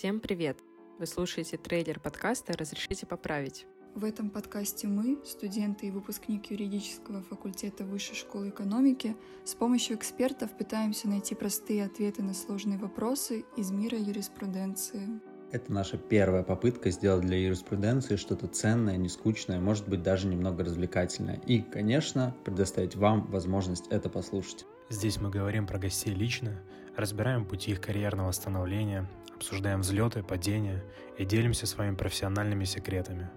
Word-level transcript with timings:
Всем 0.00 0.18
привет! 0.18 0.56
Вы 0.98 1.04
слушаете 1.04 1.58
трейлер 1.58 2.00
подкаста 2.00 2.54
«Разрешите 2.56 3.04
поправить». 3.04 3.66
В 3.94 4.06
этом 4.06 4.30
подкасте 4.30 4.86
мы, 4.86 5.18
студенты 5.26 5.88
и 5.88 5.90
выпускник 5.90 6.50
юридического 6.50 7.20
факультета 7.20 7.84
Высшей 7.84 8.16
школы 8.16 8.48
экономики, 8.48 9.14
с 9.44 9.54
помощью 9.54 9.98
экспертов 9.98 10.56
пытаемся 10.56 11.06
найти 11.06 11.34
простые 11.34 11.84
ответы 11.84 12.22
на 12.22 12.32
сложные 12.32 12.78
вопросы 12.78 13.44
из 13.58 13.72
мира 13.72 13.98
юриспруденции. 13.98 15.20
Это 15.52 15.70
наша 15.70 15.98
первая 15.98 16.44
попытка 16.44 16.90
сделать 16.90 17.26
для 17.26 17.36
юриспруденции 17.36 18.16
что-то 18.16 18.46
ценное, 18.46 18.96
не 18.96 19.10
скучное, 19.10 19.60
может 19.60 19.86
быть 19.86 20.02
даже 20.02 20.28
немного 20.28 20.64
развлекательное. 20.64 21.42
И, 21.44 21.60
конечно, 21.60 22.34
предоставить 22.46 22.96
вам 22.96 23.26
возможность 23.26 23.88
это 23.88 24.08
послушать. 24.08 24.64
Здесь 24.88 25.20
мы 25.20 25.28
говорим 25.28 25.66
про 25.66 25.78
гостей 25.78 26.14
лично, 26.14 26.58
разбираем 26.96 27.44
пути 27.44 27.72
их 27.72 27.80
карьерного 27.80 28.32
становления, 28.32 29.06
обсуждаем 29.40 29.80
взлеты, 29.80 30.22
падения 30.22 30.84
и 31.16 31.24
делимся 31.24 31.64
своими 31.64 31.96
профессиональными 31.96 32.64
секретами. 32.64 33.30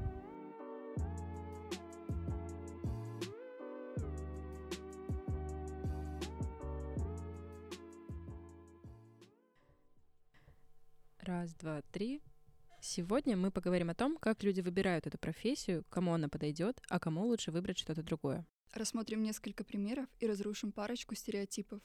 Раз, 11.21 11.53
два, 11.55 11.81
три. 11.93 12.21
Сегодня 12.81 13.37
мы 13.37 13.49
поговорим 13.49 13.89
о 13.89 13.95
том, 13.95 14.17
как 14.17 14.43
люди 14.43 14.59
выбирают 14.59 15.07
эту 15.07 15.17
профессию, 15.17 15.85
кому 15.89 16.13
она 16.13 16.27
подойдет, 16.27 16.81
а 16.89 16.99
кому 16.99 17.25
лучше 17.25 17.51
выбрать 17.51 17.79
что-то 17.79 18.03
другое. 18.03 18.45
Рассмотрим 18.73 19.23
несколько 19.23 19.63
примеров 19.63 20.07
и 20.19 20.27
разрушим 20.27 20.73
парочку 20.73 21.15
стереотипов. 21.15 21.79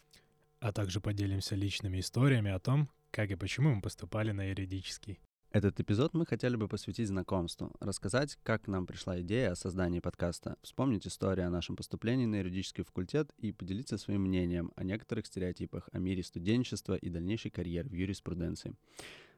А 0.58 0.72
также 0.72 1.00
поделимся 1.00 1.54
личными 1.54 2.00
историями 2.00 2.50
о 2.50 2.58
том, 2.58 2.90
как 3.10 3.30
и 3.30 3.36
почему 3.36 3.74
мы 3.74 3.82
поступали 3.82 4.32
на 4.32 4.48
юридический. 4.50 5.20
Этот 5.50 5.80
эпизод 5.80 6.12
мы 6.12 6.26
хотели 6.26 6.56
бы 6.56 6.68
посвятить 6.68 7.08
знакомству, 7.08 7.72
рассказать, 7.80 8.38
как 8.42 8.64
к 8.64 8.68
нам 8.68 8.86
пришла 8.86 9.18
идея 9.22 9.52
о 9.52 9.56
создании 9.56 9.98
подкаста, 9.98 10.58
вспомнить 10.62 11.06
историю 11.06 11.46
о 11.46 11.50
нашем 11.50 11.74
поступлении 11.74 12.26
на 12.26 12.36
юридический 12.36 12.84
факультет 12.84 13.32
и 13.38 13.52
поделиться 13.52 13.96
своим 13.96 14.24
мнением 14.24 14.72
о 14.76 14.84
некоторых 14.84 15.26
стереотипах 15.26 15.88
о 15.92 15.98
мире 15.98 16.22
студенчества 16.22 16.96
и 16.96 17.08
дальнейшей 17.08 17.50
карьеры 17.50 17.88
в 17.88 17.94
юриспруденции. 17.94 18.74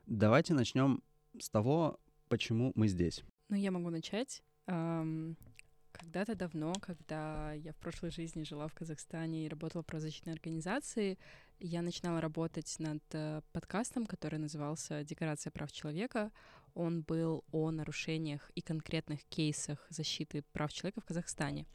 Давайте 0.07 0.53
начнем 0.53 1.01
с 1.39 1.49
того, 1.49 2.01
почему 2.29 2.73
мы 2.75 2.89
здесь. 2.89 3.23
Ну, 3.49 3.55
я 3.57 3.71
могу 3.71 3.91
начать. 3.91 4.43
Когда-то 4.67 6.35
давно, 6.35 6.73
когда 6.81 7.53
я 7.53 7.73
в 7.73 7.77
прошлой 7.77 8.11
жизни 8.11 8.43
жила 8.43 8.67
в 8.67 8.75
Казахстане 8.75 9.47
и 9.47 9.49
работала 9.49 9.83
в 9.83 9.87
правозащитной 9.87 10.33
организации, 10.33 11.19
я 11.61 11.83
начинала 11.83 12.21
работать 12.21 12.75
над 12.79 13.03
э, 13.13 13.43
подкастом, 13.53 14.07
который 14.07 14.39
назывался 14.39 15.05
«Декорация 15.05 15.51
прав 15.51 15.71
человека». 15.71 16.33
Он 16.75 17.03
был 17.03 17.45
о 17.53 17.71
нарушениях 17.71 18.51
и 18.55 18.63
конкретных 18.63 19.25
кейсах 19.25 19.87
защиты 19.91 20.43
прав 20.53 20.73
человека 20.73 21.01
в 21.01 21.05
Казахстане. 21.05 21.67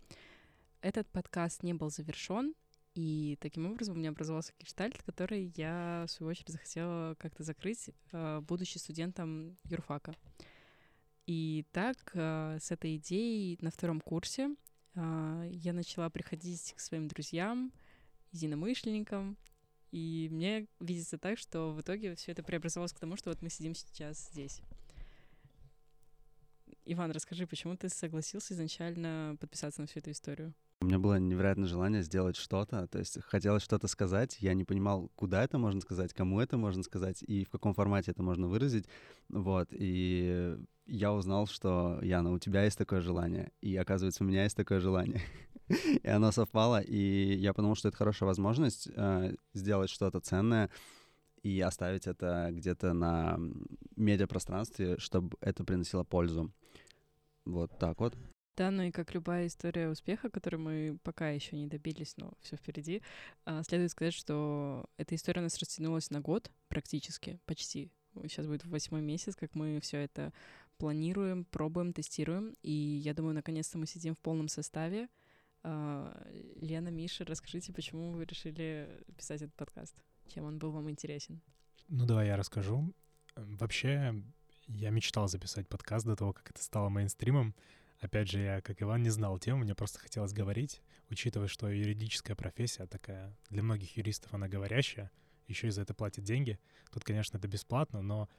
Этот 0.82 1.08
подкаст 1.10 1.64
не 1.64 1.74
был 1.74 1.90
завершен, 1.90 2.56
и 2.96 3.38
таким 3.42 3.68
образом 3.68 3.96
у 3.96 4.00
меня 4.00 4.10
образовался 4.10 4.54
гештальт, 4.60 5.02
который 5.04 5.54
я, 5.56 6.06
в 6.08 6.12
свою 6.12 6.32
очередь, 6.32 6.50
захотела 6.50 7.16
как-то 7.20 7.44
закрыть, 7.44 7.90
э, 8.12 8.42
будучи 8.42 8.78
студентом 8.80 9.56
юрфака. 9.66 10.16
И 11.28 11.66
так 11.72 11.98
э, 12.14 12.58
с 12.60 12.72
этой 12.72 12.96
идеей 12.98 13.58
на 13.62 13.70
втором 13.70 14.02
курсе 14.02 14.56
я 14.98 15.74
начала 15.74 16.10
приходить 16.10 16.72
к 16.74 16.80
своим 16.80 17.10
друзьям, 17.10 17.74
единомышленникам 18.32 19.36
и 19.96 20.28
мне 20.30 20.68
видится 20.82 21.18
так, 21.18 21.38
что 21.38 21.72
в 21.72 21.80
итоге 21.80 22.16
все 22.16 22.34
это 22.34 22.44
преобразовалось 22.44 22.92
к 22.92 23.00
тому, 23.00 23.16
что 23.16 23.30
вот 23.30 23.42
мы 23.42 23.50
сидим 23.50 23.74
сейчас 23.74 24.30
здесь. 24.30 24.60
Иван, 26.84 27.12
расскажи, 27.12 27.48
почему 27.48 27.78
ты 27.78 27.88
согласился 27.88 28.54
изначально 28.54 29.38
подписаться 29.40 29.80
на 29.80 29.88
всю 29.88 30.00
эту 30.00 30.12
историю? 30.12 30.54
У 30.82 30.86
меня 30.86 31.00
было 31.00 31.18
невероятное 31.18 31.70
желание 31.70 32.04
сделать 32.04 32.36
что-то, 32.36 32.88
то 32.88 33.00
есть 33.00 33.22
хотелось 33.24 33.64
что-то 33.64 33.88
сказать, 33.88 34.36
я 34.42 34.54
не 34.54 34.66
понимал, 34.66 35.10
куда 35.16 35.42
это 35.46 35.58
можно 35.58 35.80
сказать, 35.80 36.14
кому 36.14 36.42
это 36.42 36.58
можно 36.58 36.84
сказать 36.84 37.24
и 37.24 37.46
в 37.46 37.50
каком 37.50 37.74
формате 37.74 38.12
это 38.12 38.22
можно 38.22 38.48
выразить, 38.48 38.90
вот, 39.30 39.70
и 39.72 40.58
я 40.88 41.14
узнал, 41.14 41.48
что, 41.48 42.00
Яна, 42.04 42.34
у 42.34 42.40
тебя 42.40 42.66
есть 42.66 42.78
такое 42.78 43.00
желание, 43.00 43.54
и 43.62 43.78
оказывается, 43.78 44.26
у 44.26 44.28
меня 44.28 44.44
есть 44.44 44.58
такое 44.58 44.82
желание. 44.82 45.22
и 46.04 46.08
оно 46.08 46.32
совпало, 46.32 46.82
и 46.82 47.36
я 47.36 47.54
подумал, 47.54 47.76
что 47.76 47.88
это 47.90 47.98
хорошая 47.98 48.28
возможность 48.28 48.88
э, 48.96 49.36
сделать 49.54 49.90
что-то 49.90 50.20
ценное 50.20 50.70
и 51.44 51.62
оставить 51.62 52.08
это 52.08 52.50
где-то 52.52 52.94
на 52.94 53.40
медиапространстве, 53.96 54.98
чтобы 54.98 55.38
это 55.42 55.64
приносило 55.64 56.04
пользу. 56.04 56.52
Вот 57.46 57.78
так 57.78 58.00
вот. 58.00 58.16
Да, 58.58 58.72
ну 58.72 58.84
и 58.84 58.92
как 58.92 59.14
любая 59.14 59.48
история 59.48 59.90
успеха, 59.90 60.30
которую 60.30 60.62
мы 60.62 60.98
пока 61.04 61.30
еще 61.30 61.58
не 61.58 61.68
добились, 61.68 62.16
но 62.18 62.32
все 62.40 62.56
впереди, 62.56 63.02
а, 63.44 63.64
следует 63.64 63.92
сказать, 63.92 64.14
что 64.14 64.86
эта 64.98 65.14
история 65.14 65.42
у 65.42 65.44
нас 65.44 65.58
растянулась 65.58 66.10
на 66.10 66.22
год 66.22 66.50
практически, 66.70 67.38
почти. 67.46 67.92
Сейчас 68.24 68.48
будет 68.48 68.66
восьмой 68.66 69.02
месяц, 69.02 69.36
как 69.36 69.56
мы 69.56 69.80
все 69.82 69.98
это 69.98 70.32
планируем, 70.78 71.46
пробуем, 71.46 71.92
тестируем. 71.92 72.56
И 72.62 72.72
я 72.72 73.14
думаю, 73.14 73.36
наконец-то 73.36 73.78
мы 73.78 73.88
сидим 73.88 74.16
в 74.16 74.20
полном 74.20 74.48
составе. 74.48 75.10
А, 75.68 76.16
Лена, 76.62 76.90
Миша, 76.90 77.26
расскажите, 77.26 77.74
почему 77.74 78.12
вы 78.12 78.26
решили 78.26 79.04
писать 79.18 79.42
этот 79.42 79.56
подкаст? 79.56 79.96
Чем 80.28 80.46
он 80.46 80.60
был 80.60 80.72
вам 80.72 80.92
интересен? 80.92 81.42
Ну, 81.88 82.06
давай 82.06 82.28
я 82.28 82.38
расскажу. 82.38 82.94
Вообще, 83.36 84.14
я 84.68 84.92
мечтал 84.92 85.28
записать 85.28 85.68
подкаст 85.68 86.06
до 86.06 86.16
того, 86.16 86.34
как 86.34 86.52
это 86.52 86.62
стало 86.62 86.90
мейнстримом. 86.90 87.56
Опять 88.00 88.30
же, 88.30 88.42
я, 88.42 88.62
как 88.62 88.84
Иван, 88.84 89.02
не 89.02 89.10
знал 89.10 89.40
тему, 89.40 89.62
мне 89.62 89.74
просто 89.74 89.98
хотелось 89.98 90.34
говорить, 90.34 90.84
учитывая, 91.10 91.48
что 91.48 91.68
юридическая 91.68 92.36
профессия 92.36 92.86
такая, 92.86 93.36
для 93.50 93.64
многих 93.64 93.98
юристов 93.98 94.36
она 94.36 94.48
говорящая, 94.48 95.10
еще 95.48 95.70
и 95.70 95.72
за 95.72 95.82
это 95.82 95.96
платят 95.96 96.24
деньги. 96.24 96.60
Тут, 96.92 97.04
конечно, 97.04 97.38
это 97.38 97.48
бесплатно, 97.48 98.04
но 98.04 98.30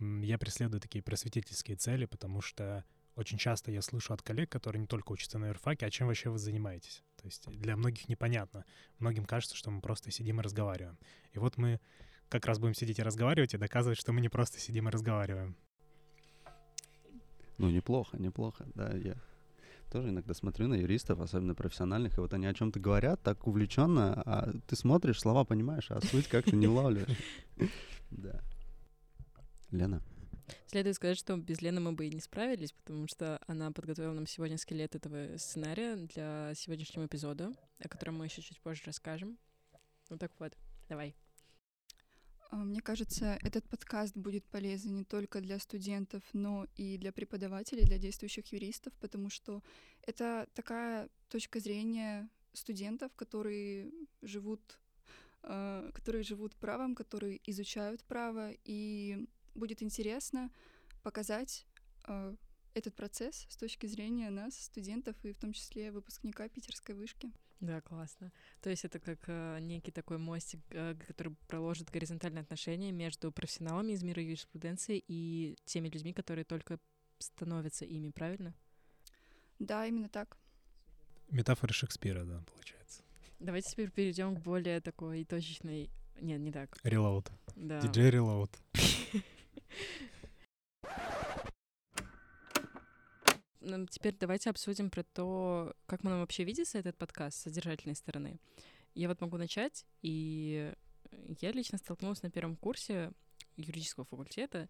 я 0.00 0.36
преследую 0.36 0.82
такие 0.82 1.02
просветительские 1.02 1.78
цели, 1.78 2.04
потому 2.04 2.42
что 2.42 2.84
очень 3.16 3.38
часто 3.38 3.70
я 3.70 3.82
слышу 3.82 4.12
от 4.12 4.22
коллег, 4.22 4.50
которые 4.50 4.80
не 4.80 4.86
только 4.86 5.12
учатся 5.12 5.38
на 5.38 5.46
юрфаке, 5.46 5.86
а 5.86 5.90
чем 5.90 6.08
вообще 6.08 6.30
вы 6.30 6.38
занимаетесь. 6.38 7.02
То 7.16 7.26
есть 7.26 7.48
для 7.48 7.76
многих 7.76 8.08
непонятно. 8.08 8.64
Многим 8.98 9.24
кажется, 9.24 9.56
что 9.56 9.70
мы 9.70 9.80
просто 9.80 10.10
сидим 10.10 10.40
и 10.40 10.42
разговариваем. 10.42 10.98
И 11.32 11.38
вот 11.38 11.56
мы 11.56 11.80
как 12.28 12.46
раз 12.46 12.58
будем 12.58 12.74
сидеть 12.74 12.98
и 12.98 13.02
разговаривать 13.02 13.54
и 13.54 13.58
доказывать, 13.58 13.98
что 13.98 14.12
мы 14.12 14.20
не 14.20 14.28
просто 14.28 14.58
сидим 14.58 14.88
и 14.88 14.90
разговариваем. 14.90 15.56
Ну, 17.58 17.70
неплохо, 17.70 18.16
неплохо, 18.18 18.66
да, 18.74 18.92
я 18.96 19.16
тоже 19.92 20.08
иногда 20.08 20.34
смотрю 20.34 20.66
на 20.66 20.74
юристов, 20.74 21.20
особенно 21.20 21.54
профессиональных, 21.54 22.18
и 22.18 22.20
вот 22.20 22.34
они 22.34 22.46
о 22.46 22.54
чем-то 22.54 22.80
говорят 22.80 23.22
так 23.22 23.46
увлеченно, 23.46 24.20
а 24.26 24.52
ты 24.66 24.74
смотришь, 24.74 25.20
слова 25.20 25.44
понимаешь, 25.44 25.88
а 25.90 26.00
суть 26.00 26.26
как-то 26.26 26.56
не 26.56 26.66
улавливаешь. 26.66 27.16
Да. 28.10 28.40
Лена? 29.72 30.00
Следует 30.66 30.96
сказать, 30.96 31.18
что 31.18 31.36
без 31.36 31.62
Лены 31.62 31.80
мы 31.80 31.92
бы 31.92 32.06
и 32.06 32.14
не 32.14 32.20
справились, 32.20 32.72
потому 32.72 33.06
что 33.08 33.40
она 33.46 33.70
подготовила 33.70 34.12
нам 34.12 34.26
сегодня 34.26 34.58
скелет 34.58 34.94
этого 34.94 35.36
сценария 35.38 35.96
для 35.96 36.52
сегодняшнего 36.54 37.06
эпизода, 37.06 37.52
о 37.78 37.88
котором 37.88 38.18
мы 38.18 38.26
еще 38.26 38.42
чуть 38.42 38.60
позже 38.60 38.82
расскажем. 38.86 39.38
Ну 40.10 40.18
так 40.18 40.32
вот, 40.38 40.52
давай. 40.88 41.14
А, 42.50 42.56
мне 42.56 42.80
кажется, 42.80 43.38
этот 43.42 43.64
подкаст 43.68 44.16
будет 44.16 44.44
полезен 44.44 44.94
не 44.94 45.04
только 45.04 45.40
для 45.40 45.58
студентов, 45.58 46.22
но 46.32 46.66
и 46.76 46.98
для 46.98 47.10
преподавателей, 47.12 47.84
для 47.84 47.98
действующих 47.98 48.52
юристов, 48.52 48.92
потому 49.00 49.30
что 49.30 49.62
это 50.02 50.46
такая 50.54 51.08
точка 51.30 51.58
зрения 51.58 52.28
студентов, 52.52 53.12
которые 53.16 53.90
живут, 54.22 54.78
а, 55.42 55.90
которые 55.92 56.22
живут 56.22 56.54
правом, 56.54 56.94
которые 56.94 57.40
изучают 57.50 58.04
право, 58.04 58.52
и 58.64 59.26
будет 59.54 59.82
интересно 59.82 60.50
показать 61.02 61.66
э, 62.06 62.34
этот 62.74 62.94
процесс 62.94 63.46
с 63.48 63.56
точки 63.56 63.86
зрения 63.86 64.30
нас, 64.30 64.58
студентов, 64.58 65.16
и 65.24 65.32
в 65.32 65.38
том 65.38 65.52
числе 65.52 65.92
выпускника 65.92 66.48
питерской 66.48 66.94
вышки. 66.94 67.32
Да, 67.60 67.80
классно. 67.80 68.32
То 68.60 68.70
есть 68.70 68.84
это 68.84 68.98
как 68.98 69.20
э, 69.26 69.58
некий 69.60 69.90
такой 69.90 70.18
мостик, 70.18 70.60
э, 70.70 70.94
который 71.06 71.34
проложит 71.46 71.90
горизонтальные 71.90 72.42
отношения 72.42 72.92
между 72.92 73.32
профессионалами 73.32 73.92
из 73.92 74.02
мира 74.02 74.22
юриспруденции 74.22 75.02
и 75.06 75.56
теми 75.64 75.88
людьми, 75.88 76.12
которые 76.12 76.44
только 76.44 76.78
становятся 77.18 77.84
ими, 77.84 78.10
правильно? 78.10 78.54
Да, 79.58 79.86
именно 79.86 80.08
так. 80.08 80.36
Метафора 81.30 81.72
Шекспира, 81.72 82.24
да, 82.24 82.42
получается. 82.52 83.02
Давайте 83.38 83.70
теперь 83.70 83.90
перейдем 83.90 84.36
к 84.36 84.40
более 84.40 84.80
такой 84.80 85.24
точечной... 85.24 85.90
Нет, 86.20 86.40
не 86.40 86.52
так. 86.52 86.76
Reload. 86.84 87.30
Да. 87.56 87.80
DJ 87.80 88.10
Reload. 88.10 88.50
Ну, 93.66 93.86
теперь 93.86 94.14
давайте 94.20 94.50
обсудим 94.50 94.90
про 94.90 95.02
то, 95.02 95.74
как 95.86 96.02
нам 96.02 96.20
вообще 96.20 96.44
видится 96.44 96.78
этот 96.78 96.98
подкаст 96.98 97.38
с 97.38 97.42
содержательной 97.44 97.96
стороны. 97.96 98.38
Я 98.94 99.08
вот 99.08 99.20
могу 99.22 99.38
начать, 99.38 99.86
и 100.02 100.72
я 101.40 101.52
лично 101.52 101.78
столкнулась 101.78 102.22
на 102.22 102.30
первом 102.30 102.56
курсе 102.56 103.10
юридического 103.56 104.04
факультета 104.04 104.68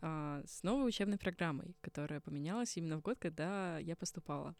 а, 0.00 0.42
с 0.46 0.62
новой 0.62 0.88
учебной 0.88 1.18
программой, 1.18 1.74
которая 1.82 2.20
поменялась 2.20 2.76
именно 2.76 2.96
в 2.96 3.02
год, 3.02 3.18
когда 3.18 3.78
я 3.78 3.94
поступала. 3.94 4.56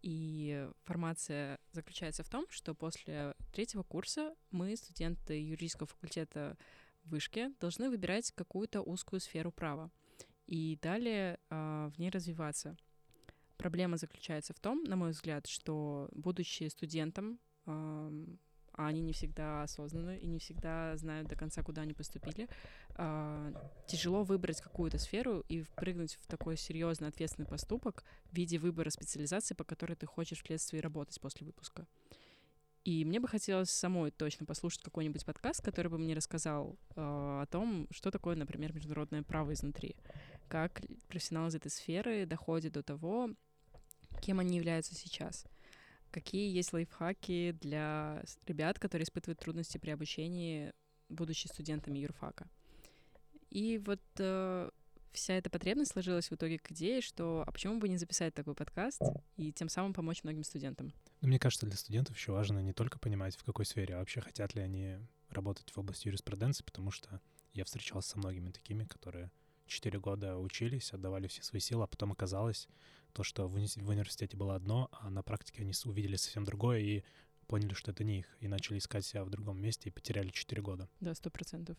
И 0.00 0.68
формация 0.84 1.58
заключается 1.72 2.24
в 2.24 2.28
том, 2.28 2.46
что 2.48 2.74
после 2.74 3.34
третьего 3.52 3.82
курса 3.82 4.34
мы, 4.50 4.76
студенты 4.76 5.34
юридического 5.34 5.86
факультета 5.86 6.56
в 7.04 7.10
Вышке, 7.10 7.52
должны 7.60 7.90
выбирать 7.90 8.30
какую-то 8.32 8.82
узкую 8.82 9.20
сферу 9.20 9.52
права 9.52 9.90
и 10.46 10.78
далее 10.82 11.38
э, 11.50 11.90
в 11.94 11.98
ней 11.98 12.10
развиваться. 12.10 12.76
Проблема 13.56 13.96
заключается 13.96 14.54
в 14.54 14.60
том, 14.60 14.82
на 14.84 14.96
мой 14.96 15.10
взгляд, 15.10 15.46
что 15.46 16.08
будучи 16.12 16.68
студентом, 16.68 17.38
э, 17.66 18.26
а 18.74 18.86
они 18.86 19.00
не 19.00 19.12
всегда 19.12 19.62
осознаны 19.62 20.18
и 20.18 20.26
не 20.26 20.38
всегда 20.38 20.96
знают 20.96 21.28
до 21.28 21.36
конца, 21.36 21.62
куда 21.62 21.82
они 21.82 21.92
поступили. 21.92 22.48
А, 22.94 23.52
тяжело 23.86 24.24
выбрать 24.24 24.60
какую-то 24.60 24.98
сферу 24.98 25.44
и 25.48 25.62
впрыгнуть 25.62 26.14
в 26.14 26.26
такой 26.26 26.56
серьезный 26.56 27.08
ответственный 27.08 27.46
поступок 27.46 28.02
в 28.30 28.34
виде 28.34 28.58
выбора 28.58 28.90
специализации, 28.90 29.54
по 29.54 29.64
которой 29.64 29.94
ты 29.94 30.06
хочешь 30.06 30.42
вследствие 30.42 30.82
работать 30.82 31.20
после 31.20 31.46
выпуска. 31.46 31.86
И 32.84 33.04
мне 33.04 33.20
бы 33.20 33.28
хотелось 33.28 33.70
самой 33.70 34.10
точно 34.10 34.44
послушать 34.44 34.82
какой-нибудь 34.82 35.24
подкаст, 35.24 35.62
который 35.62 35.88
бы 35.88 35.98
мне 35.98 36.14
рассказал 36.14 36.76
э, 36.96 37.00
о 37.42 37.46
том, 37.46 37.86
что 37.90 38.10
такое, 38.10 38.34
например, 38.34 38.72
международное 38.72 39.22
право 39.22 39.52
изнутри, 39.52 39.94
как 40.48 40.82
профессионал 41.08 41.48
из 41.48 41.54
этой 41.54 41.70
сферы 41.70 42.26
доходит 42.26 42.72
до 42.72 42.82
того, 42.82 43.30
кем 44.20 44.40
они 44.40 44.56
являются 44.56 44.94
сейчас— 44.94 45.44
Какие 46.12 46.54
есть 46.54 46.74
лайфхаки 46.74 47.52
для 47.52 48.22
ребят, 48.46 48.78
которые 48.78 49.04
испытывают 49.04 49.40
трудности 49.40 49.78
при 49.78 49.90
обучении, 49.90 50.70
будучи 51.08 51.46
студентами 51.46 52.00
юрфака? 52.00 52.48
И 53.48 53.78
вот 53.78 54.02
э, 54.18 54.70
вся 55.12 55.34
эта 55.34 55.48
потребность 55.48 55.92
сложилась 55.92 56.30
в 56.30 56.34
итоге 56.34 56.58
к 56.58 56.70
идее, 56.70 57.00
что 57.00 57.44
а 57.46 57.50
почему 57.50 57.78
бы 57.78 57.88
не 57.88 57.96
записать 57.96 58.34
такой 58.34 58.54
подкаст 58.54 59.00
и 59.38 59.52
тем 59.52 59.70
самым 59.70 59.94
помочь 59.94 60.22
многим 60.22 60.44
студентам? 60.44 60.92
Ну, 61.22 61.28
мне 61.28 61.38
кажется, 61.38 61.66
для 61.66 61.76
студентов 61.76 62.16
еще 62.16 62.32
важно 62.32 62.58
не 62.58 62.72
только 62.72 62.98
понимать, 62.98 63.36
в 63.36 63.44
какой 63.44 63.64
сфере, 63.64 63.94
а 63.94 63.98
вообще 63.98 64.20
хотят 64.20 64.54
ли 64.54 64.60
они 64.60 64.98
работать 65.30 65.70
в 65.70 65.78
области 65.78 66.08
юриспруденции, 66.08 66.64
потому 66.64 66.90
что 66.90 67.20
я 67.52 67.64
встречался 67.64 68.10
со 68.10 68.18
многими 68.18 68.50
такими, 68.50 68.84
которые 68.84 69.30
четыре 69.66 70.00
года 70.00 70.36
учились, 70.36 70.92
отдавали 70.92 71.28
все 71.28 71.42
свои 71.44 71.60
силы, 71.60 71.84
а 71.84 71.86
потом 71.86 72.10
оказалось, 72.10 72.68
то, 73.12 73.22
что 73.22 73.46
в, 73.46 73.56
уни- 73.56 73.80
в 73.80 73.88
университете 73.88 74.36
было 74.36 74.56
одно, 74.56 74.88
а 74.90 75.10
на 75.10 75.22
практике 75.22 75.62
они 75.62 75.72
увидели 75.84 76.16
совсем 76.16 76.44
другое 76.44 76.80
и 76.80 77.04
поняли, 77.46 77.74
что 77.74 77.92
это 77.92 78.02
не 78.02 78.20
их, 78.20 78.36
и 78.40 78.48
начали 78.48 78.78
искать 78.78 79.06
себя 79.06 79.24
в 79.24 79.30
другом 79.30 79.60
месте 79.60 79.90
и 79.90 79.92
потеряли 79.92 80.30
4 80.30 80.60
года. 80.60 80.88
Да, 81.00 81.14
сто 81.14 81.30
процентов. 81.30 81.76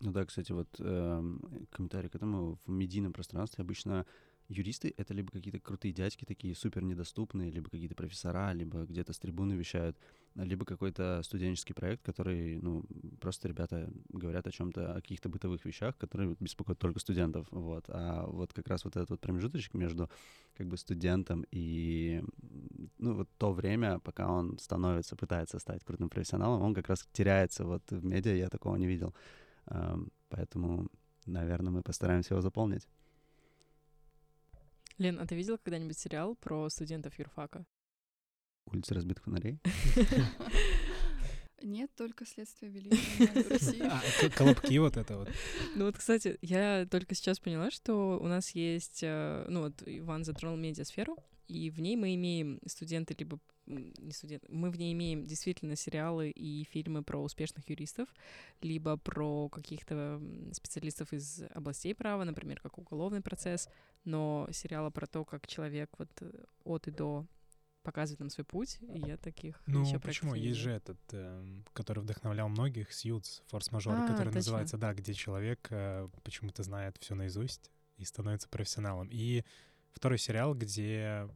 Ну 0.00 0.12
да, 0.12 0.24
кстати, 0.24 0.50
вот 0.50 0.68
э, 0.78 1.22
комментарий 1.70 2.08
к 2.08 2.14
этому. 2.14 2.58
В 2.64 2.70
медийном 2.70 3.12
пространстве 3.12 3.62
обычно 3.62 4.06
юристы— 4.50 4.92
это 4.96 5.14
либо 5.14 5.30
какие-то 5.30 5.60
крутые 5.60 5.92
дядьки 5.92 6.24
такие 6.24 6.54
супер 6.54 6.82
недоступные, 6.82 7.50
либо 7.50 7.70
какие-то 7.70 7.94
профессора, 7.94 8.52
либо 8.52 8.84
где-то 8.84 9.12
с 9.12 9.18
трибуны 9.18 9.54
вещают, 9.54 9.96
либо 10.34 10.64
какой-то 10.64 11.22
студенческий 11.22 11.74
проект, 11.74 12.02
который, 12.02 12.60
ну, 12.60 12.84
просто 13.20 13.48
ребята 13.48 13.88
говорят 14.08 14.46
о 14.46 14.50
чем-то, 14.50 14.92
о 14.92 14.94
каких-то 14.96 15.28
бытовых 15.28 15.64
вещах, 15.64 15.96
которые 15.96 16.36
беспокоят 16.40 16.78
только 16.78 16.98
студентов, 16.98 17.46
вот. 17.50 17.84
А 17.88 18.26
вот 18.26 18.52
как 18.52 18.68
раз 18.68 18.84
вот 18.84 18.96
этот 18.96 19.10
вот 19.10 19.20
промежуточек 19.20 19.74
между 19.74 20.10
как 20.56 20.66
бы 20.66 20.76
студентом 20.76 21.46
и, 21.52 22.22
ну, 22.98 23.14
вот 23.14 23.28
то 23.38 23.52
время, 23.52 24.00
пока 24.00 24.28
он 24.28 24.58
становится, 24.58 25.16
пытается 25.16 25.58
стать 25.58 25.84
крутым 25.84 26.08
профессионалом, 26.08 26.62
он 26.62 26.74
как 26.74 26.88
раз 26.88 27.08
теряется 27.12 27.64
вот 27.64 27.82
в 27.90 28.04
медиа, 28.04 28.34
я 28.34 28.48
такого 28.48 28.76
не 28.76 28.86
видел. 28.86 29.14
Поэтому, 30.28 30.88
наверное, 31.26 31.70
мы 31.70 31.82
постараемся 31.82 32.34
его 32.34 32.42
заполнить. 32.42 32.88
Лен, 35.00 35.18
а 35.18 35.26
ты 35.26 35.34
видел 35.34 35.56
когда-нибудь 35.56 35.98
сериал 35.98 36.34
про 36.36 36.68
студентов 36.68 37.18
юрфака? 37.18 37.64
Улица 38.66 38.92
разбитых 38.92 39.24
фонарей? 39.24 39.58
Нет, 41.62 41.90
только 41.96 42.26
следствие 42.26 42.70
вели 42.70 42.90
России. 43.48 43.80
А, 43.82 44.02
колобки 44.36 44.76
вот 44.78 44.98
это 44.98 45.16
вот. 45.16 45.30
Ну 45.74 45.86
вот, 45.86 45.96
кстати, 45.96 46.36
я 46.42 46.86
только 46.90 47.14
сейчас 47.14 47.40
поняла, 47.40 47.70
что 47.70 48.18
у 48.20 48.26
нас 48.26 48.50
есть, 48.50 49.00
э, 49.02 49.46
ну 49.48 49.62
вот 49.62 49.82
Иван 49.86 50.24
затронул 50.24 50.58
медиасферу, 50.58 51.16
и 51.50 51.70
в 51.70 51.80
ней 51.80 51.96
мы 51.96 52.14
имеем 52.14 52.60
студенты, 52.66 53.14
либо 53.18 53.38
не 53.66 54.12
студенты, 54.12 54.46
мы 54.48 54.70
в 54.70 54.78
ней 54.78 54.92
имеем 54.92 55.26
действительно 55.26 55.76
сериалы 55.76 56.30
и 56.30 56.64
фильмы 56.64 57.02
про 57.02 57.22
успешных 57.22 57.68
юристов, 57.68 58.08
либо 58.62 58.96
про 58.96 59.48
каких-то 59.48 60.20
специалистов 60.52 61.12
из 61.12 61.42
областей 61.54 61.94
права, 61.94 62.24
например, 62.24 62.60
как 62.60 62.78
уголовный 62.78 63.20
процесс, 63.20 63.68
но 64.04 64.48
сериалы 64.52 64.90
про 64.90 65.06
то, 65.06 65.24
как 65.24 65.46
человек 65.46 65.90
вот 65.98 66.10
э, 66.20 66.30
от 66.64 66.88
и 66.88 66.90
до 66.90 67.26
показывает 67.82 68.20
нам 68.20 68.30
свой 68.30 68.44
путь, 68.44 68.78
и 68.94 68.98
я 69.00 69.16
таких 69.16 69.60
Ну, 69.66 69.84
еще 69.84 69.98
почему? 69.98 70.34
Есть 70.34 70.60
же 70.60 70.70
этот, 70.70 70.98
э, 71.12 71.62
который 71.72 72.00
вдохновлял 72.00 72.48
многих, 72.48 72.92
Сьюз, 72.92 73.42
форс-мажор, 73.48 73.94
А, 73.94 74.02
который 74.06 74.26
точно. 74.26 74.38
называется, 74.38 74.78
да, 74.78 74.92
где 74.92 75.14
человек 75.14 75.66
э, 75.70 76.08
почему-то 76.22 76.62
знает 76.62 76.96
все 77.00 77.14
наизусть 77.14 77.70
и 77.96 78.04
становится 78.04 78.48
профессионалом. 78.48 79.08
И 79.10 79.44
второй 79.92 80.18
сериал, 80.18 80.54
где 80.54 81.28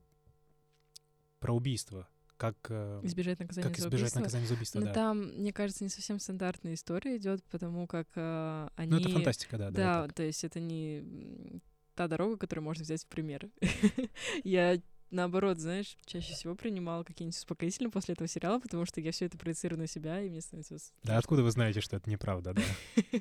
про 1.44 1.52
убийство, 1.52 2.08
как, 2.38 2.56
э, 2.70 3.00
избежать 3.02 3.38
наказания 3.38 3.68
как 3.68 3.76
за 3.76 3.88
избежать 3.88 4.00
убийство. 4.00 4.20
наказания 4.20 4.46
за 4.46 4.54
убийство, 4.54 4.78
Но 4.80 4.86
да. 4.86 4.94
там, 4.94 5.18
мне 5.36 5.52
кажется, 5.52 5.84
не 5.84 5.90
совсем 5.90 6.18
стандартная 6.18 6.72
история 6.72 7.18
идет, 7.18 7.44
потому 7.50 7.86
как 7.86 8.08
э, 8.14 8.68
они... 8.76 8.90
Ну, 8.90 8.96
это 8.98 9.10
фантастика, 9.10 9.58
да. 9.58 9.70
Да, 9.70 10.02
так. 10.04 10.14
то 10.14 10.22
есть 10.22 10.42
это 10.42 10.58
не 10.58 11.60
та 11.94 12.08
дорога, 12.08 12.38
которую 12.38 12.64
можно 12.64 12.82
взять 12.82 13.04
в 13.04 13.08
пример. 13.08 13.50
Я 14.42 14.80
наоборот, 15.10 15.58
знаешь, 15.58 15.98
чаще 16.06 16.32
всего 16.32 16.54
принимала 16.54 17.04
какие-нибудь 17.04 17.36
успокоительные 17.36 17.90
после 17.90 18.14
этого 18.14 18.26
сериала, 18.26 18.58
потому 18.58 18.86
что 18.86 19.02
я 19.02 19.12
все 19.12 19.26
это 19.26 19.36
проецирую 19.36 19.78
на 19.78 19.86
себя, 19.86 20.22
и 20.22 20.30
мне 20.30 20.40
становится... 20.40 20.78
Да 21.02 21.18
откуда 21.18 21.42
вы 21.42 21.50
знаете, 21.50 21.82
что 21.82 21.96
это 21.96 22.08
неправда, 22.08 22.54
да? 22.54 22.62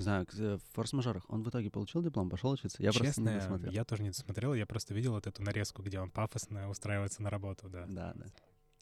Не 0.00 0.04
знаю, 0.04 0.26
э, 0.32 0.56
в 0.56 0.74
форс-мажорах 0.74 1.28
он 1.28 1.42
в 1.42 1.50
итоге 1.50 1.70
получил 1.70 2.02
диплом, 2.02 2.30
пошел 2.30 2.50
учиться? 2.52 2.82
Я 2.82 2.90
просто 2.90 3.04
не 3.04 3.08
Честно, 3.10 3.34
досмотрел. 3.34 3.70
я 3.70 3.84
тоже 3.84 4.02
не 4.02 4.08
досмотрел, 4.08 4.54
я 4.54 4.64
просто 4.64 4.94
видел 4.94 5.12
вот 5.12 5.26
эту 5.26 5.42
нарезку, 5.42 5.82
где 5.82 6.00
он 6.00 6.10
пафосно 6.10 6.70
устраивается 6.70 7.22
на 7.22 7.28
работу, 7.28 7.68
да. 7.68 7.84
Да, 7.86 8.14
да. 8.14 8.24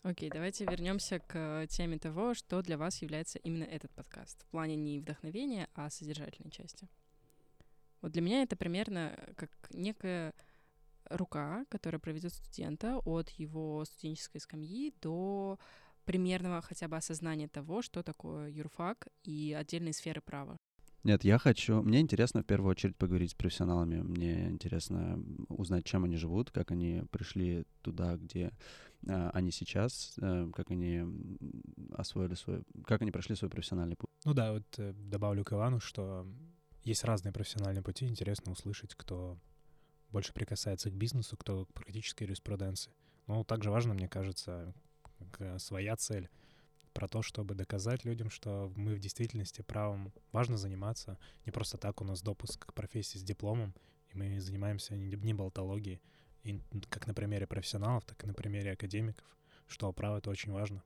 Окей, 0.03 0.31
давайте 0.31 0.65
вернемся 0.65 1.19
к 1.19 1.67
теме 1.70 1.99
того, 1.99 2.34
что 2.34 2.63
для 2.63 2.79
вас 2.79 3.03
является 3.03 3.41
именно 3.41 3.65
этот 3.65 3.91
подкаст. 3.91 4.44
В 4.44 4.46
плане 4.46 4.77
не 4.77 5.01
вдохновения, 5.01 5.69
а 5.75 5.91
содержательной 5.91 6.53
части. 6.53 6.89
Вот 8.01 8.13
для 8.13 8.22
меня 8.22 8.44
это 8.44 8.55
примерно 8.55 9.19
как 9.37 9.51
некая 9.70 10.32
рука, 11.10 11.65
которая 11.69 11.98
проведет 11.98 12.32
студента 12.32 12.98
от 12.98 13.29
его 13.31 13.84
студенческой 13.84 14.39
скамьи 14.39 14.94
до 15.03 15.58
примерного 16.05 16.63
хотя 16.63 16.87
бы 16.87 16.96
осознания 16.96 17.48
того, 17.48 17.82
что 17.82 18.05
такое 18.05 18.51
юрфак 18.51 19.08
и 19.25 19.53
отдельные 19.58 19.93
сферы 19.93 20.20
права. 20.20 20.56
Нет, 21.05 21.24
я 21.24 21.38
хочу... 21.38 21.82
Мне 21.82 22.00
интересно 22.00 22.43
в 22.43 22.46
первую 22.46 22.70
очередь 22.70 22.96
поговорить 22.96 23.31
с 23.31 23.34
профессионалами. 23.34 24.00
Мне 24.00 24.48
интересно 24.48 25.22
узнать, 25.48 25.84
чем 25.84 26.05
они 26.05 26.17
живут, 26.17 26.50
как 26.50 26.70
они 26.70 27.05
пришли 27.10 27.64
туда, 27.82 28.17
где 28.17 28.52
а, 29.06 29.31
они 29.31 29.52
сейчас, 29.52 30.14
э, 30.20 30.50
как 30.55 30.70
они 30.70 31.05
освоили 31.93 32.34
свой... 32.34 32.64
Как 32.84 33.02
они 33.02 33.12
прошли 33.12 33.36
свой 33.36 33.50
профессиональный 33.50 33.96
путь. 33.96 34.10
Ну 34.24 34.34
да, 34.34 34.52
вот 34.52 34.64
э, 34.78 34.93
добавлю 34.93 35.44
к 35.44 35.52
Ивану, 35.52 35.78
что 35.78 36.26
есть 36.82 37.05
разные 37.05 37.32
профессиональные 37.32 37.82
пути, 37.82 38.06
интересно 38.06 38.52
услышать, 38.52 38.94
кто 38.94 39.38
больше 40.10 40.32
прикасается 40.32 40.90
к 40.90 40.94
бизнесу, 40.94 41.36
кто 41.36 41.67
к 41.67 41.72
практической 41.74 42.24
юриспруденции. 42.24 42.93
Но 43.26 43.44
также 43.44 43.70
важно, 43.70 43.94
мне 43.94 44.08
кажется, 44.08 44.74
э, 45.38 45.58
своя 45.58 45.96
цель 45.96 46.28
про 46.98 47.06
то, 47.06 47.22
чтобы 47.22 47.55
доказать 47.55 48.05
людям, 48.05 48.28
что 48.28 48.72
мы 48.74 48.96
в 48.96 48.98
действительности 48.98 49.62
правом 49.62 50.12
важно 50.32 50.56
заниматься. 50.56 51.17
Не 51.46 51.52
просто 51.52 51.78
так 51.78 52.00
у 52.00 52.05
нас 52.05 52.22
допуск 52.22 52.67
к 52.67 52.72
профессии 52.72 53.19
с 53.19 53.22
дипломом, 53.22 53.72
и 54.10 54.17
мы 54.17 54.40
занимаемся 54.40 54.96
не, 54.96 55.32
болтологией. 55.32 56.02
И 56.43 56.60
как 56.90 57.06
на 57.06 57.14
примере 57.14 57.46
профессионалов, 57.46 58.05
так 58.05 58.24
и 58.24 58.26
на 58.26 58.34
примере 58.34 58.72
академиков, 58.72 59.24
что 59.69 59.93
право— 59.93 60.17
это 60.19 60.28
очень 60.28 60.50
важно, 60.50 60.82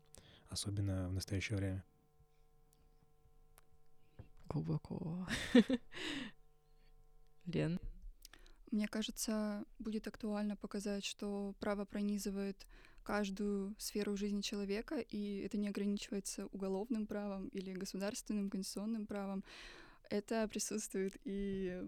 особенно 0.50 1.08
в 1.08 1.14
настоящее 1.14 1.56
время. 1.56 1.82
Глубоко. 4.50 5.26
Лен? 7.46 7.80
Мне 8.70 8.86
кажется, 8.86 9.64
будет 9.78 10.06
актуально 10.08 10.56
показать, 10.56 11.06
что 11.06 11.54
право 11.58 11.86
пронизывает 11.86 12.66
каждую 13.02 13.74
сферу 13.78 14.16
жизни 14.16 14.40
человека, 14.40 14.96
и 14.98 15.38
это 15.44 15.58
не 15.58 15.68
ограничивается 15.68 16.46
уголовным 16.46 17.06
правом 17.06 17.48
или 17.48 17.72
государственным 17.72 18.50
конституционным 18.50 19.06
правом. 19.06 19.44
Это 20.10 20.46
присутствует 20.48 21.16
и, 21.24 21.82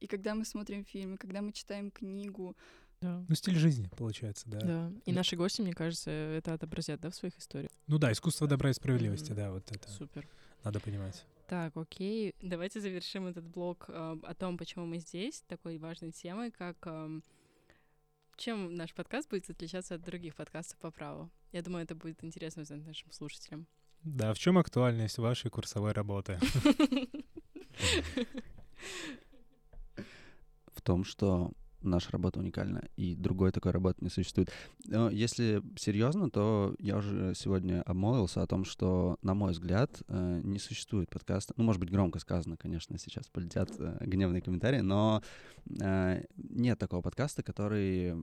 и 0.00 0.06
когда 0.06 0.34
мы 0.34 0.44
смотрим 0.44 0.84
фильмы, 0.84 1.16
когда 1.16 1.40
мы 1.42 1.52
читаем 1.52 1.90
книгу. 1.90 2.56
Да. 3.00 3.24
Ну, 3.28 3.34
стиль 3.34 3.56
жизни, 3.56 3.90
получается, 3.96 4.48
да. 4.48 4.58
Да. 4.60 4.92
И 5.04 5.10
Да. 5.10 5.16
наши 5.16 5.36
гости, 5.36 5.60
мне 5.62 5.74
кажется, 5.74 6.10
это 6.10 6.54
отобразят, 6.54 7.00
да, 7.00 7.10
в 7.10 7.14
своих 7.14 7.36
историях. 7.38 7.70
Ну 7.86 7.98
да, 7.98 8.10
искусство 8.12 8.46
добра 8.46 8.70
и 8.70 8.72
справедливости, 8.72 9.32
Мгм. 9.32 9.36
да, 9.36 9.52
вот 9.52 9.70
это 9.70 9.88
Супер. 9.90 10.26
надо 10.64 10.80
понимать. 10.80 11.24
Так, 11.46 11.76
окей. 11.76 12.34
Давайте 12.42 12.80
завершим 12.80 13.26
этот 13.26 13.46
блок 13.46 13.84
э, 13.88 14.16
о 14.22 14.34
том, 14.34 14.58
почему 14.58 14.84
мы 14.86 14.98
здесь, 14.98 15.42
такой 15.46 15.78
важной 15.78 16.10
темой, 16.10 16.50
как 16.50 16.76
э, 16.86 17.20
чем 18.36 18.74
наш 18.74 18.92
подкаст 18.94 19.30
будет 19.30 19.48
отличаться 19.50 19.94
от 19.94 20.02
других 20.02 20.34
подкастов 20.34 20.78
по 20.78 20.90
праву. 20.90 21.30
Я 21.52 21.62
думаю, 21.62 21.84
это 21.84 21.94
будет 21.94 22.22
интересно 22.24 22.62
узнать 22.62 22.86
нашим 22.86 23.10
слушателям. 23.12 23.66
Да, 24.02 24.32
в 24.34 24.38
чем 24.38 24.58
актуальность 24.58 25.18
вашей 25.18 25.50
курсовой 25.50 25.92
работы? 25.92 26.38
В 30.74 30.82
том, 30.82 31.04
что 31.04 31.50
наша 31.88 32.10
работа 32.12 32.40
уникальна, 32.40 32.88
и 32.96 33.14
другой 33.14 33.52
такой 33.52 33.72
работы 33.72 33.98
не 34.02 34.10
существует. 34.10 34.50
Но 34.86 35.10
если 35.10 35.62
серьезно, 35.76 36.30
то 36.30 36.74
я 36.78 36.96
уже 36.96 37.34
сегодня 37.34 37.82
обмолвился 37.82 38.42
о 38.42 38.46
том, 38.46 38.64
что, 38.64 39.18
на 39.22 39.34
мой 39.34 39.52
взгляд, 39.52 40.02
э, 40.08 40.40
не 40.42 40.58
существует 40.58 41.10
подкаста. 41.10 41.54
Ну, 41.56 41.64
может 41.64 41.80
быть, 41.80 41.90
громко 41.90 42.18
сказано, 42.18 42.56
конечно, 42.56 42.98
сейчас 42.98 43.26
полетят 43.28 43.70
э, 43.78 43.98
гневные 44.00 44.42
комментарии, 44.42 44.80
но 44.80 45.22
э, 45.80 46.24
нет 46.36 46.78
такого 46.78 47.02
подкаста, 47.02 47.42
который 47.42 48.14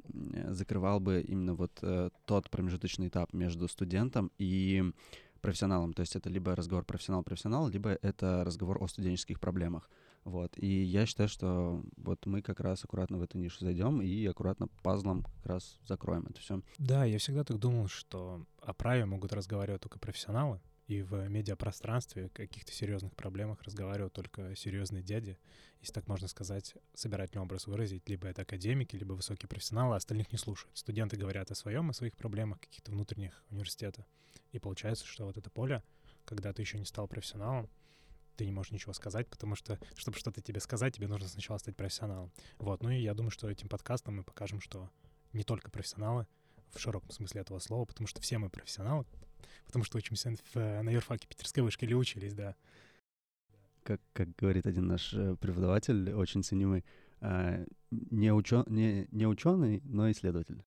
закрывал 0.50 1.00
бы 1.00 1.22
именно 1.22 1.56
вот 1.56 1.84
тот 2.26 2.50
промежуточный 2.50 3.08
этап 3.08 3.34
между 3.34 3.68
студентом 3.68 4.32
и 4.38 4.84
профессионалом. 5.42 5.94
То 5.94 6.02
есть 6.02 6.16
это 6.16 6.30
либо 6.30 6.56
разговор 6.56 6.86
профессионал-профессионал, 6.86 7.68
либо 7.68 7.98
это 8.02 8.44
разговор 8.46 8.82
о 8.82 8.88
студенческих 8.88 9.40
проблемах. 9.40 9.90
Вот. 10.24 10.54
И 10.58 10.84
я 10.84 11.06
считаю, 11.06 11.28
что 11.30 11.84
вот 11.98 12.26
мы 12.26 12.42
как 12.42 12.60
раз 12.60 12.84
аккуратно 12.84 13.18
в 13.18 13.24
эту 13.24 13.38
нишу 13.38 13.60
зайдем 13.60 14.02
и 14.02 14.26
аккуратно 14.26 14.68
пазлом 14.82 15.24
как 15.24 15.46
раз 15.46 15.80
закроем 15.86 16.26
это 16.30 16.40
все. 16.40 16.62
Да, 16.78 17.06
я 17.06 17.18
всегда 17.18 17.44
так 17.44 17.60
думал, 17.60 17.88
что 17.88 18.46
о 18.62 18.74
праве 18.74 19.06
могут 19.06 19.34
разговаривать 19.34 19.82
только 19.82 20.00
профессионалы, 20.00 20.62
и 20.88 21.02
в 21.02 21.28
медиапространстве 21.30 22.26
о 22.26 22.30
каких-то 22.30 22.72
серьезных 22.74 23.16
проблемах 23.16 23.62
разговаривают 23.64 24.14
только 24.14 24.56
серьезные 24.56 25.02
дяди, 25.02 25.38
если 25.80 25.94
так 25.94 26.08
можно 26.08 26.28
сказать, 26.28 26.76
собирательный 26.94 27.42
образ 27.42 27.68
выразить. 27.68 28.08
Либо 28.10 28.28
это 28.28 28.42
академики, 28.42 28.96
либо 28.96 29.14
высокие 29.14 29.48
профессионалы, 29.48 29.96
а 29.96 29.98
остальных 29.98 30.32
не 30.32 30.38
слушают. 30.38 30.78
Студенты 30.78 31.16
говорят 31.18 31.52
о 31.52 31.56
своем, 31.56 31.90
о 31.90 31.94
своих 31.94 32.16
проблемах 32.16 32.60
каких-то 32.60 32.92
внутренних 32.92 33.44
университета. 33.50 34.06
И 34.52 34.60
получается, 34.60 35.06
что 35.06 35.26
вот 35.26 35.38
это 35.38 35.50
поле, 35.50 35.84
когда 36.26 36.54
ты 36.54 36.62
еще 36.62 36.78
не 36.78 36.86
стал 36.86 37.08
профессионалом, 37.08 37.70
ты 38.36 38.46
не 38.46 38.52
можешь 38.52 38.72
ничего 38.72 38.94
сказать, 38.94 39.30
потому 39.30 39.56
что, 39.56 39.80
чтобы 39.96 40.18
что-то 40.18 40.42
тебе 40.42 40.60
сказать, 40.60 40.96
тебе 40.96 41.08
нужно 41.08 41.28
сначала 41.28 41.58
стать 41.58 41.76
профессионалом. 41.76 42.32
Вот, 42.58 42.84
ну 42.84 42.90
и 42.90 43.02
я 43.02 43.14
думаю, 43.14 43.32
что 43.32 43.50
этим 43.50 43.70
подкастом 43.70 44.18
мы 44.18 44.24
покажем, 44.24 44.60
что 44.62 44.90
не 45.34 45.44
только 45.44 45.72
профессионалы, 45.72 46.28
в 46.72 46.80
широком 46.80 47.12
смысле 47.12 47.42
этого 47.42 47.60
слова, 47.60 47.86
потому 47.86 48.08
что 48.08 48.22
все 48.22 48.38
мы 48.38 48.50
профессионалы, 48.50 49.06
потому 49.66 49.86
что 49.86 49.98
учимся 49.98 50.36
в, 50.54 50.56
на 50.56 50.90
юрфаке 50.90 51.28
Питерской 51.28 51.64
вышки 51.64 51.86
или 51.86 51.94
учились, 51.94 52.34
да. 52.34 52.56
Как, 53.84 54.02
как 54.14 54.34
говорит 54.36 54.66
один 54.66 54.88
наш 54.88 55.14
э, 55.14 55.36
преподаватель, 55.36 56.14
очень 56.14 56.44
ценимый, 56.44 56.86
э, 57.22 57.66
не, 57.92 58.34
учё, 58.34 58.64
не, 58.68 59.08
не 59.12 59.28
ученый, 59.28 59.82
но 59.84 60.10
исследователь. 60.10 60.64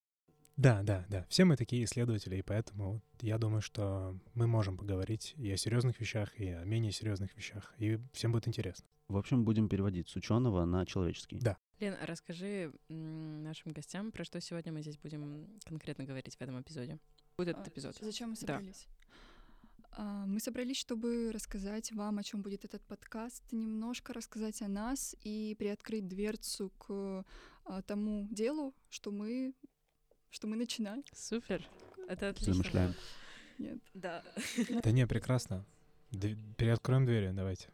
Да, 0.56 0.82
да, 0.82 1.04
да. 1.10 1.26
Все 1.28 1.44
мы 1.44 1.56
такие 1.56 1.84
исследователи, 1.84 2.36
и 2.36 2.42
поэтому 2.42 3.02
я 3.20 3.36
думаю, 3.36 3.60
что 3.60 4.18
мы 4.34 4.46
можем 4.46 4.78
поговорить 4.78 5.34
и 5.36 5.50
о 5.50 5.56
серьезных 5.56 6.00
вещах, 6.00 6.38
и 6.40 6.48
о 6.48 6.64
менее 6.64 6.92
серьезных 6.92 7.36
вещах, 7.36 7.75
и 7.78 7.98
всем 8.12 8.32
будет 8.32 8.48
интересно. 8.48 8.86
В 9.08 9.18
общем, 9.18 9.44
будем 9.44 9.68
переводить 9.68 10.08
с 10.08 10.16
ученого 10.16 10.64
на 10.64 10.86
человеческий. 10.86 11.38
Да. 11.38 11.58
Лен, 11.78 11.94
расскажи 12.00 12.72
нашим 12.88 13.72
гостям, 13.72 14.10
про 14.10 14.25
что 14.25 14.40
сегодня 14.40 14.72
мы 14.72 14.80
здесь 14.80 14.96
будем 14.96 15.46
конкретно 15.64 16.04
говорить 16.04 16.34
в 16.34 16.40
этом 16.40 16.60
эпизоде. 16.60 16.98
Будет 17.36 17.50
этот 17.50 17.68
а, 17.68 17.70
эпизод. 17.70 17.96
Зачем 18.00 18.30
мы 18.30 18.36
собрались? 18.36 18.86
Да. 19.96 20.26
Мы 20.26 20.40
собрались, 20.40 20.78
чтобы 20.78 21.30
рассказать 21.32 21.92
вам, 21.92 22.18
о 22.18 22.22
чем 22.22 22.42
будет 22.42 22.64
этот 22.64 22.82
подкаст, 22.82 23.44
немножко 23.52 24.12
рассказать 24.12 24.60
о 24.62 24.68
нас 24.68 25.14
и 25.22 25.54
приоткрыть 25.58 26.08
дверцу 26.08 26.70
к 26.78 27.25
а, 27.64 27.82
тому 27.82 28.26
делу, 28.30 28.75
что 28.88 29.10
мы 29.10 29.54
что 30.30 30.47
мы 30.47 30.56
начинаем. 30.56 31.04
Супер. 31.14 31.66
Это 32.09 32.28
отлично. 32.28 32.54
Замышляем. 32.54 32.95
Нет. 33.59 33.78
Да. 33.95 34.23
Да 34.83 34.90
не, 34.90 35.06
прекрасно. 35.06 35.64
Переоткроем 36.11 37.04
двери, 37.04 37.33
давайте. 37.33 37.68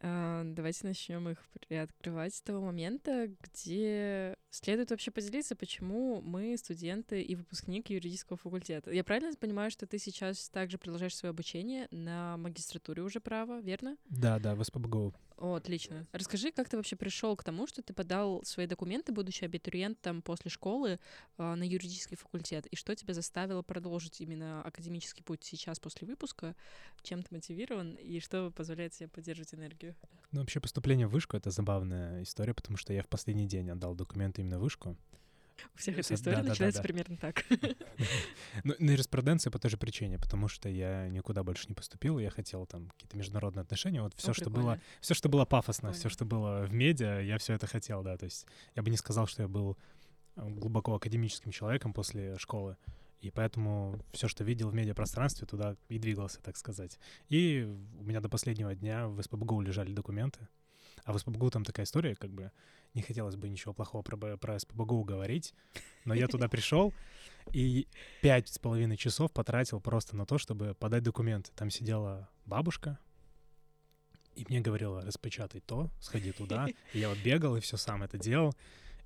А, 0.00 0.42
давайте 0.44 0.86
начнем 0.86 1.28
их 1.28 1.38
приоткрывать 1.66 2.34
с 2.34 2.42
того 2.42 2.60
момента, 2.60 3.28
где 3.40 4.36
следует 4.54 4.90
вообще 4.90 5.10
поделиться, 5.10 5.56
почему 5.56 6.20
мы 6.22 6.56
студенты 6.56 7.22
и 7.22 7.34
выпускник 7.34 7.90
юридического 7.90 8.36
факультета. 8.38 8.90
Я 8.90 9.04
правильно 9.04 9.34
понимаю, 9.36 9.70
что 9.70 9.86
ты 9.86 9.98
сейчас 9.98 10.48
также 10.48 10.78
продолжаешь 10.78 11.16
свое 11.16 11.30
обучение 11.30 11.88
на 11.90 12.36
магистратуре 12.36 13.02
уже 13.02 13.20
права, 13.20 13.60
верно? 13.60 13.96
Да, 14.08 14.38
да, 14.38 14.54
в 14.54 14.62
СПБГУ. 14.62 15.14
О, 15.36 15.54
отлично. 15.54 16.06
Расскажи, 16.12 16.52
как 16.52 16.68
ты 16.68 16.76
вообще 16.76 16.94
пришел 16.94 17.36
к 17.36 17.42
тому, 17.42 17.66
что 17.66 17.82
ты 17.82 17.92
подал 17.92 18.44
свои 18.44 18.66
документы, 18.66 19.12
будучи 19.12 19.44
абитуриентом 19.44 20.22
после 20.22 20.50
школы, 20.50 21.00
э, 21.38 21.54
на 21.54 21.64
юридический 21.64 22.16
факультет, 22.16 22.66
и 22.66 22.76
что 22.76 22.94
тебя 22.94 23.14
заставило 23.14 23.62
продолжить 23.62 24.20
именно 24.20 24.62
академический 24.62 25.24
путь 25.24 25.42
сейчас 25.42 25.80
после 25.80 26.06
выпуска, 26.06 26.54
чем 27.02 27.22
ты 27.22 27.34
мотивирован, 27.34 27.94
и 27.94 28.20
что 28.20 28.52
позволяет 28.52 28.92
тебе 28.92 29.08
поддерживать 29.08 29.54
энергию? 29.54 29.96
Ну, 30.30 30.40
вообще 30.40 30.60
поступление 30.60 31.06
в 31.06 31.10
вышку— 31.10 31.36
это 31.38 31.50
забавная 31.50 32.22
история, 32.22 32.54
потому 32.54 32.76
что 32.76 32.92
я 32.92 33.02
в 33.02 33.08
последний 33.08 33.46
день 33.46 33.70
отдал 33.70 33.94
документы 33.94 34.42
именно 34.44 34.58
вышку. 34.58 34.96
У 35.74 35.78
всех 35.78 35.98
эта 35.98 36.14
история 36.14 36.38
да, 36.38 36.42
начинается 36.42 36.82
да, 36.82 36.88
да, 36.88 36.92
примерно 36.92 37.16
так. 37.16 37.44
Ну, 38.64 38.74
на 38.78 38.90
юриспруденции 38.90 39.50
по 39.50 39.58
той 39.58 39.70
же 39.70 39.76
причине, 39.76 40.18
потому 40.18 40.48
что 40.48 40.68
я 40.68 41.08
никуда 41.08 41.42
больше 41.42 41.66
не 41.68 41.74
поступил, 41.74 42.18
я 42.18 42.30
хотел 42.30 42.66
там 42.66 42.88
какие-то 42.90 43.16
международные 43.16 43.62
отношения, 43.62 44.02
вот 44.02 44.14
все, 44.16 44.32
что 44.32 44.50
было, 44.50 44.80
все, 45.00 45.14
что 45.14 45.28
было 45.28 45.44
пафосно, 45.44 45.92
все, 45.92 46.08
что 46.08 46.24
было 46.24 46.64
в 46.66 46.72
медиа, 46.72 47.20
я 47.20 47.38
все 47.38 47.54
это 47.54 47.66
хотел, 47.66 48.02
да, 48.02 48.16
то 48.16 48.24
есть 48.24 48.46
я 48.74 48.82
бы 48.82 48.90
не 48.90 48.96
сказал, 48.96 49.26
что 49.26 49.42
я 49.42 49.48
был 49.48 49.76
э, 50.36 50.48
глубоко 50.48 50.94
академическим 50.94 51.50
человеком 51.50 51.92
после 51.92 52.36
школы, 52.38 52.76
и 53.20 53.30
поэтому 53.30 53.98
все, 54.12 54.28
что 54.28 54.44
видел 54.44 54.68
в 54.70 54.74
медиапространстве, 54.74 55.46
туда 55.46 55.76
и 55.88 55.98
двигался, 55.98 56.42
так 56.42 56.56
сказать. 56.56 56.98
И 57.28 57.66
у 57.98 58.02
меня 58.02 58.20
до 58.20 58.28
последнего 58.28 58.74
дня 58.74 59.08
в 59.08 59.22
СПБГУ 59.22 59.62
лежали 59.62 59.92
документы, 59.92 60.46
а 61.04 61.12
в 61.12 61.18
СПБГУ 61.18 61.50
там 61.50 61.64
такая 61.64 61.84
история, 61.84 62.14
как 62.14 62.30
бы 62.30 62.50
не 62.94 63.02
хотелось 63.02 63.36
бы 63.36 63.48
ничего 63.48 63.74
плохого 63.74 64.02
про, 64.02 64.36
про 64.36 64.58
СПБГУ 64.58 65.04
говорить, 65.04 65.54
но 66.04 66.14
я 66.14 66.28
туда 66.28 66.48
пришел 66.48 66.92
и 67.52 67.86
пять 68.22 68.48
с 68.48 68.58
половиной 68.58 68.96
часов 68.96 69.32
потратил 69.32 69.80
просто 69.80 70.16
на 70.16 70.26
то, 70.26 70.38
чтобы 70.38 70.74
подать 70.74 71.02
документы. 71.02 71.50
Там 71.54 71.70
сидела 71.70 72.28
бабушка, 72.46 72.98
и 74.34 74.44
мне 74.48 74.60
говорила, 74.60 75.02
распечатай 75.02 75.60
то, 75.60 75.90
сходи 76.00 76.32
туда. 76.32 76.66
И 76.92 76.98
я 76.98 77.08
вот 77.08 77.18
бегал 77.18 77.56
и 77.56 77.60
все 77.60 77.76
сам 77.76 78.02
это 78.02 78.18
делал. 78.18 78.54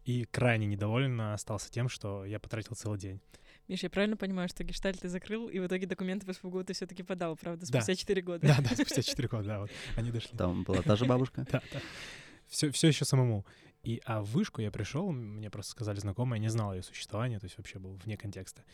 И 0.04 0.24
крайне 0.24 0.66
недоволен 0.66 1.20
остался 1.20 1.70
тем, 1.70 1.88
что 1.88 2.24
я 2.24 2.38
потратил 2.38 2.74
целый 2.74 2.98
день. 2.98 3.20
Миша, 3.68 3.86
я 3.86 3.90
правильно 3.90 4.16
понимаю, 4.16 4.48
что 4.48 4.64
гештальт 4.64 5.00
ты 5.00 5.08
закрыл, 5.08 5.48
и 5.48 5.58
в 5.58 5.66
итоге 5.66 5.86
документы 5.86 6.26
в 6.26 6.34
СПГУ 6.34 6.64
ты 6.64 6.72
все 6.72 6.86
таки 6.86 7.02
подал, 7.02 7.36
правда, 7.36 7.66
спустя 7.66 7.94
четыре 7.94 8.22
года? 8.22 8.46
Да, 8.46 8.58
да, 8.60 8.74
спустя 8.74 9.02
четыре 9.02 9.28
года, 9.28 9.44
да, 9.44 9.60
вот 9.60 9.70
они 9.96 10.10
дошли. 10.10 10.36
Там 10.36 10.64
была 10.64 10.82
та 10.82 10.96
же 10.96 11.04
бабушка? 11.04 11.46
Да, 11.52 11.62
да. 11.72 11.80
Все, 12.46 12.70
все 12.70 12.88
еще 12.88 13.04
самому. 13.04 13.44
И, 13.82 14.00
а 14.06 14.22
в 14.22 14.30
вышку 14.30 14.62
я 14.62 14.70
пришел, 14.70 15.12
мне 15.12 15.50
просто 15.50 15.72
сказали 15.72 15.98
знакомые, 16.00 16.38
я 16.38 16.42
не 16.42 16.48
знал 16.48 16.74
ее 16.74 16.82
существования, 16.82 17.38
то 17.38 17.44
есть 17.44 17.58
вообще 17.58 17.78
был 17.78 17.94
вне 17.94 18.16
контекста. 18.16 18.64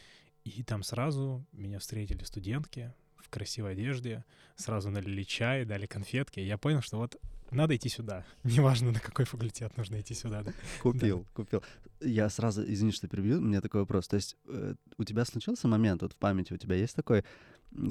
И 0.44 0.62
там 0.62 0.82
сразу 0.82 1.44
меня 1.52 1.78
встретили 1.78 2.22
студентки 2.22 2.92
в 3.16 3.28
красивой 3.30 3.72
одежде, 3.72 4.24
сразу 4.56 4.90
налили 4.90 5.22
чай, 5.22 5.64
дали 5.64 5.86
конфетки. 5.86 6.40
И 6.40 6.46
я 6.46 6.56
понял, 6.56 6.82
что 6.82 6.98
вот 6.98 7.16
надо 7.54 7.76
идти 7.76 7.88
сюда. 7.88 8.25
Неважно, 8.44 8.92
на 8.92 9.00
какой 9.00 9.25
факультет 9.25 9.76
нужно 9.76 10.00
идти 10.00 10.14
сюда. 10.14 10.42
Да. 10.42 10.52
Купил, 10.82 11.20
да. 11.20 11.26
купил. 11.32 11.62
Я 12.00 12.28
сразу, 12.28 12.62
извини, 12.62 12.92
что 12.92 13.08
перебью, 13.08 13.38
у 13.38 13.40
меня 13.40 13.61
такой 13.61 13.80
вопрос. 13.80 14.08
То 14.08 14.16
есть 14.16 14.37
э, 14.46 14.75
у 14.99 15.04
тебя 15.04 15.25
случился 15.25 15.68
момент, 15.68 16.02
вот 16.02 16.12
в 16.12 16.16
памяти 16.16 16.52
у 16.52 16.56
тебя 16.56 16.76
есть 16.76 16.94
такой, 16.94 17.25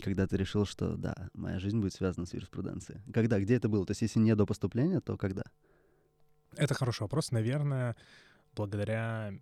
когда 0.01 0.27
ты 0.27 0.37
решил, 0.37 0.65
что 0.65 0.95
да, 0.95 1.29
моя 1.33 1.59
жизнь 1.59 1.79
будет 1.79 1.93
связана 1.93 2.25
с 2.25 2.33
юриспруденцией? 2.33 3.01
Когда, 3.13 3.39
где 3.39 3.55
это 3.55 3.69
было? 3.69 3.85
То 3.85 3.91
есть 3.91 4.01
если 4.01 4.19
не 4.19 4.35
до 4.35 4.45
поступления, 4.45 4.99
то 4.99 5.17
когда? 5.17 5.43
Это 6.55 6.73
хороший 6.73 7.01
вопрос. 7.01 7.31
Наверное, 7.31 7.95
благодаря 8.55 9.33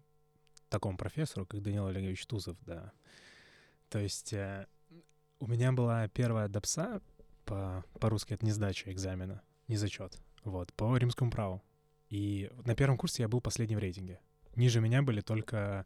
такому 0.70 0.98
профессору, 0.98 1.46
как 1.46 1.62
Данил 1.62 1.88
Олегович 1.88 2.26
Тузов, 2.26 2.58
да. 2.66 2.94
То 3.90 4.00
есть 4.00 4.32
э, 4.32 4.68
у 5.40 5.48
меня 5.48 5.74
была 5.74 6.08
первая 6.08 6.48
допса 6.48 7.02
по, 7.46 7.84
по-русски, 8.00 8.34
это 8.34 8.46
не 8.46 8.52
сдача 8.52 8.92
экзамена 8.92 9.42
не 9.72 9.78
зачет. 9.78 10.18
Вот, 10.44 10.74
по 10.74 10.98
римскому 10.98 11.32
праву. 11.32 11.64
И 12.10 12.52
на 12.66 12.76
первом 12.76 12.98
курсе 12.98 13.24
я 13.24 13.30
был 13.30 13.42
последний 13.42 13.76
в 13.76 13.80
рейтинге. 13.80 14.20
Ниже 14.56 14.82
меня 14.82 15.02
были 15.02 15.22
только... 15.22 15.86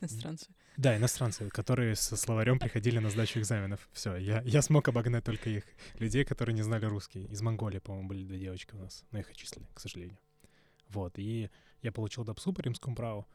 Иностранцы. 0.00 0.48
Да, 0.76 0.96
иностранцы, 0.96 1.48
которые 1.50 1.94
со 1.94 2.16
словарем 2.16 2.58
приходили 2.58 2.98
на 2.98 3.10
сдачу 3.10 3.38
экзаменов. 3.38 3.88
Все, 3.92 4.16
я, 4.16 4.42
я 4.42 4.62
смог 4.62 4.88
обогнать 4.88 5.24
только 5.24 5.50
их. 5.50 5.64
Людей, 5.98 6.24
которые 6.24 6.54
не 6.54 6.62
знали 6.62 6.86
русский. 6.86 7.26
Из 7.26 7.42
Монголии, 7.42 7.78
по-моему, 7.78 8.08
были 8.08 8.24
две 8.24 8.38
девочки 8.38 8.74
у 8.74 8.78
нас. 8.78 9.04
Но 9.12 9.20
их 9.20 9.30
отчислили, 9.30 9.66
к 9.74 9.80
сожалению. 9.80 10.18
Вот, 10.88 11.18
и 11.18 11.50
я 11.82 11.92
получил 11.92 12.24
допсу 12.24 12.52
по 12.52 12.60
римскому 12.60 12.96
праву. 12.96 13.26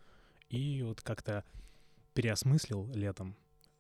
И 0.49 0.81
вот 0.83 1.01
как-то 1.01 1.45
переосмыслил 2.13 2.91
летом 2.93 3.37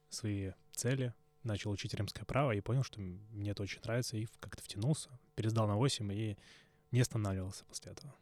свои 0.09 0.51
цели, 0.71 1.13
начал 1.47 1.71
учить 1.71 1.93
римское 1.93 2.25
право 2.25 2.51
и 2.51 2.61
понял, 2.61 2.83
что 2.83 2.99
мне 2.99 3.51
это 3.51 3.63
очень 3.63 3.81
нравится, 3.83 4.17
и 4.17 4.27
как-то 4.39 4.61
втянулся, 4.63 5.09
пересдал 5.35 5.67
на 5.67 5.75
8 5.75 6.11
и 6.13 6.37
не 6.91 7.01
останавливался 7.01 7.65
после 7.65 7.91
этого. 7.91 8.13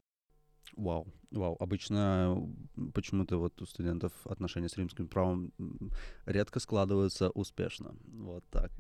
Вау, 0.75 1.07
вау. 1.31 1.55
Обычно 1.59 2.51
почему-то 2.93 3.37
вот 3.37 3.61
у 3.61 3.65
студентов 3.65 4.11
отношения 4.25 4.67
с 4.67 4.77
римским 4.77 5.07
правом 5.07 5.53
редко 6.25 6.59
складываются 6.59 7.29
успешно. 7.29 7.95
Вот 8.05 8.43
так. 8.49 8.71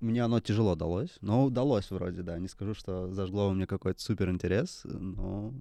Мне 0.00 0.22
оно 0.22 0.40
тяжело 0.40 0.74
далось, 0.74 1.16
но 1.20 1.44
удалось 1.44 1.90
вроде, 1.90 2.22
да. 2.22 2.38
Не 2.38 2.48
скажу, 2.48 2.74
что 2.74 3.12
зажгло 3.12 3.48
у 3.48 3.54
меня 3.54 3.66
какой-то 3.66 4.00
супер 4.00 4.30
интерес, 4.30 4.82
но 4.84 5.54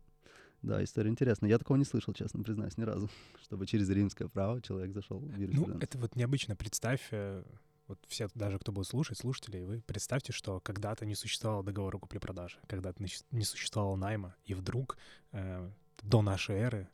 да, 0.65 0.83
история 0.83 1.11
интересная. 1.11 1.49
Я 1.49 1.59
такого 1.59 1.77
не 1.77 1.85
слышал, 1.85 2.13
честно 2.13 2.41
признаюсь, 2.43 2.77
ни 2.77 2.83
разу, 2.83 3.09
чтобы 3.43 3.67
через 3.67 3.89
римское 3.89 4.27
право 4.27 4.61
человек 4.61 4.93
зашел 4.93 5.19
в 5.19 5.37
юриспруденцию. 5.37 5.75
Ну, 5.75 5.79
это 5.79 5.97
вот 5.99 6.15
необычно. 6.15 6.55
Представь, 6.55 7.07
э, 7.11 7.43
вот 7.87 7.99
все, 8.07 8.27
даже 8.33 8.57
кто 8.59 8.71
будет 8.71 8.87
слушать, 8.87 9.17
слушатели, 9.17 9.63
вы 9.63 9.81
представьте, 9.81 10.33
что 10.33 10.59
когда-то 10.59 11.05
не 11.05 11.15
существовало 11.15 11.63
договора 11.63 11.97
купли-продажи, 11.97 12.59
когда-то 12.67 13.03
не 13.31 13.43
существовало 13.43 13.95
найма, 13.95 14.35
и 14.45 14.53
вдруг 14.53 14.97
э, 15.31 15.69
до 16.01 16.21
нашей 16.21 16.55
эры... 16.55 16.89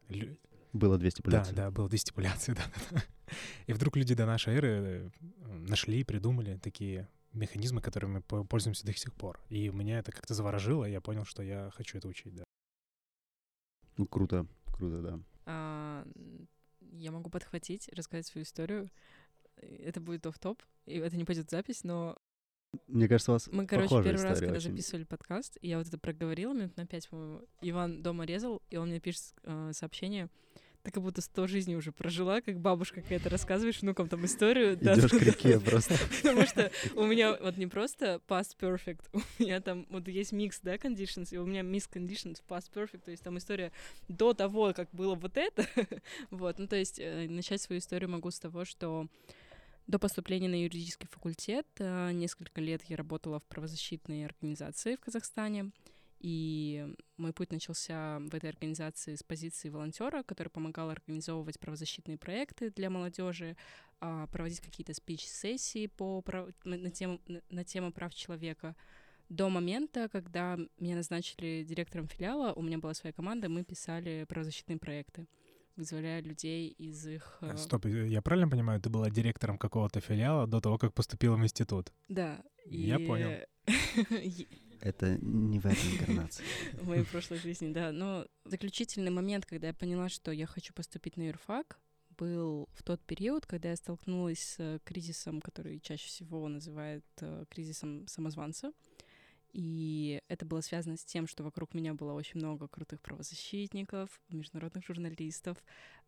Было 0.73 0.97
две 0.97 1.11
стипуляции. 1.11 1.53
Да, 1.53 1.65
да, 1.65 1.71
было 1.71 1.89
две 1.89 1.97
стипуляции, 1.97 2.53
да. 2.93 3.03
И 3.67 3.73
вдруг 3.73 3.97
люди 3.97 4.15
до 4.15 4.25
нашей 4.25 4.55
эры 4.55 4.69
э, 4.69 5.09
нашли, 5.67 6.03
придумали 6.03 6.57
такие 6.57 7.09
механизмы, 7.33 7.81
которыми 7.81 8.23
мы 8.29 8.45
пользуемся 8.45 8.85
до 8.85 8.93
сих 8.93 9.13
пор. 9.13 9.39
И 9.49 9.69
меня 9.69 9.99
это 9.99 10.11
как-то 10.11 10.33
заворожило, 10.33 10.85
и 10.85 10.91
я 10.91 11.01
понял, 11.01 11.25
что 11.25 11.43
я 11.43 11.71
хочу 11.73 11.97
это 11.97 12.07
учить, 12.07 12.35
да. 12.35 12.43
Ну, 13.97 14.05
круто, 14.07 14.47
круто, 14.65 15.01
да. 15.01 15.19
А, 15.45 16.07
я 16.91 17.11
могу 17.11 17.29
подхватить, 17.29 17.89
рассказать 17.89 18.27
свою 18.27 18.43
историю. 18.43 18.89
Это 19.57 19.99
будет 20.01 20.25
оф-топ, 20.25 20.63
и 20.85 20.97
это 20.97 21.17
не 21.17 21.25
пойдет 21.25 21.47
в 21.47 21.51
запись, 21.51 21.83
но 21.83 22.17
мне 22.87 23.07
кажется, 23.07 23.31
у 23.31 23.35
вас 23.35 23.49
Мы, 23.51 23.67
короче, 23.67 24.01
первый 24.01 24.23
раз, 24.23 24.39
когда 24.39 24.55
очень. 24.55 24.71
записывали 24.71 25.03
подкаст, 25.03 25.57
я 25.61 25.77
вот 25.77 25.87
это 25.87 25.97
проговорила 25.97 26.53
минут 26.53 26.77
на 26.77 26.85
пять, 26.85 27.09
по-моему, 27.09 27.41
Иван 27.61 28.01
дома 28.01 28.25
резал, 28.25 28.61
и 28.69 28.77
он 28.77 28.89
мне 28.89 29.01
пишет 29.01 29.33
э, 29.43 29.71
сообщение, 29.73 30.29
ты 30.83 30.91
как 30.91 31.03
будто 31.03 31.21
сто 31.21 31.47
жизней 31.47 31.75
уже 31.75 31.91
прожила, 31.91 32.41
как 32.41 32.59
бабушка 32.59 33.01
какая-то 33.01 33.29
рассказываешь 33.29 33.81
внукам 33.81 34.07
там 34.09 34.25
историю. 34.25 34.73
Идешь 34.73 35.11
к 35.11 35.21
реке 35.21 35.59
просто. 35.59 35.95
Потому 36.23 36.45
что 36.47 36.71
у 36.95 37.05
меня 37.05 37.37
вот 37.39 37.57
не 37.57 37.67
просто 37.67 38.21
past 38.27 38.57
perfect, 38.59 39.01
у 39.13 39.19
меня 39.43 39.61
там 39.61 39.85
вот 39.89 40.07
есть 40.07 40.31
микс, 40.31 40.59
да, 40.61 40.75
conditions, 40.75 41.29
и 41.31 41.37
у 41.37 41.45
меня 41.45 41.61
микс 41.61 41.87
conditions 41.91 42.41
past 42.47 42.71
perfect, 42.73 43.03
то 43.05 43.11
есть 43.11 43.23
там 43.23 43.37
история 43.37 43.71
до 44.07 44.33
того, 44.33 44.73
как 44.73 44.89
было 44.91 45.15
вот 45.15 45.37
это. 45.37 45.65
вот, 46.31 46.57
ну 46.57 46.67
то 46.67 46.75
есть 46.75 46.99
э, 46.99 47.27
начать 47.29 47.61
свою 47.61 47.79
историю 47.79 48.09
могу 48.09 48.31
с 48.31 48.39
того, 48.39 48.65
что 48.65 49.07
до 49.91 49.99
поступления 49.99 50.47
на 50.47 50.63
юридический 50.63 51.09
факультет 51.09 51.67
э, 51.77 52.11
несколько 52.13 52.61
лет 52.61 52.81
я 52.85 52.95
работала 52.95 53.41
в 53.41 53.43
правозащитной 53.43 54.25
организации 54.25 54.95
в 54.95 55.01
Казахстане. 55.01 55.71
И 56.19 56.87
мой 57.17 57.33
путь 57.33 57.51
начался 57.51 58.19
в 58.19 58.33
этой 58.33 58.49
организации 58.51 59.15
с 59.15 59.23
позиции 59.23 59.69
волонтера, 59.69 60.23
который 60.23 60.47
помогал 60.47 60.91
организовывать 60.91 61.59
правозащитные 61.59 62.17
проекты 62.17 62.71
для 62.71 62.89
молодежи, 62.89 63.57
а, 63.99 64.27
проводить 64.27 64.61
какие-то 64.61 64.93
спич-сессии 64.93 65.87
по 65.87 66.23
на, 66.63 66.91
тему, 66.91 67.19
на 67.49 67.63
тему 67.65 67.91
прав 67.91 68.13
человека. 68.13 68.75
До 69.29 69.49
момента, 69.49 70.07
когда 70.09 70.57
меня 70.77 70.95
назначили 70.95 71.65
директором 71.67 72.07
филиала, 72.07 72.53
у 72.53 72.61
меня 72.61 72.77
была 72.77 72.93
своя 72.93 73.13
команда, 73.13 73.49
мы 73.49 73.63
писали 73.63 74.25
правозащитные 74.29 74.77
проекты 74.77 75.25
вызволяя 75.75 76.21
людей 76.21 76.69
из 76.69 77.05
их... 77.07 77.37
А, 77.41 77.57
стоп, 77.57 77.85
я 77.85 78.21
правильно 78.21 78.49
понимаю, 78.49 78.81
ты 78.81 78.89
была 78.89 79.09
директором 79.09 79.57
какого-то 79.57 79.99
филиала 79.99 80.47
до 80.47 80.61
того, 80.61 80.77
как 80.77 80.93
поступила 80.93 81.35
в 81.35 81.43
институт? 81.43 81.91
Да. 82.09 82.43
Я 82.65 82.97
и... 82.97 83.07
понял. 83.07 83.31
Это 84.81 85.17
не 85.21 85.59
в 85.59 85.65
этой 85.67 85.91
инкарнации. 85.91 86.43
В 86.73 86.87
моей 86.87 87.03
прошлой 87.03 87.37
жизни, 87.37 87.71
да. 87.71 87.91
Но 87.91 88.25
заключительный 88.45 89.11
момент, 89.11 89.45
когда 89.45 89.67
я 89.67 89.73
поняла, 89.73 90.09
что 90.09 90.31
я 90.31 90.47
хочу 90.47 90.73
поступить 90.73 91.17
на 91.17 91.27
юрфак, 91.27 91.79
был 92.17 92.67
в 92.73 92.83
тот 92.83 93.01
период, 93.01 93.45
когда 93.45 93.69
я 93.69 93.75
столкнулась 93.75 94.39
с 94.39 94.79
кризисом, 94.83 95.41
который 95.41 95.79
чаще 95.79 96.07
всего 96.07 96.47
называют 96.47 97.05
э, 97.21 97.45
кризисом 97.49 98.07
самозванца. 98.07 98.73
И 99.53 100.21
это 100.29 100.45
было 100.45 100.61
связано 100.61 100.95
с 100.95 101.03
тем, 101.03 101.27
что 101.27 101.43
вокруг 101.43 101.73
меня 101.73 101.93
было 101.93 102.13
очень 102.13 102.39
много 102.39 102.67
крутых 102.67 103.01
правозащитников, 103.01 104.21
международных 104.29 104.85
журналистов, 104.85 105.57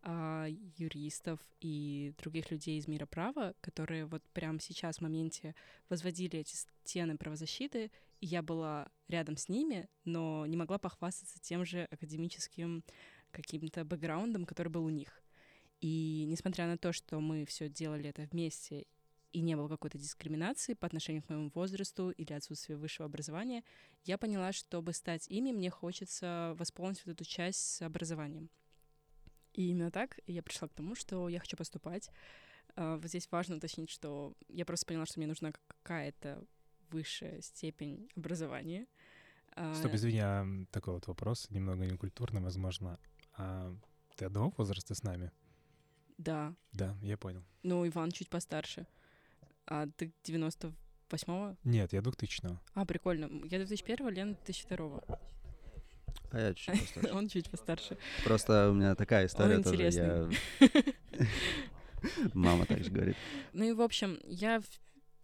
а, 0.02 0.46
юристов 0.78 1.40
и 1.60 2.14
других 2.18 2.50
людей 2.50 2.78
из 2.78 2.88
мира 2.88 3.06
права, 3.06 3.54
которые 3.60 4.06
вот 4.06 4.22
прямо 4.32 4.60
сейчас 4.60 4.98
в 4.98 5.00
моменте 5.02 5.54
возводили 5.90 6.38
эти 6.38 6.54
стены 6.54 7.18
правозащиты, 7.18 7.90
и 8.20 8.26
я 8.26 8.42
была 8.42 8.88
рядом 9.08 9.36
с 9.36 9.48
ними, 9.48 9.88
но 10.04 10.46
не 10.46 10.56
могла 10.56 10.78
похвастаться 10.78 11.38
тем 11.40 11.66
же 11.66 11.86
академическим 11.90 12.82
каким-то 13.30 13.84
бэкграундом, 13.84 14.46
который 14.46 14.68
был 14.68 14.84
у 14.84 14.90
них. 14.90 15.22
И 15.80 16.24
несмотря 16.28 16.66
на 16.66 16.78
то, 16.78 16.92
что 16.92 17.20
мы 17.20 17.44
все 17.44 17.68
делали 17.68 18.08
это 18.08 18.22
вместе 18.22 18.86
и 19.34 19.40
не 19.40 19.56
было 19.56 19.68
какой-то 19.68 19.98
дискриминации 19.98 20.74
по 20.74 20.86
отношению 20.86 21.24
к 21.24 21.28
моему 21.28 21.50
возрасту 21.54 22.10
или 22.10 22.32
отсутствию 22.32 22.78
высшего 22.78 23.06
образования, 23.06 23.64
я 24.04 24.16
поняла, 24.16 24.52
что 24.52 24.64
чтобы 24.74 24.92
стать 24.92 25.28
ими, 25.28 25.52
мне 25.52 25.70
хочется 25.70 26.54
восполнить 26.58 27.04
вот 27.04 27.12
эту 27.12 27.24
часть 27.24 27.58
с 27.58 27.82
образованием. 27.82 28.48
И 29.52 29.70
именно 29.70 29.90
так 29.90 30.18
я 30.26 30.42
пришла 30.42 30.68
к 30.68 30.72
тому, 30.72 30.94
что 30.94 31.28
я 31.28 31.38
хочу 31.38 31.56
поступать. 31.56 32.10
А, 32.76 32.96
вот 32.96 33.06
здесь 33.06 33.28
важно 33.30 33.56
уточнить, 33.56 33.90
что 33.90 34.34
я 34.48 34.64
просто 34.64 34.86
поняла, 34.86 35.06
что 35.06 35.20
мне 35.20 35.26
нужна 35.26 35.52
какая-то 35.52 36.44
высшая 36.90 37.40
степень 37.40 38.08
образования. 38.16 38.86
А, 39.56 39.74
Стоп, 39.74 39.94
извини, 39.94 40.20
а 40.20 40.46
такой 40.70 40.94
вот 40.94 41.06
вопрос, 41.06 41.50
немного 41.50 41.86
некультурный, 41.86 42.40
возможно. 42.40 42.98
А 43.36 43.72
ты 44.16 44.24
одного 44.24 44.52
возраста 44.56 44.94
с 44.94 45.02
нами? 45.02 45.30
Да. 46.18 46.54
Да, 46.72 46.96
я 47.02 47.16
понял. 47.16 47.44
Ну, 47.62 47.86
Иван 47.86 48.10
чуть 48.10 48.28
постарше. 48.28 48.86
А 49.66 49.86
ты 49.96 50.12
98-го? 50.24 51.56
Нет, 51.64 51.92
я 51.92 52.00
2000-го. 52.00 52.60
А, 52.74 52.84
прикольно. 52.84 53.30
Я 53.46 53.62
2001-го, 53.62 54.08
Лена 54.08 54.36
2002-го. 54.46 55.02
А 56.30 56.38
я 56.38 56.54
чуть 56.54 56.80
постарше. 56.80 57.14
Он 57.14 57.28
чуть 57.28 57.50
постарше. 57.50 57.98
Просто 58.24 58.70
у 58.70 58.74
меня 58.74 58.94
такая 58.94 59.26
история 59.26 59.56
Он 59.56 59.62
тоже. 59.62 59.82
Я... 59.82 60.30
Мама 62.34 62.66
также 62.66 62.90
говорит. 62.90 63.16
Ну 63.52 63.64
и, 63.64 63.72
в 63.72 63.80
общем, 63.80 64.18
я 64.24 64.60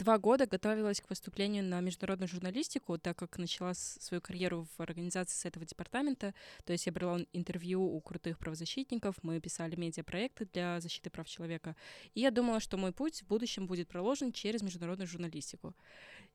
два 0.00 0.18
года 0.18 0.46
готовилась 0.46 1.00
к 1.00 1.10
выступлению 1.10 1.62
на 1.62 1.80
международную 1.80 2.28
журналистику, 2.28 2.98
так 2.98 3.18
как 3.18 3.36
начала 3.38 3.74
свою 3.74 4.20
карьеру 4.22 4.66
в 4.76 4.80
организации 4.80 5.36
с 5.36 5.44
этого 5.44 5.66
департамента. 5.66 6.34
То 6.64 6.72
есть 6.72 6.86
я 6.86 6.92
брала 6.92 7.20
интервью 7.32 7.82
у 7.82 8.00
крутых 8.00 8.38
правозащитников, 8.38 9.16
мы 9.22 9.40
писали 9.40 9.76
медиапроекты 9.76 10.46
для 10.52 10.80
защиты 10.80 11.10
прав 11.10 11.28
человека. 11.28 11.76
И 12.14 12.20
я 12.20 12.30
думала, 12.30 12.60
что 12.60 12.78
мой 12.78 12.92
путь 12.92 13.22
в 13.22 13.26
будущем 13.26 13.66
будет 13.66 13.88
проложен 13.88 14.32
через 14.32 14.62
международную 14.62 15.06
журналистику. 15.06 15.74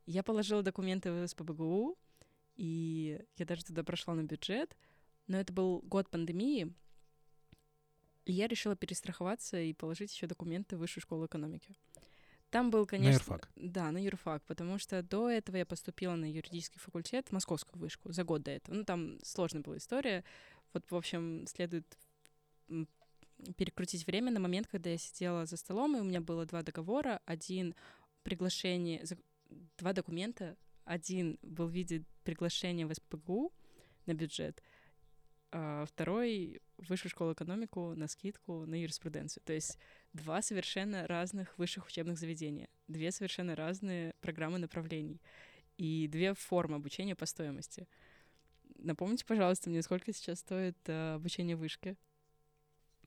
Я 0.06 0.22
положила 0.22 0.62
документы 0.62 1.12
в 1.12 1.28
СПБГУ, 1.28 1.98
и 2.58 3.20
я 3.38 3.46
даже 3.46 3.66
туда 3.66 3.84
прошла 3.84 4.14
на 4.14 4.24
бюджет. 4.24 4.78
Но 5.28 5.40
это 5.40 5.52
был 5.52 5.82
год 5.82 6.08
пандемии, 6.12 6.72
и 8.26 8.34
я 8.34 8.48
решила 8.48 8.76
перестраховаться 8.76 9.60
и 9.60 9.74
положить 9.74 10.14
еще 10.14 10.28
документы 10.28 10.78
в 10.78 10.80
Высшую 10.80 11.02
школу 11.02 11.26
экономики. 11.26 11.76
Там 12.56 12.72
был, 12.72 12.86
конечно... 12.86 13.12
На 13.12 13.16
юрфак. 13.16 13.50
Да, 13.58 13.92
на 13.92 14.02
юрфак, 14.02 14.42
потому 14.46 14.78
что 14.78 15.04
до 15.04 15.30
этого 15.30 15.58
я 15.58 15.66
поступила 15.66 16.16
на 16.16 16.24
юридический 16.24 16.80
факультет, 16.80 17.30
московскую 17.34 17.82
вышку, 17.82 18.14
за 18.14 18.24
год 18.24 18.44
до 18.44 18.52
этого. 18.52 18.76
Ну, 18.78 18.86
там 18.86 19.20
сложная 19.24 19.62
была 19.62 19.76
история. 19.76 20.24
Вот, 20.72 20.90
в 20.90 20.96
общем, 20.96 21.46
следует 21.48 21.98
перекрутить 23.58 24.08
время 24.08 24.32
на 24.32 24.40
момент, 24.40 24.68
когда 24.68 24.90
я 24.90 24.98
сидела 24.98 25.46
за 25.46 25.58
столом, 25.58 25.98
и 25.98 26.00
у 26.00 26.06
меня 26.06 26.22
было 26.22 26.46
два 26.46 26.64
договора. 26.64 27.22
Один 27.26 27.76
приглашение, 28.24 29.04
два 29.78 29.92
документа. 29.92 30.56
Один 30.86 31.38
был 31.42 31.68
в 31.68 31.74
виде 31.74 32.06
приглашения 32.24 32.88
в 32.88 32.94
СПГУ 32.94 33.52
на 34.06 34.14
бюджет, 34.14 34.64
а 35.52 35.86
второй— 35.86 36.62
высшую 36.78 37.12
школу 37.12 37.34
экономику 37.34 37.96
на 37.96 38.08
скидку 38.08 38.66
на 38.66 38.76
юриспруденцию. 38.76 39.44
То 39.44 39.52
есть 39.52 39.78
два 40.16 40.42
совершенно 40.42 41.06
разных 41.08 41.58
высших 41.58 41.88
учебных 41.88 42.18
заведения, 42.18 42.70
две 42.88 43.12
совершенно 43.12 43.56
разные 43.56 44.14
программы 44.22 44.58
направлений 44.58 45.22
и 45.78 46.08
две 46.08 46.34
формы 46.34 46.78
обучения 46.78 47.16
по 47.16 47.26
стоимости. 47.26 47.88
Напомните, 48.78 49.26
пожалуйста, 49.26 49.70
мне, 49.70 49.82
сколько 49.82 50.14
сейчас 50.14 50.40
стоит 50.40 50.78
э, 50.88 51.16
обучение 51.16 51.56
в 51.56 51.60
вышке? 51.60 51.98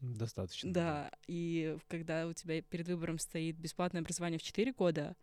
Достаточно. 0.01 0.73
Да, 0.73 1.11
и 1.27 1.77
когда 1.88 2.27
у 2.27 2.33
тебя 2.33 2.62
перед 2.62 2.87
выбором 2.88 3.18
стоит 3.18 3.57
бесплатное 3.57 4.03
образование 4.03 4.38
в 4.38 4.42
4 4.42 4.73
года, 4.73 5.16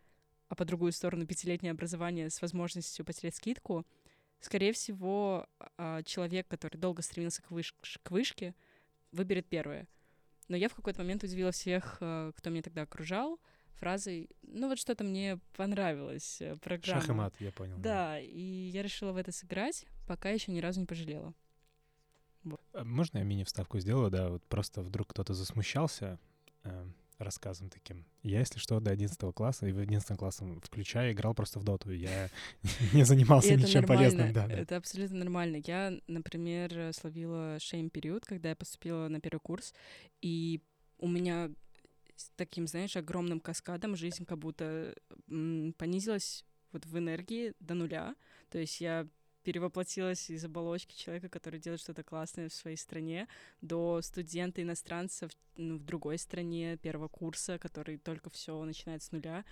а 0.48 0.54
по 0.54 0.64
другую 0.64 0.92
сторону 0.92 1.26
пятилетнее 1.26 1.70
образование 1.70 2.30
с 2.30 2.42
возможностью 2.42 3.04
потерять 3.04 3.36
скидку, 3.36 3.86
скорее 4.40 4.72
всего, 4.72 5.46
а, 5.76 6.02
человек, 6.02 6.46
который 6.48 6.76
долго 6.76 7.02
стремился 7.02 7.42
к, 7.42 7.50
выш 7.50 7.74
к 8.02 8.10
вышке, 8.10 8.54
выберет 9.12 9.46
первое. 9.46 9.88
Но 10.48 10.56
я 10.56 10.68
в 10.68 10.74
какой-то 10.74 11.00
момент 11.00 11.24
удивила 11.24 11.50
всех, 11.50 11.98
э, 12.00 12.32
кто 12.36 12.50
меня 12.50 12.62
тогда 12.62 12.82
окружал, 12.82 13.40
фразой, 13.74 14.30
ну 14.42 14.68
вот 14.68 14.78
что-то 14.78 15.04
мне 15.04 15.38
понравилось, 15.56 16.40
э, 16.40 16.56
программа. 16.56 17.00
Шах 17.00 17.10
и 17.10 17.12
мат, 17.12 17.34
я 17.40 17.52
понял. 17.52 17.76
Да, 17.78 18.18
и 18.18 18.70
я 18.72 18.82
решила 18.82 19.12
в 19.12 19.16
это 19.16 19.32
сыграть, 19.32 19.86
пока 20.06 20.30
еще 20.30 20.52
ни 20.52 20.60
разу 20.60 20.80
не 20.80 20.86
пожалела. 20.86 21.34
А 22.72 22.84
Можно 22.84 23.18
я 23.18 23.24
мини-вставку 23.24 23.78
сделаю? 23.80 24.10
Да, 24.10 24.30
вот 24.30 24.42
просто 24.44 24.82
вдруг 24.82 25.08
кто-то 25.08 25.34
засмущался 25.34 26.18
э, 26.62 26.86
рассказом 27.18 27.70
таким. 27.70 28.04
Я, 28.22 28.40
если 28.40 28.58
что, 28.58 28.80
до 28.80 28.90
11 28.90 29.18
класса, 29.34 29.66
и 29.66 29.72
в 29.72 29.78
11 29.78 30.16
классе 30.18 30.44
включая, 30.62 31.12
играл 31.12 31.34
просто 31.34 31.58
в 31.58 31.64
доту. 31.64 31.90
Я 31.90 32.30
не 32.92 33.04
занимался 33.04 33.54
ничем 33.54 33.82
нормально, 33.82 34.04
полезным. 34.04 34.32
Да, 34.32 34.46
да. 34.46 34.54
Это 34.54 34.76
абсолютно 34.76 35.18
нормально. 35.18 35.62
Я, 35.66 35.98
например, 36.06 36.92
словила 36.92 37.58
шейм-период, 37.60 38.24
когда 38.24 38.50
я 38.50 38.56
поступила 38.56 39.08
на 39.08 39.20
первый 39.20 39.40
курс, 39.40 39.74
и 40.20 40.60
у 40.98 41.08
меня 41.08 41.50
с 42.16 42.30
таким, 42.36 42.66
знаешь, 42.66 42.96
огромным 42.96 43.40
каскадом 43.40 43.96
жизнь 43.96 44.24
как 44.24 44.38
будто 44.38 44.94
понизилась 45.26 46.44
вот 46.72 46.86
в 46.86 46.98
энергии 46.98 47.54
до 47.60 47.74
нуля. 47.74 48.14
То 48.50 48.58
есть 48.58 48.80
я 48.80 49.06
перевоплотилась 49.46 50.28
из 50.28 50.44
оболочки 50.44 50.96
человека, 50.96 51.28
который 51.28 51.60
делает 51.60 51.80
что-то 51.80 52.02
классное 52.02 52.48
в 52.48 52.52
своей 52.52 52.76
стране, 52.76 53.28
до 53.60 54.02
студента-иностранца 54.02 55.28
в, 55.28 55.32
ну, 55.56 55.78
в 55.78 55.84
другой 55.84 56.18
стране 56.18 56.76
первого 56.78 57.06
курса, 57.06 57.56
который 57.56 57.96
только 57.96 58.28
все 58.28 58.60
начинает 58.64 59.04
с 59.04 59.12
нуля. 59.12 59.44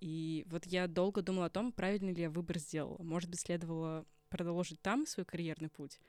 И 0.00 0.46
вот 0.48 0.64
я 0.64 0.88
долго 0.88 1.20
думала 1.20 1.46
о 1.46 1.50
том, 1.50 1.70
правильный 1.70 2.14
ли 2.14 2.22
я 2.22 2.30
выбор 2.30 2.58
сделала. 2.58 3.02
Может 3.02 3.28
быть, 3.28 3.40
следовало 3.40 4.06
продолжить 4.30 4.80
там 4.80 5.04
свой 5.06 5.26
карьерный 5.26 5.68
путь 5.68 6.00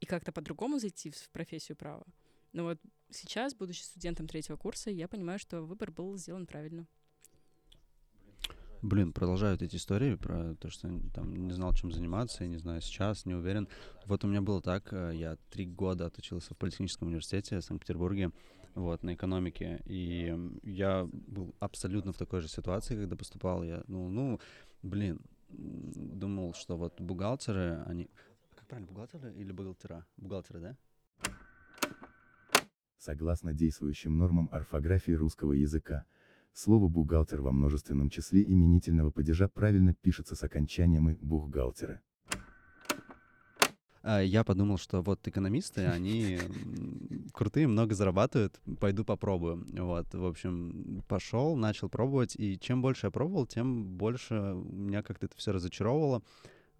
и 0.00 0.04
как-то 0.04 0.30
по-другому 0.30 0.78
зайти 0.78 1.10
в 1.10 1.30
профессию 1.30 1.78
права. 1.78 2.04
Но 2.52 2.64
вот 2.64 2.78
сейчас, 3.08 3.54
будучи 3.54 3.80
студентом 3.80 4.28
третьего 4.28 4.58
курса, 4.58 4.90
я 4.90 5.08
понимаю, 5.08 5.38
что 5.38 5.62
выбор 5.62 5.90
был 5.90 6.18
сделан 6.18 6.46
правильно. 6.46 6.86
Блин, 8.82 9.12
продолжают 9.12 9.60
эти 9.60 9.76
истории 9.76 10.14
про 10.14 10.54
то, 10.54 10.70
что 10.70 10.88
там 11.12 11.36
не 11.36 11.52
знал, 11.52 11.74
чем 11.74 11.92
заниматься, 11.92 12.46
не 12.46 12.56
знаю, 12.56 12.80
сейчас 12.80 13.26
не 13.26 13.34
уверен. 13.34 13.68
Вот 14.06 14.24
у 14.24 14.28
меня 14.28 14.40
было 14.40 14.62
так, 14.62 14.90
э, 14.92 15.12
я 15.14 15.36
три 15.50 15.66
года 15.66 16.06
отучился 16.06 16.54
в 16.54 16.56
политехническом 16.56 17.08
университете 17.08 17.58
в 17.58 17.64
Санкт-Петербурге, 17.64 18.30
вот, 18.74 19.02
на 19.02 19.12
экономике, 19.12 19.82
и 19.84 20.34
я 20.62 21.06
был 21.12 21.54
абсолютно 21.58 22.12
в 22.12 22.16
такой 22.16 22.40
же 22.40 22.48
ситуации, 22.48 22.96
когда 22.96 23.16
поступал. 23.16 23.62
Я, 23.62 23.82
ну, 23.86 24.08
ну, 24.08 24.40
блин, 24.82 25.20
думал, 25.50 26.54
что 26.54 26.78
вот 26.78 26.98
бухгалтеры, 27.00 27.82
они... 27.86 28.08
Как 28.54 28.66
правильно, 28.66 28.88
бухгалтеры 28.88 29.34
или 29.34 29.52
бухгалтера? 29.52 30.06
Бухгалтеры, 30.16 30.60
да? 30.60 30.76
Согласно 32.96 33.52
действующим 33.52 34.16
нормам 34.16 34.48
орфографии 34.52 35.12
русского 35.12 35.52
языка, 35.52 36.06
слово 36.52 36.88
«бухгалтер» 36.88 37.40
во 37.40 37.52
множественном 37.52 38.10
числе 38.10 38.42
именительного 38.42 39.10
падежа 39.10 39.48
правильно 39.48 39.94
пишется 39.94 40.34
с 40.34 40.42
окончанием 40.42 41.10
«и» 41.10 41.14
бухгалтеры. 41.14 42.00
А, 44.02 44.20
Я 44.20 44.44
подумал, 44.44 44.78
что 44.78 45.02
вот 45.02 45.26
экономисты, 45.28 45.86
они 45.86 46.38
крутые, 47.32 47.66
много 47.66 47.94
зарабатывают, 47.94 48.60
пойду 48.78 49.04
попробую. 49.04 49.66
Вот, 49.72 50.14
в 50.14 50.24
общем, 50.24 51.02
пошел, 51.06 51.56
начал 51.56 51.88
пробовать, 51.88 52.34
и 52.36 52.58
чем 52.58 52.80
больше 52.80 53.08
я 53.08 53.10
пробовал, 53.10 53.46
тем 53.46 53.84
больше 53.98 54.34
меня 54.34 55.02
как-то 55.02 55.26
это 55.26 55.36
все 55.36 55.52
разочаровывало. 55.52 56.22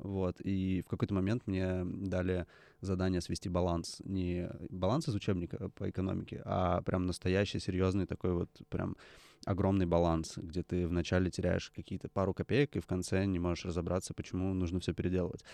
Вот, 0.02 0.40
и 0.40 0.82
в 0.82 0.88
какой-то 0.88 1.14
момент 1.14 1.46
мне 1.46 1.82
дали 1.84 2.46
задание 2.80 3.20
свести 3.20 3.48
баланс. 3.48 4.00
Не 4.04 4.50
баланс 4.70 5.08
из 5.08 5.14
учебника 5.14 5.68
по 5.70 5.90
экономике, 5.90 6.42
а 6.44 6.82
прям 6.82 7.06
настоящий, 7.06 7.60
серьезный 7.60 8.06
такой 8.06 8.32
вот 8.32 8.50
прям 8.68 8.96
огромный 9.44 9.86
баланс, 9.86 10.34
где 10.36 10.62
ты 10.62 10.86
вначале 10.86 11.30
теряешь 11.30 11.70
какие-то 11.70 12.08
пару 12.08 12.34
копеек, 12.34 12.76
и 12.76 12.80
в 12.80 12.86
конце 12.86 13.24
не 13.26 13.38
можешь 13.38 13.64
разобраться, 13.64 14.14
почему 14.14 14.54
нужно 14.54 14.80
все 14.80 14.92
переделывать. 14.94 15.44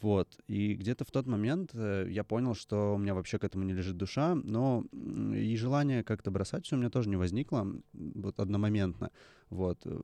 Вот. 0.00 0.28
И 0.48 0.74
где-то 0.74 1.04
в 1.04 1.10
тот 1.10 1.26
момент 1.26 1.70
э, 1.74 2.06
я 2.10 2.24
понял, 2.24 2.54
что 2.54 2.94
у 2.94 2.98
меня 2.98 3.14
вообще 3.14 3.38
к 3.38 3.44
этому 3.44 3.64
не 3.64 3.72
лежит 3.72 3.96
душа, 3.96 4.34
но 4.34 4.84
и 4.92 5.56
желание 5.56 6.02
как-то 6.02 6.30
бросать 6.30 6.66
все 6.66 6.76
у 6.76 6.78
меня 6.78 6.90
тоже 6.90 7.08
не 7.08 7.16
возникло 7.16 7.66
вот 7.92 8.40
одномоментно. 8.40 9.10
Вот. 9.50 9.78
э, 9.84 10.00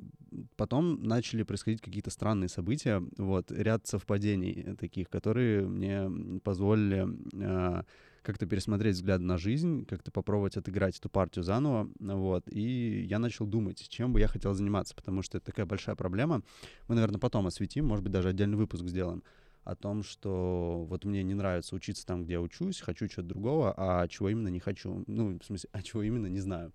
Потом 0.56 1.02
начали 1.02 1.42
происходить 1.42 1.80
какие-то 1.80 2.10
странные 2.10 2.48
события, 2.48 3.02
вот, 3.16 3.50
ряд 3.50 3.86
совпадений 3.86 4.76
таких, 4.76 5.08
которые 5.08 5.66
мне 5.66 6.40
позволили 6.40 7.08
э, 7.34 7.82
как-то 8.22 8.46
пересмотреть 8.46 8.96
взгляд 8.96 9.20
на 9.20 9.38
жизнь, 9.38 9.86
как-то 9.86 10.10
попробовать 10.10 10.56
отыграть 10.56 10.98
эту 10.98 11.08
партию 11.08 11.42
заново, 11.42 11.88
вот, 11.98 12.44
и 12.50 13.02
я 13.08 13.18
начал 13.18 13.46
думать, 13.46 13.88
чем 13.88 14.12
бы 14.12 14.20
я 14.20 14.28
хотел 14.28 14.52
заниматься, 14.52 14.94
потому 14.94 15.22
что 15.22 15.38
это 15.38 15.46
такая 15.46 15.66
большая 15.66 15.96
проблема. 15.96 16.42
Мы, 16.86 16.94
наверное, 16.94 17.18
потом 17.18 17.46
осветим, 17.46 17.86
может 17.86 18.04
быть, 18.04 18.12
даже 18.12 18.28
отдельный 18.28 18.56
выпуск 18.56 18.84
сделаем 18.84 19.22
о 19.64 19.74
том, 19.74 20.02
что 20.02 20.86
вот 20.88 21.04
мне 21.04 21.22
не 21.22 21.34
нравится 21.34 21.74
учиться 21.74 22.06
там, 22.06 22.24
где 22.24 22.34
я 22.34 22.40
учусь, 22.40 22.80
хочу 22.80 23.06
чего-то 23.08 23.28
другого, 23.28 23.74
а 23.76 24.08
чего 24.08 24.28
именно 24.28 24.48
не 24.48 24.60
хочу. 24.60 25.04
Ну, 25.06 25.38
в 25.38 25.44
смысле, 25.44 25.68
а 25.72 25.82
чего 25.82 26.02
именно 26.02 26.26
не 26.26 26.40
знаю. 26.40 26.72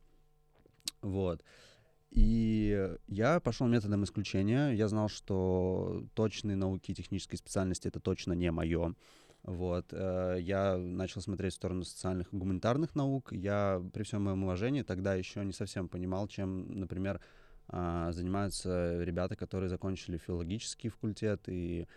Вот. 1.01 1.43
И 2.11 2.95
я 3.07 3.39
пошел 3.39 3.67
методом 3.67 4.03
исключения. 4.03 4.71
Я 4.71 4.87
знал, 4.87 5.09
что 5.09 6.05
точные 6.13 6.55
науки 6.55 6.91
и 6.91 6.95
технические 6.95 7.37
специальности 7.37 7.87
это 7.87 7.99
точно 7.99 8.33
не 8.33 8.51
мое. 8.51 8.95
Вот. 9.43 9.87
э, 9.91 10.37
Я 10.39 10.77
начал 10.77 11.21
смотреть 11.21 11.53
в 11.53 11.57
сторону 11.57 11.83
социальных 11.83 12.31
и 12.33 12.37
гуманитарных 12.37 12.95
наук. 12.95 13.31
Я, 13.31 13.81
при 13.93 14.03
всем 14.03 14.23
моем 14.23 14.43
уважении, 14.43 14.81
тогда 14.81 15.13
еще 15.13 15.43
не 15.43 15.51
совсем 15.53 15.89
понимал, 15.89 16.27
чем, 16.27 16.79
например, 16.79 17.19
а, 17.67 18.11
занимаются 18.11 19.03
ребята, 19.03 19.35
которые 19.35 19.69
закончили 19.69 20.17
филологический 20.17 20.89
факультет 20.89 21.43
и 21.47 21.87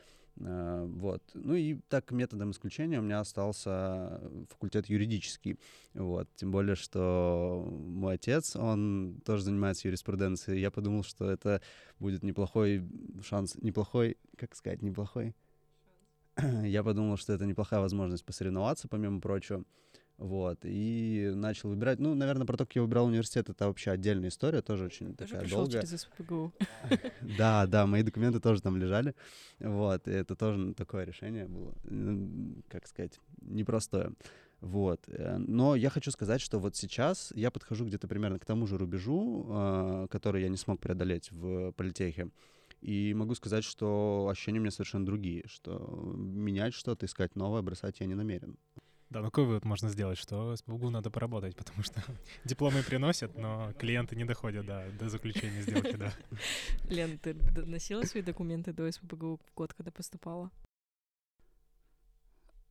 Вот. 0.41 1.23
Ну 1.35 1.55
и 1.55 1.79
так 1.89 2.11
методом 2.13 2.53
исключения 2.53 2.99
у 2.99 3.03
меня 3.03 3.21
остался 3.21 4.21
факультет 4.51 4.89
юридический. 4.89 5.59
Вот. 5.95 6.29
Тем 6.37 6.53
более, 6.53 6.77
что 6.77 7.67
мой 7.71 8.15
отец, 8.15 8.55
он 8.55 9.21
тоже 9.25 9.45
занимается 9.45 9.89
юриспруденцией. 9.89 10.61
Я 10.61 10.71
подумал, 10.71 11.03
что 11.03 11.29
это 11.31 11.61
будет 11.99 12.23
неплохой 12.23 12.89
шанс, 13.23 13.57
неплохой, 13.57 14.17
как 14.37 14.55
сказать, 14.55 14.83
неплохой. 14.83 15.35
Я 16.65 16.85
подумал, 16.85 17.17
что 17.17 17.33
это 17.33 17.45
неплохая 17.45 17.81
возможность 17.81 18.25
посоревноваться, 18.25 18.87
помимо 18.89 19.21
прочего. 19.21 19.65
Вот, 20.19 20.59
и 20.65 21.31
начал 21.33 21.69
выбирать. 21.69 22.01
Ну, 22.01 22.13
наверное, 22.15 22.45
про 22.45 22.57
то, 22.57 22.67
как 22.67 22.75
я 22.75 22.83
выбирал 22.83 23.07
университет, 23.07 23.49
это 23.51 23.69
вообще 23.69 23.93
отдельная 23.93 24.31
история, 24.31 24.63
тоже 24.63 24.87
очень 24.87 25.15
Тоже 25.15 25.33
такая 25.35 25.49
долгая. 25.49 25.83
через 25.83 26.01
СПГУ. 26.03 26.53
Да, 27.39 27.67
да, 27.67 27.87
мои 27.87 28.03
документы 28.03 28.41
тоже 28.41 28.61
там 28.61 28.77
лежали. 28.77 29.15
Вот, 29.61 30.09
и 30.09 30.11
это 30.11 30.35
тоже 30.35 30.75
такое 30.75 31.05
решение 31.05 31.47
было, 31.47 31.73
как 32.69 32.89
сказать, 32.89 33.21
непростое. 33.43 34.13
Вот. 34.61 35.01
э, 35.07 35.39
Но 35.39 35.77
я 35.77 35.89
хочу 35.89 36.11
сказать, 36.11 36.41
что 36.41 36.59
вот 36.59 36.75
сейчас 36.75 37.33
я 37.37 37.53
подхожу 37.53 37.85
где-то 37.87 38.09
примерно 38.09 38.41
к 38.41 38.45
тому 38.45 38.67
же 38.67 38.77
рубежу, 38.77 39.47
а, 39.51 40.09
который 40.09 40.43
я 40.43 40.49
не 40.49 40.57
смог 40.57 40.81
преодолеть 40.81 41.31
в 41.31 41.71
политехе. 41.73 42.31
И 42.81 43.15
могу 43.15 43.35
сказать, 43.37 43.63
что 43.63 44.29
ощущения 44.31 44.59
у 44.59 44.63
меня 44.63 44.73
совершенно 44.73 45.07
другие, 45.07 45.45
что 45.47 46.13
менять 46.17 46.75
что-то, 46.75 47.07
искать 47.07 47.37
новое, 47.37 47.63
бросать 47.63 48.01
я 48.01 48.07
не 48.07 48.15
намерен. 48.17 48.57
Да, 49.11 49.21
ну 49.21 49.27
какой 49.27 49.45
вывод 49.45 49.65
можно 49.65 49.89
сделать, 49.89 50.19
что 50.19 50.55
с 50.55 50.63
БУГУ 50.63 50.91
надо 50.91 51.11
поработать, 51.11 51.57
потому 51.57 51.83
что 51.83 52.03
дипломы 52.45 52.83
приносят, 52.83 53.39
но 53.39 53.73
клиенты 53.79 54.17
не 54.17 54.25
доходят 54.25 54.67
да, 54.67 54.87
до 54.99 55.09
заключения 55.09 55.63
сделки, 55.63 55.97
да. 55.97 56.13
Лен, 56.91 57.19
ты 57.19 57.35
носила 57.35 58.03
свои 58.03 58.23
документы 58.23 58.73
до 58.73 58.91
СПБГУ 58.91 59.39
в 59.39 59.55
год, 59.55 59.73
когда 59.73 59.91
поступала? 59.91 60.51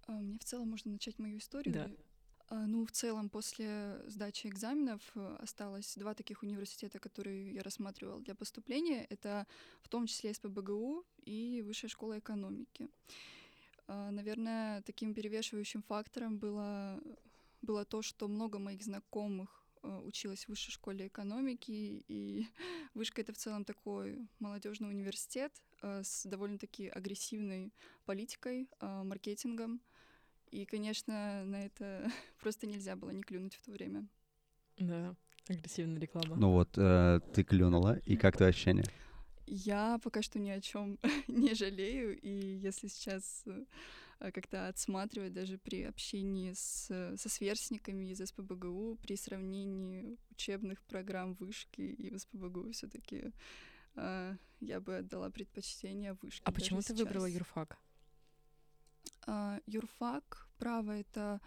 А, 0.05 0.11
Мне 0.11 0.37
в 0.37 0.43
целом 0.43 0.69
можно 0.69 0.91
начать 0.91 1.17
мою 1.17 1.39
историю. 1.39 1.73
Да. 1.73 1.89
А, 2.49 2.67
Ну, 2.67 2.85
в 2.85 2.91
целом, 2.91 3.29
после 3.29 3.99
сдачи 4.05 4.47
экзаменов 4.47 5.01
э, 5.15 5.37
осталось 5.39 5.95
два 5.95 6.13
таких 6.13 6.43
университета, 6.43 6.99
которые 6.99 7.53
я 7.53 7.63
рассматривала 7.63 8.21
для 8.21 8.35
поступления. 8.35 9.05
Это 9.09 9.47
в 9.81 9.89
том 9.89 10.05
числе 10.05 10.33
СПБГУ 10.33 11.03
и 11.25 11.63
Высшая 11.65 11.89
школа 11.89 12.19
экономики. 12.19 12.87
А, 12.87 13.36
Наверное, 13.87 14.81
таким 14.81 15.13
перевешивающим 15.13 15.81
фактором 15.81 16.37
было, 16.37 16.99
было 17.61 17.85
то, 17.85 18.01
что 18.01 18.27
много 18.27 18.59
моих 18.59 18.83
знакомых 18.83 19.65
э, 19.83 20.01
училась 20.03 20.45
в 20.45 20.49
Высшей 20.49 20.73
школе 20.73 21.07
экономики, 21.07 22.03
и 22.07 22.47
Вышка— 22.93 23.21
это 23.23 23.33
в 23.33 23.37
целом 23.37 23.63
такой 23.63 24.27
молодежный 24.39 24.89
университет 24.89 25.53
э, 25.81 26.01
с 26.03 26.25
довольно-таки 26.25 26.89
агрессивной 26.89 27.71
политикой, 28.05 28.69
маркетингом. 28.81 29.81
И, 30.51 30.65
конечно, 30.65 31.43
на 31.45 31.65
это 31.65 32.09
просто 32.41 32.67
нельзя 32.67 32.95
было 32.95 33.11
не 33.11 33.21
клюнуть 33.21 33.55
в 33.55 33.63
то 33.63 33.71
время. 33.71 34.07
Да, 34.77 35.15
агрессивная 35.47 35.99
реклама. 35.99 36.35
Ну 36.35 36.51
вот, 36.51 36.77
э, 36.77 37.19
ты 37.33 37.43
клюнула, 37.43 37.99
и 38.05 38.15
как 38.15 38.37
твои 38.37 38.49
ощущения? 38.49 38.85
Я 39.47 39.97
пока 40.03 40.21
что 40.21 40.39
ни 40.39 40.49
о 40.49 40.59
чем 40.59 40.99
не 41.27 41.55
жалею, 41.55 42.19
и 42.19 42.29
если 42.29 42.89
сейчас 42.89 43.43
э, 43.45 43.65
э, 44.19 44.31
как-то 44.31 44.67
отсматривать 44.67 45.33
даже 45.33 45.57
при 45.57 45.83
общении 45.83 46.51
с, 46.51 46.87
со 47.17 47.29
сверстниками 47.29 48.11
из 48.11 48.19
СПБГУ, 48.19 48.97
при 49.01 49.15
сравнении 49.15 50.17
учебных 50.31 50.81
программ 50.83 51.33
вышки 51.33 51.81
и 51.81 52.09
в 52.09 52.19
СПБГУ 52.19 52.71
все 52.73 52.87
таки 52.87 53.31
э, 53.95 54.35
я 54.59 54.79
бы 54.81 54.97
отдала 54.97 55.29
предпочтение 55.29 56.17
вышке. 56.21 56.43
А 56.43 56.51
почему 56.51 56.81
ты 56.81 56.87
сейчас. 56.87 56.99
выбрала 56.99 57.27
юрфак? 57.27 57.77
А, 59.27 59.61
юрфак, 59.65 60.49
право, 60.57 60.91
это 60.91 61.39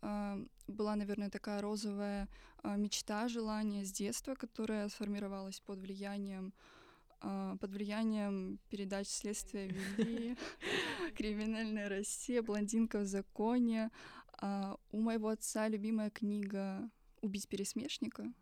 а, 0.00 0.38
была, 0.66 0.96
наверное, 0.96 1.30
такая 1.30 1.60
розовая 1.60 2.28
а, 2.62 2.76
мечта, 2.76 3.28
желание 3.28 3.84
с 3.84 3.92
детства, 3.92 4.34
которая 4.34 4.88
сформировалась 4.88 5.60
под 5.60 5.78
влиянием 5.78 6.52
а, 6.56 6.75
под 7.20 7.70
влиянием 7.70 8.58
передач 8.70 9.08
«Следствие 9.08 9.68
вели», 9.68 10.36
«Криминальная 11.16 11.88
Россия», 11.88 12.42
«Блондинка 12.42 12.98
в 13.00 13.06
законе». 13.06 13.90
А, 14.38 14.76
У 14.90 15.00
моего 15.00 15.28
отца 15.28 15.68
любимая 15.68 16.10
книга 16.10 16.90
«Убить 17.22 17.48
пересмешника», 17.48 18.32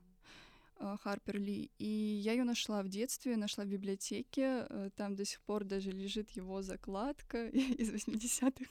а, 0.76 0.96
Харпер 0.98 1.38
Ли. 1.38 1.70
И 1.78 1.86
я 2.24 2.32
ее 2.32 2.44
нашла 2.44 2.82
в 2.82 2.88
детстве, 2.88 3.36
нашла 3.36 3.64
в 3.64 3.68
библиотеке. 3.68 4.66
э, 4.68 4.90
Там 4.96 5.14
до 5.14 5.24
сих 5.24 5.40
пор 5.42 5.64
даже 5.64 5.90
лежит 5.92 6.30
его 6.30 6.62
закладка 6.62 7.48
из 7.80 7.92
80-х. 7.92 8.64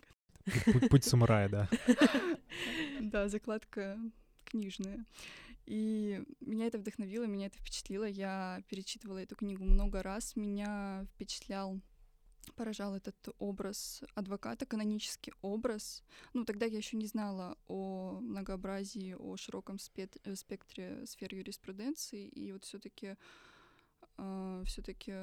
Путь, 0.74 0.89
путь 0.89 1.04
самурая, 1.06 1.48
да. 1.50 1.70
Да, 3.00 3.30
закладка 3.30 3.98
книжная. 4.44 5.06
И 5.65 6.23
меня 6.41 6.67
это 6.67 6.78
вдохновило, 6.78 7.26
меня 7.26 7.47
это 7.47 7.58
впечатлило. 7.58 8.06
Я 8.06 8.62
перечитывала 8.67 9.19
эту 9.19 9.36
книгу 9.36 9.63
много 9.63 10.04
раз. 10.04 10.36
Меня 10.36 11.06
впечатлял, 11.13 11.80
поражал 12.56 12.95
этот 12.95 13.15
образ 13.39 14.04
адвоката, 14.13 14.65
канонический 14.65 15.34
образ. 15.41 16.04
Ну, 16.34 16.43
тогда 16.43 16.65
я 16.65 16.78
еще 16.78 16.97
не 16.97 17.08
знала 17.08 17.58
о 17.67 18.19
многообразии, 18.21 19.13
о 19.13 19.38
широком 19.38 19.78
э, 19.95 20.36
спектре 20.36 21.06
сфер 21.06 21.34
юриспруденции. 21.34 22.28
И 22.28 22.52
вот 22.52 22.65
все-таки 22.65 23.15
все-таки 24.65 25.13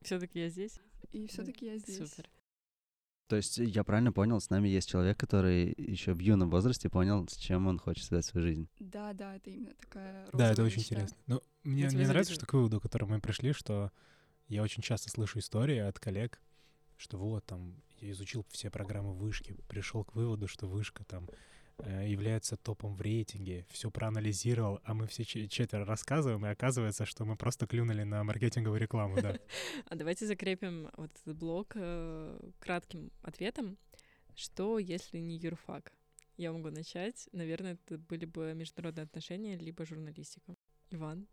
Все-таки 0.00 0.40
я 0.40 0.48
здесь. 0.48 0.80
и 1.12 1.26
все-таки 1.26 1.66
я 1.66 1.78
здесь. 1.78 1.98
Супер. 1.98 2.28
То 3.28 3.36
есть 3.36 3.58
я 3.58 3.84
правильно 3.84 4.10
понял, 4.10 4.40
с 4.40 4.48
нами 4.48 4.68
есть 4.68 4.88
человек, 4.88 5.18
который 5.18 5.74
еще 5.76 6.14
в 6.14 6.18
юном 6.18 6.48
возрасте 6.50 6.88
понял, 6.88 7.28
с 7.28 7.36
чем 7.36 7.66
он 7.66 7.78
хочет 7.78 8.04
связать 8.04 8.24
свою 8.24 8.46
жизнь. 8.46 8.68
Да, 8.80 9.12
да, 9.12 9.36
это 9.36 9.50
именно 9.50 9.74
такая 9.74 10.26
Да, 10.32 10.50
это 10.50 10.62
очень 10.62 10.78
мечта. 10.78 10.94
интересно. 10.94 11.16
Ну, 11.26 11.42
мне, 11.62 11.86
мне 11.88 12.06
нравится, 12.06 12.12
завидую. 12.12 12.34
что 12.36 12.46
к 12.46 12.52
выводу, 12.54 12.80
к 12.80 12.82
которому 12.84 13.14
мы 13.14 13.20
пришли, 13.20 13.52
что 13.52 13.92
я 14.48 14.62
очень 14.62 14.82
часто 14.82 15.10
слышу 15.10 15.38
истории 15.40 15.76
от 15.76 16.00
коллег, 16.00 16.40
что 16.96 17.18
вот 17.18 17.44
там 17.44 17.74
я 18.00 18.10
изучил 18.12 18.46
все 18.48 18.70
программы 18.70 19.12
вышки, 19.14 19.54
пришел 19.68 20.04
к 20.04 20.14
выводу, 20.14 20.48
что 20.48 20.66
вышка 20.66 21.04
там 21.04 21.28
является 21.86 22.56
топом 22.56 22.94
в 22.94 23.00
рейтинге, 23.00 23.66
все 23.70 23.90
проанализировал, 23.90 24.80
а 24.84 24.94
мы 24.94 25.06
все 25.06 25.24
че- 25.24 25.48
четверо 25.48 25.84
рассказываем, 25.84 26.44
и 26.46 26.48
оказывается, 26.50 27.04
что 27.06 27.24
мы 27.24 27.36
просто 27.36 27.66
клюнули 27.66 28.02
на 28.02 28.24
маркетинговую 28.24 28.80
рекламу, 28.80 29.20
да. 29.20 29.38
А 29.86 29.94
давайте 29.94 30.26
закрепим 30.26 30.90
вот 30.96 31.10
этот 31.22 31.36
блок 31.36 31.72
э, 31.74 32.40
кратким 32.58 33.10
ответом. 33.22 33.76
Что, 34.34 34.78
если 34.78 35.18
не 35.18 35.36
юрфак? 35.36 35.92
Я 36.36 36.52
могу 36.52 36.70
начать. 36.70 37.28
Наверное, 37.32 37.74
это 37.74 37.98
были 37.98 38.24
бы 38.24 38.52
международные 38.54 39.04
отношения, 39.04 39.56
либо 39.56 39.84
журналистика. 39.84 40.54
Иван? 40.90 41.26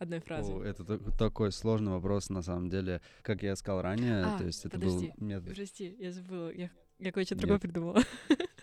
Одной 0.00 0.20
фразой. 0.20 0.54
О, 0.54 0.62
это 0.62 0.84
та- 0.84 0.98
такой 1.18 1.52
сложный 1.52 1.92
вопрос, 1.92 2.30
на 2.30 2.42
самом 2.42 2.68
деле. 2.70 3.00
Как 3.22 3.42
я 3.42 3.54
сказал 3.56 3.82
ранее, 3.82 4.24
А, 4.24 4.38
то 4.38 4.44
есть 4.44 4.64
это 4.64 4.78
подожди. 4.78 5.12
был 5.18 5.26
метод. 5.26 5.54
Прости, 5.54 5.94
я 5.98 6.10
забыла. 6.10 6.50
Я, 6.52 6.70
я 6.98 7.12
кое-что 7.12 7.34
другое 7.36 7.58
придумала. 7.58 8.02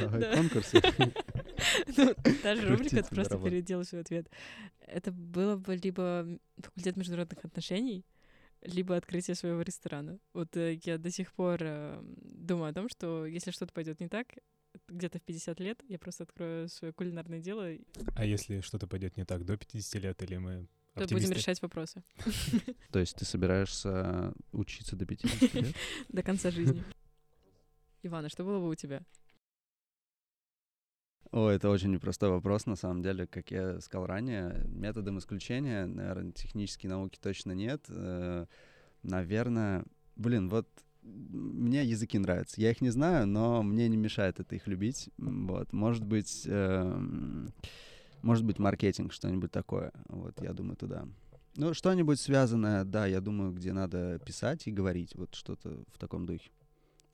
Давай 0.00 0.20
Да. 0.20 0.36
конкурс. 0.36 0.72
Ну, 1.96 2.14
Та 2.42 2.56
же 2.56 2.68
рубрика, 2.68 3.02
ты 3.02 3.14
просто 3.14 3.38
переделал 3.38 3.84
свой 3.84 4.00
ответ. 4.00 4.28
Это 4.86 5.12
было 5.12 5.56
бы 5.56 5.76
либо 5.76 6.26
факультет 6.58 6.96
международных 6.96 7.44
отношений, 7.44 8.04
либо 8.62 8.96
открытие 8.96 9.34
своего 9.34 9.60
ресторана. 9.62 10.18
Вот 10.32 10.56
э, 10.56 10.80
я 10.84 10.96
до 10.98 11.10
сих 11.10 11.32
пор 11.32 11.58
э, 11.60 12.00
думаю 12.02 12.70
о 12.70 12.74
том, 12.74 12.88
что 12.88 13.26
если 13.26 13.50
что-то 13.50 13.72
пойдет 13.74 14.00
не 14.00 14.08
так, 14.08 14.26
где-то 14.88 15.18
в 15.18 15.22
50 15.22 15.60
лет 15.60 15.82
я 15.88 15.98
просто 15.98 16.22
открою 16.24 16.68
свое 16.68 16.92
кулинарное 16.92 17.40
дело, 17.40 17.68
А 18.16 18.24
если 18.24 18.60
что-то 18.60 18.86
пойдет 18.86 19.16
не 19.16 19.24
так 19.24 19.44
до 19.44 19.56
50 19.56 20.02
лет, 20.02 20.22
или 20.22 20.36
мы 20.38 20.66
будем 20.94 21.04
оптимисты? 21.04 21.34
решать 21.34 21.62
вопросы 21.62 22.02
То 22.90 22.98
есть 22.98 23.16
ты 23.16 23.24
собираешься 23.24 24.32
учиться 24.52 24.96
до 24.96 25.04
50 25.06 25.54
лет? 25.54 25.74
до 26.08 26.22
конца 26.22 26.50
жизни. 26.50 26.82
Ивана, 28.02 28.28
что 28.30 28.44
было 28.44 28.58
бы 28.60 28.68
у 28.70 28.74
тебя? 28.74 29.02
О, 31.32 31.48
это 31.48 31.70
очень 31.70 31.92
непростой 31.92 32.30
вопрос, 32.30 32.66
на 32.66 32.76
самом 32.76 33.02
деле, 33.02 33.26
как 33.26 33.50
я 33.50 33.80
сказал 33.80 34.06
ранее, 34.06 34.64
методом 34.66 35.18
исключения, 35.18 35.86
наверное, 35.86 36.32
технические 36.32 36.90
науки 36.90 37.18
точно 37.20 37.52
нет. 37.52 37.84
Э, 37.88 38.46
Наверное, 39.02 39.84
блин, 40.16 40.48
вот 40.48 40.68
мне 41.02 41.84
языки 41.84 42.18
нравятся. 42.18 42.60
Я 42.60 42.70
их 42.70 42.80
не 42.80 42.90
знаю, 42.90 43.26
но 43.26 43.62
мне 43.62 43.88
не 43.88 43.96
мешает 43.96 44.38
это 44.38 44.54
их 44.54 44.66
любить. 44.66 45.08
Вот, 45.16 45.72
может 45.72 46.04
быть, 46.04 46.42
эм, 46.46 47.48
может 48.22 48.44
быть, 48.44 48.58
маркетинг, 48.58 49.12
что-нибудь 49.12 49.50
такое. 49.50 49.92
Вот, 50.08 50.40
я 50.42 50.52
думаю, 50.52 50.76
туда. 50.76 51.06
Ну, 51.56 51.72
что-нибудь 51.72 52.20
связанное, 52.20 52.84
да, 52.84 53.06
я 53.06 53.20
думаю, 53.20 53.52
где 53.52 53.72
надо 53.72 54.18
писать 54.24 54.66
и 54.66 54.70
говорить, 54.70 55.14
вот 55.14 55.34
что-то 55.34 55.82
в 55.92 55.98
таком 55.98 56.26
духе. 56.26 56.50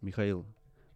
Михаил, 0.00 0.44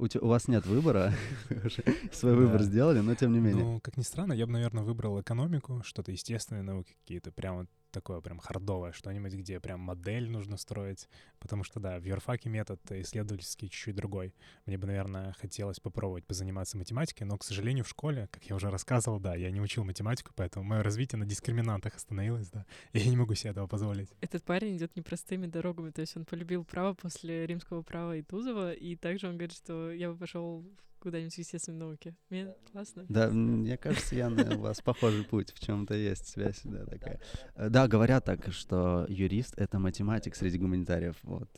у, 0.00 0.08
те- 0.08 0.18
у 0.18 0.26
вас 0.26 0.48
нет 0.48 0.66
выбора, 0.66 1.12
свой 2.12 2.34
выбор 2.34 2.62
сделали, 2.62 3.00
но 3.00 3.14
тем 3.14 3.32
не 3.32 3.40
менее. 3.40 3.64
Ну, 3.64 3.80
как 3.80 3.96
ни 3.96 4.02
странно, 4.02 4.32
я 4.32 4.46
бы, 4.46 4.52
наверное, 4.52 4.82
выбрал 4.82 5.20
экономику, 5.20 5.82
что-то 5.84 6.10
естественные 6.12 6.62
науки 6.62 6.96
какие-то, 7.02 7.30
прям 7.32 7.56
вот 7.58 7.66
такое 7.90 8.20
прям 8.20 8.38
хардовое, 8.38 8.92
что-нибудь, 8.92 9.34
где 9.34 9.60
прям 9.60 9.80
модель 9.80 10.30
нужно 10.30 10.56
строить, 10.56 11.08
потому 11.38 11.64
что, 11.64 11.80
да, 11.80 11.98
в 11.98 12.04
юрфаке 12.04 12.48
метод 12.48 12.80
исследовательский 12.90 13.68
чуть-чуть 13.68 13.96
другой. 13.96 14.34
Мне 14.66 14.78
бы, 14.78 14.86
наверное, 14.86 15.34
хотелось 15.40 15.80
попробовать 15.80 16.26
позаниматься 16.26 16.76
математикой, 16.76 17.26
но, 17.26 17.36
к 17.38 17.44
сожалению, 17.44 17.84
в 17.84 17.88
школе, 17.88 18.28
как 18.30 18.44
я 18.44 18.56
уже 18.56 18.70
рассказывал, 18.70 19.20
да, 19.20 19.34
я 19.34 19.50
не 19.50 19.60
учил 19.60 19.84
математику, 19.84 20.32
поэтому 20.34 20.64
мое 20.64 20.82
развитие 20.82 21.18
на 21.18 21.26
дискриминантах 21.26 21.94
остановилось, 21.96 22.50
да, 22.50 22.66
я 22.92 23.08
не 23.08 23.16
могу 23.16 23.34
себе 23.34 23.50
этого 23.50 23.66
позволить. 23.66 24.10
Этот 24.20 24.44
парень 24.44 24.76
идет 24.76 24.96
непростыми 24.96 25.46
дорогами, 25.46 25.90
то 25.90 26.00
есть 26.00 26.16
он 26.16 26.24
полюбил 26.24 26.64
право 26.64 26.94
после 26.94 27.46
римского 27.46 27.82
права 27.82 28.16
и 28.16 28.22
Тузова, 28.22 28.72
и 28.72 28.96
также 28.96 29.28
он 29.28 29.34
говорит, 29.34 29.56
что 29.56 29.92
я 29.92 30.10
бы 30.10 30.16
пошел 30.16 30.64
куда-нибудь 31.00 31.34
в 31.34 31.38
естественной 31.38 31.78
науке. 31.78 32.14
Мне 32.28 32.54
классно. 32.70 33.04
Да, 33.08 33.28
мне 33.30 33.76
кажется, 33.76 34.14
Яна, 34.14 34.56
у 34.56 34.60
вас 34.60 34.80
похожий 34.80 35.24
путь, 35.24 35.52
в 35.52 35.58
чем-то 35.58 35.94
есть 35.94 36.26
связь, 36.28 36.60
да, 36.64 36.84
такая. 36.86 37.20
Э, 37.54 37.68
Да, 37.68 37.88
говорят 37.88 38.24
так, 38.24 38.52
что 38.52 39.06
юрист— 39.08 39.54
это 39.56 39.78
математик 39.78 40.34
среди 40.36 40.58
гуманитариев, 40.58 41.16
вот. 41.22 41.48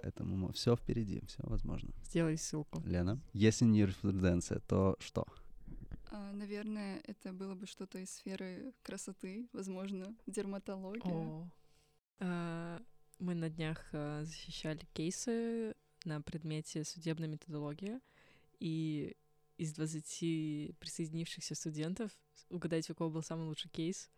Поэтому 0.00 0.52
все 0.52 0.74
впереди, 0.74 1.20
все 1.26 1.42
возможно. 1.42 1.90
Сделай 2.04 2.38
ссылку. 2.38 2.80
Лена, 2.86 3.20
если 3.34 3.66
не 3.66 3.80
юриспруденция, 3.80 4.60
то 4.60 4.96
что? 5.00 5.26
А, 6.10 6.32
наверное, 6.32 7.00
это 7.06 7.32
было 7.32 7.54
бы 7.54 7.66
что-то 7.66 7.98
из 7.98 8.10
сферы 8.10 8.72
красоты, 8.82 9.48
возможно, 9.52 10.14
дерматология. 10.26 11.10
О. 11.12 11.48
А, 12.20 12.80
Мы 13.18 13.34
на 13.34 13.50
днях 13.50 13.88
а, 13.92 14.24
защищали 14.24 14.80
кейсы 14.94 15.74
на 16.04 16.20
предмете 16.20 16.84
судебная 16.84 17.28
методология, 17.28 18.00
и 18.62 19.16
из 19.58 19.72
20 19.74 20.78
присоединившихся 20.78 21.56
студентов, 21.56 22.12
угадайте, 22.48 22.92
у 22.92 22.94
кого 22.94 23.10
был 23.10 23.22
самый 23.22 23.46
лучший 23.46 23.70
кейс, 23.70 24.08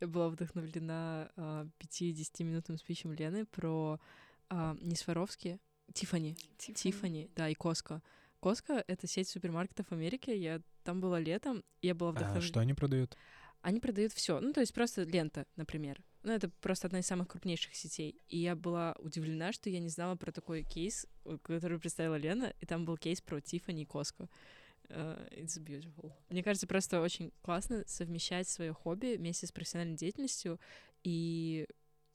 я 0.00 0.06
была 0.06 0.28
вдохновлена 0.28 1.32
а, 1.36 1.66
5-10-минутным 1.78 2.76
спичем 2.76 3.12
Лены 3.12 3.46
про 3.46 3.98
а, 4.50 4.76
не 4.82 4.94
Сваровски, 4.94 5.58
Тифани. 5.94 6.36
Тифани, 6.58 7.30
да, 7.34 7.48
и 7.48 7.54
Коска. 7.54 8.02
Коска— 8.40 8.84
это 8.86 9.06
сеть 9.06 9.28
супермаркетов 9.28 9.86
в 9.88 9.92
Америке. 9.92 10.38
Я 10.38 10.60
там 10.82 11.00
была 11.00 11.18
летом, 11.18 11.64
и 11.80 11.86
я 11.86 11.94
была 11.94 12.10
А 12.10 12.12
вдохновлена. 12.12 12.46
что 12.46 12.60
они 12.60 12.74
продают? 12.74 13.16
Они 13.62 13.80
продают 13.80 14.12
все. 14.12 14.38
Ну, 14.40 14.52
то 14.52 14.60
есть 14.60 14.74
просто 14.74 15.04
лента, 15.04 15.46
например. 15.56 16.02
Ну, 16.24 16.32
это 16.32 16.48
просто 16.62 16.86
одна 16.86 17.00
из 17.00 17.06
самых 17.06 17.28
крупнейших 17.28 17.74
сетей. 17.74 18.18
И 18.28 18.38
я 18.38 18.56
была 18.56 18.96
удивлена, 18.98 19.52
что 19.52 19.68
я 19.68 19.78
не 19.78 19.90
знала 19.90 20.16
про 20.16 20.32
такой 20.32 20.62
кейс, 20.62 21.06
э, 21.26 21.36
который 21.42 21.78
представила 21.78 22.16
Лена, 22.16 22.54
и 22.60 22.66
там 22.66 22.86
был 22.86 22.96
кейс 22.96 23.20
про 23.20 23.42
Тиффани 23.42 23.82
и 23.82 23.84
Коско. 23.84 24.28
Э, 24.88 25.28
It's 25.32 25.62
beautiful. 25.62 26.12
Мне 26.30 26.42
кажется, 26.42 26.66
просто 26.66 27.02
очень 27.02 27.30
классно 27.42 27.84
совмещать 27.86 28.48
свое 28.48 28.72
хобби 28.72 29.16
вместе 29.16 29.46
с 29.46 29.52
профессиональной 29.52 29.96
деятельностью. 29.96 30.58
И 31.02 31.66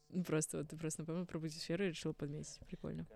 ну, 0.09 0.23
просто 0.23 0.57
вот 0.57 0.69
ты 0.69 0.75
просто 0.75 1.01
напомнил 1.01 1.27
про 1.27 1.47
сферу 1.49 1.85
и 1.85 1.89
решила 1.89 2.13
подметить. 2.13 2.59
Прикольно. 2.67 3.07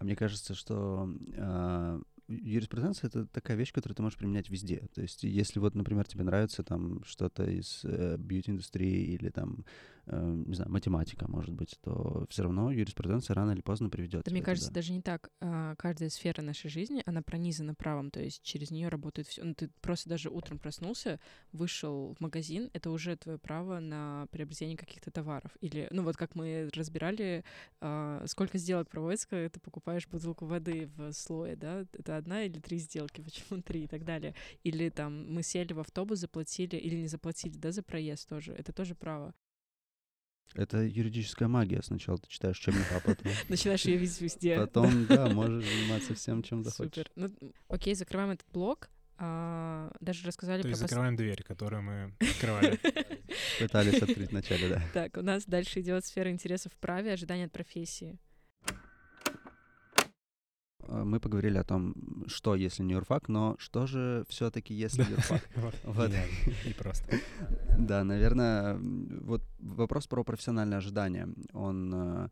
Мне 0.00 0.16
кажется, 0.16 0.54
что 0.54 1.14
а, 1.36 2.00
юриспруденция— 2.28 3.08
это 3.08 3.26
такая 3.26 3.56
вещь, 3.56 3.72
которую 3.72 3.96
ты 3.96 4.02
можешь 4.02 4.18
применять 4.18 4.48
везде. 4.48 4.88
То 4.94 5.02
есть 5.02 5.24
если 5.24 5.58
вот, 5.58 5.74
например, 5.74 6.06
тебе 6.06 6.24
нравится 6.24 6.62
там 6.62 7.02
что-то 7.04 7.44
из 7.44 7.84
э, 7.84 8.16
бьюти-индустрии 8.18 9.14
или 9.14 9.30
там, 9.30 9.58
э, 9.60 9.97
не 10.10 10.54
знаю, 10.54 10.70
математика, 10.70 11.28
может 11.28 11.54
быть, 11.54 11.78
то 11.82 12.26
все 12.28 12.42
равно 12.42 12.70
юриспруденция 12.70 13.34
рано 13.34 13.52
или 13.52 13.60
поздно 13.60 13.90
приведет. 13.90 14.24
Да, 14.24 14.30
мне 14.30 14.42
кажется, 14.42 14.72
даже 14.72 14.92
не 14.92 15.02
так. 15.02 15.30
А, 15.40 15.74
каждая 15.76 16.08
сфера 16.08 16.42
нашей 16.42 16.70
жизни, 16.70 17.02
она 17.06 17.22
пронизана 17.22 17.74
правом, 17.74 18.10
то 18.10 18.20
есть 18.20 18.42
через 18.42 18.70
нее 18.70 18.88
работает 18.88 19.28
все. 19.28 19.44
Ну, 19.44 19.54
ты 19.54 19.70
просто 19.80 20.08
даже 20.08 20.30
утром 20.30 20.58
проснулся, 20.58 21.20
вышел 21.52 22.14
в 22.18 22.20
магазин, 22.20 22.70
это 22.72 22.90
уже 22.90 23.16
твое 23.16 23.38
право 23.38 23.80
на 23.80 24.26
приобретение 24.30 24.76
каких-то 24.76 25.10
товаров. 25.10 25.56
Или, 25.60 25.88
ну 25.90 26.02
вот 26.02 26.16
как 26.16 26.34
мы 26.34 26.68
разбирали, 26.74 27.44
а, 27.80 28.24
сколько 28.26 28.58
сделок 28.58 28.88
проводится, 28.88 29.28
когда 29.28 29.48
ты 29.48 29.60
покупаешь 29.60 30.08
бутылку 30.08 30.46
воды 30.46 30.90
в 30.96 31.12
слое, 31.12 31.56
да, 31.56 31.84
это 31.92 32.16
одна 32.16 32.44
или 32.44 32.58
три 32.60 32.78
сделки, 32.78 33.20
почему 33.22 33.62
три 33.62 33.84
и 33.84 33.88
так 33.88 34.04
далее. 34.04 34.34
Или 34.64 34.88
там 34.88 35.32
мы 35.32 35.42
сели 35.42 35.72
в 35.72 35.80
автобус, 35.80 36.18
заплатили 36.18 36.76
или 36.76 36.96
не 36.96 37.08
заплатили, 37.08 37.56
да, 37.58 37.72
за 37.72 37.82
проезд 37.82 38.28
тоже. 38.28 38.52
Это 38.52 38.72
тоже 38.72 38.94
право. 38.94 39.34
Это 40.54 40.78
юридическая 40.78 41.48
магия. 41.48 41.82
Сначала 41.82 42.18
ты 42.18 42.28
читаешь 42.28 42.58
учебник, 42.58 42.86
а 42.94 43.00
потом... 43.00 43.32
Начинаешь 43.48 43.84
ее 43.84 43.96
видеть 43.96 44.20
везде. 44.20 44.56
Потом, 44.56 45.06
да, 45.06 45.28
можешь 45.32 45.64
заниматься 45.64 46.14
всем, 46.14 46.42
чем 46.42 46.64
захочешь. 46.64 46.94
Супер. 46.94 47.10
Ну, 47.16 47.52
окей, 47.68 47.94
закрываем 47.94 48.30
этот 48.30 48.46
блок. 48.52 48.90
А, 49.20 49.90
даже 50.00 50.26
рассказали 50.26 50.62
То 50.62 50.68
про... 50.68 50.70
есть 50.70 50.82
пос- 50.82 50.88
закрываем 50.88 51.16
дверь, 51.16 51.42
которую 51.42 51.82
мы 51.82 52.14
открывали. 52.20 52.78
Пытались 53.58 54.00
открыть 54.00 54.30
вначале, 54.30 54.68
да. 54.68 54.82
Так, 54.94 55.16
у 55.16 55.22
нас 55.22 55.44
дальше 55.44 55.80
идет 55.80 56.04
сфера 56.04 56.30
интересов 56.30 56.72
в 56.72 56.76
праве, 56.76 57.12
ожидания 57.12 57.46
от 57.46 57.52
профессии. 57.52 58.18
А, 60.88 61.04
Мы 61.04 61.20
поговорили 61.20 61.58
о 61.58 61.64
том, 61.64 61.94
что 62.26 62.54
если 62.54 62.82
не 62.82 62.94
юрфак, 62.94 63.28
но 63.28 63.56
что 63.58 63.86
же 63.86 64.24
все-таки 64.28 64.74
если 64.74 65.02
юрфак? 65.02 65.48
Вот. 65.84 66.10
И 66.66 66.72
просто. 66.72 67.18
Да, 67.78 68.04
наверное, 68.04 68.78
вот 69.22 69.42
вопрос 69.58 70.06
про 70.06 70.24
профессиональное 70.24 70.78
ожидание. 70.78 71.28
Он 71.52 71.92
э, 71.94 72.28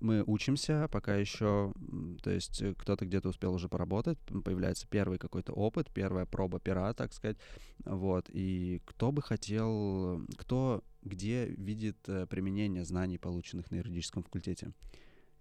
мы 0.00 0.22
учимся, 0.26 0.88
пока 0.92 1.16
еще, 1.16 1.72
то 2.22 2.30
есть 2.30 2.62
э, 2.62 2.74
кто-то 2.74 3.06
где-то 3.06 3.28
успел 3.28 3.54
уже 3.54 3.68
поработать, 3.68 4.18
появляется 4.44 4.86
первый 4.88 5.18
какой-то 5.18 5.52
опыт, 5.52 5.90
первая 5.92 6.26
проба 6.26 6.60
пера, 6.60 6.92
так 6.92 7.12
сказать, 7.12 7.38
вот. 7.84 8.28
И 8.32 8.82
кто 8.84 9.12
бы 9.12 9.22
хотел, 9.22 10.22
кто 10.36 10.82
где 11.02 11.46
видит 11.46 11.96
э, 12.08 12.26
применение 12.26 12.84
знаний, 12.84 13.18
полученных 13.18 13.70
на 13.70 13.76
юридическом 13.76 14.22
факультете? 14.22 14.72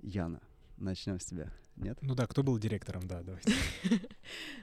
Яна, 0.01 0.41
начнем 0.77 1.19
с 1.19 1.25
тебя. 1.25 1.51
Нет? 1.75 1.97
Ну 2.01 2.15
да, 2.15 2.27
кто 2.27 2.43
был 2.43 2.57
директором, 2.57 3.07
да, 3.07 3.21
давайте. 3.21 3.53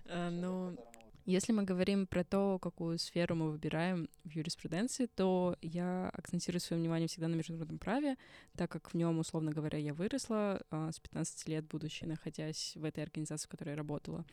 А, 0.07 0.31
Ну, 0.31 0.77
если 1.25 1.53
мы 1.53 1.63
говорим 1.63 2.09
про 2.09 2.25
то, 2.25 2.59
какую 2.59 2.99
сферу 2.99 3.37
мы 3.37 3.53
выбираем 3.53 4.09
в 4.25 4.31
юриспруденции, 4.31 5.07
то 5.07 5.57
я 5.63 6.09
акцентирую 6.09 6.61
свое 6.61 6.81
внимание 6.83 7.07
всегда 7.07 7.29
на 7.29 7.37
международном 7.37 7.79
праве, 7.79 8.17
так 8.57 8.73
как 8.73 8.93
в 8.93 8.95
нем, 8.95 9.21
условно 9.21 9.53
говоря, 9.53 9.79
я 9.79 9.95
выросла 9.95 10.61
а, 10.71 10.91
с 10.91 10.99
15 10.99 11.49
лет, 11.49 11.67
будучи 11.69 12.05
находясь 12.05 12.73
в 12.75 12.85
этой 12.85 13.05
организации, 13.05 13.47
в 13.47 13.51
которой 13.51 13.71
я 13.71 13.77
работала. 13.77 14.25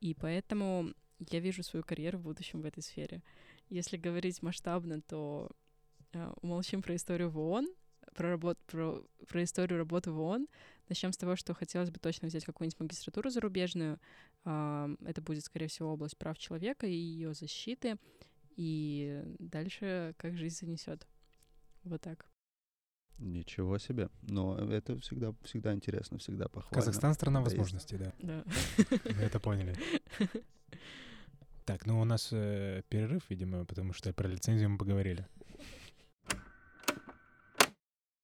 И 0.00 0.14
поэтому 0.14 0.92
я 1.18 1.40
вижу 1.40 1.64
свою 1.64 1.82
карьеру 1.82 2.18
в 2.18 2.22
будущем 2.22 2.60
в 2.60 2.66
этой 2.66 2.84
сфере. 2.84 3.22
Если 3.68 3.96
говорить 3.96 4.40
масштабно, 4.40 5.00
то 5.00 5.50
а, 6.12 6.32
умолчим 6.40 6.82
про 6.82 6.94
историю 6.94 7.30
в 7.30 7.38
ООН, 7.38 7.66
про, 8.18 8.30
работ, 8.30 8.58
про, 8.66 9.00
про 9.28 9.44
историю 9.44 9.78
работы 9.78 10.10
в 10.10 10.20
ООН. 10.20 10.48
Начнем 10.88 11.12
с 11.12 11.16
того, 11.16 11.36
что 11.36 11.54
хотелось 11.54 11.90
бы 11.90 12.00
точно 12.00 12.26
взять 12.26 12.44
какую-нибудь 12.44 12.80
магистратуру 12.80 13.30
зарубежную. 13.30 14.00
Это 14.42 15.22
будет, 15.24 15.44
скорее 15.44 15.68
всего, 15.68 15.92
область 15.92 16.18
прав 16.18 16.36
человека 16.36 16.88
и 16.88 16.92
ее 16.92 17.32
защиты. 17.32 17.96
И 18.56 19.22
дальше 19.38 20.14
как 20.18 20.36
жизнь 20.36 20.56
занесет. 20.56 21.06
Вот 21.84 22.00
так. 22.00 22.26
Ничего 23.18 23.78
себе. 23.78 24.08
Но 24.22 24.58
это 24.58 24.98
всегда, 24.98 25.32
всегда 25.44 25.72
интересно, 25.72 26.18
всегда 26.18 26.48
похвально. 26.48 26.74
Казахстан— 26.74 27.14
страна 27.14 27.40
возможностей, 27.40 27.98
да. 27.98 28.12
Да. 28.18 28.44
Мы 28.90 29.22
это 29.22 29.38
поняли. 29.38 29.76
Так, 31.64 31.84
ну 31.84 32.00
у 32.00 32.04
нас 32.04 32.30
э, 32.32 32.80
перерыв, 32.88 33.28
видимо, 33.28 33.66
потому 33.66 33.92
что 33.92 34.10
про 34.14 34.26
лицензию 34.26 34.70
мы 34.70 34.78
поговорили. 34.78 35.26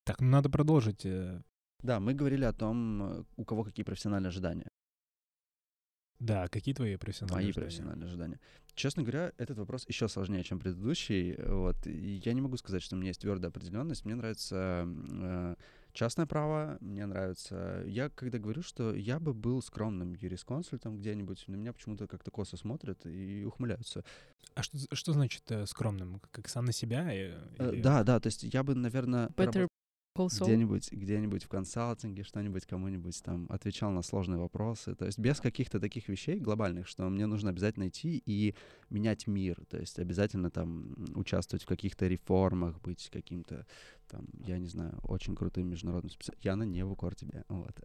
Так, 0.05 0.21
ну 0.21 0.27
надо 0.29 0.49
продолжить. 0.49 1.05
э, 1.05 1.41
Да, 1.83 1.99
мы 1.99 2.13
говорили 2.13 2.45
о 2.45 2.53
том, 2.53 3.03
э, 3.03 3.23
у 3.37 3.45
кого 3.45 3.63
какие 3.63 3.83
профессиональные 3.83 4.29
ожидания. 4.29 4.67
Да, 6.19 6.47
какие 6.47 6.73
твои 6.73 6.95
профессиональные 6.95 7.35
Мои 7.43 7.49
ожидания? 7.49 7.65
профессиональные 7.67 8.07
ожидания. 8.07 8.39
Честно 8.73 9.03
говоря, 9.03 9.33
этот 9.37 9.57
вопрос 9.57 9.85
еще 9.89 10.07
сложнее, 10.07 10.43
чем 10.43 10.59
предыдущий. 10.59 11.35
Вот. 11.43 11.85
И 11.87 12.21
я 12.23 12.33
не 12.33 12.41
могу 12.41 12.55
сказать, 12.57 12.81
что 12.83 12.95
у 12.95 12.99
меня 12.99 13.09
есть 13.09 13.19
твердая 13.21 13.49
определенность. 13.49 14.05
Мне 14.05 14.15
нравится 14.15 14.87
э, 14.87 15.55
частное 15.91 16.25
право, 16.25 16.77
мне 16.79 17.05
нравится... 17.05 17.83
Я 17.85 18.09
когда 18.09 18.37
говорю, 18.37 18.61
что 18.63 18.93
я 18.95 19.19
бы 19.19 19.33
был 19.33 19.61
скромным 19.61 20.13
юрисконсультом 20.13 20.97
где-нибудь, 20.97 21.47
на 21.47 21.55
меня 21.55 21.73
почему-то 21.73 22.07
как-то 22.07 22.31
косо 22.31 22.55
смотрят 22.57 23.05
и 23.05 23.43
ухмыляются. 23.43 24.03
А 24.55 24.63
что, 24.63 24.77
что 24.95 25.11
значит 25.13 25.43
э, 25.51 25.65
скромным? 25.65 26.21
Как 26.31 26.47
сам 26.47 26.65
на 26.65 26.71
себя? 26.71 27.13
э, 27.13 27.33
Э, 27.59 27.71
или- 27.73 27.81
Да, 27.81 28.03
да, 28.03 28.19
то 28.21 28.27
есть 28.27 28.43
я 28.43 28.63
бы, 28.63 28.73
наверное, 28.75 29.27
Better. 29.29 29.67
Где-нибудь, 30.15 30.91
где-нибудь 30.91 31.43
в 31.43 31.47
консалтинге 31.47 32.23
что-нибудь 32.23 32.65
кому-нибудь 32.65 33.21
там 33.23 33.47
отвечал 33.49 33.91
на 33.91 34.01
сложные 34.01 34.39
вопросы. 34.39 34.95
То 34.95 35.05
есть 35.05 35.19
без 35.19 35.39
каких-то 35.39 35.79
таких 35.79 36.07
вещей 36.09 36.39
глобальных, 36.39 36.87
что 36.87 37.09
мне 37.09 37.25
нужно 37.25 37.49
обязательно 37.49 37.87
идти 37.89 38.21
и 38.25 38.55
менять 38.89 39.27
мир. 39.27 39.63
То 39.69 39.77
есть 39.77 39.99
обязательно 39.99 40.49
там 40.49 40.95
участвовать 41.15 41.63
в 41.63 41.67
каких-то 41.67 42.07
реформах, 42.07 42.79
быть 42.81 43.09
каким-то 43.11 43.65
там, 44.07 44.25
я 44.45 44.57
не 44.57 44.67
знаю, 44.67 44.99
очень 45.03 45.35
крутым 45.35 45.67
международным 45.69 46.09
специалистом. 46.11 46.43
Яна, 46.43 46.63
не 46.63 46.83
в 46.83 46.91
укор 46.91 47.15
тебе. 47.15 47.43
Вот. 47.49 47.75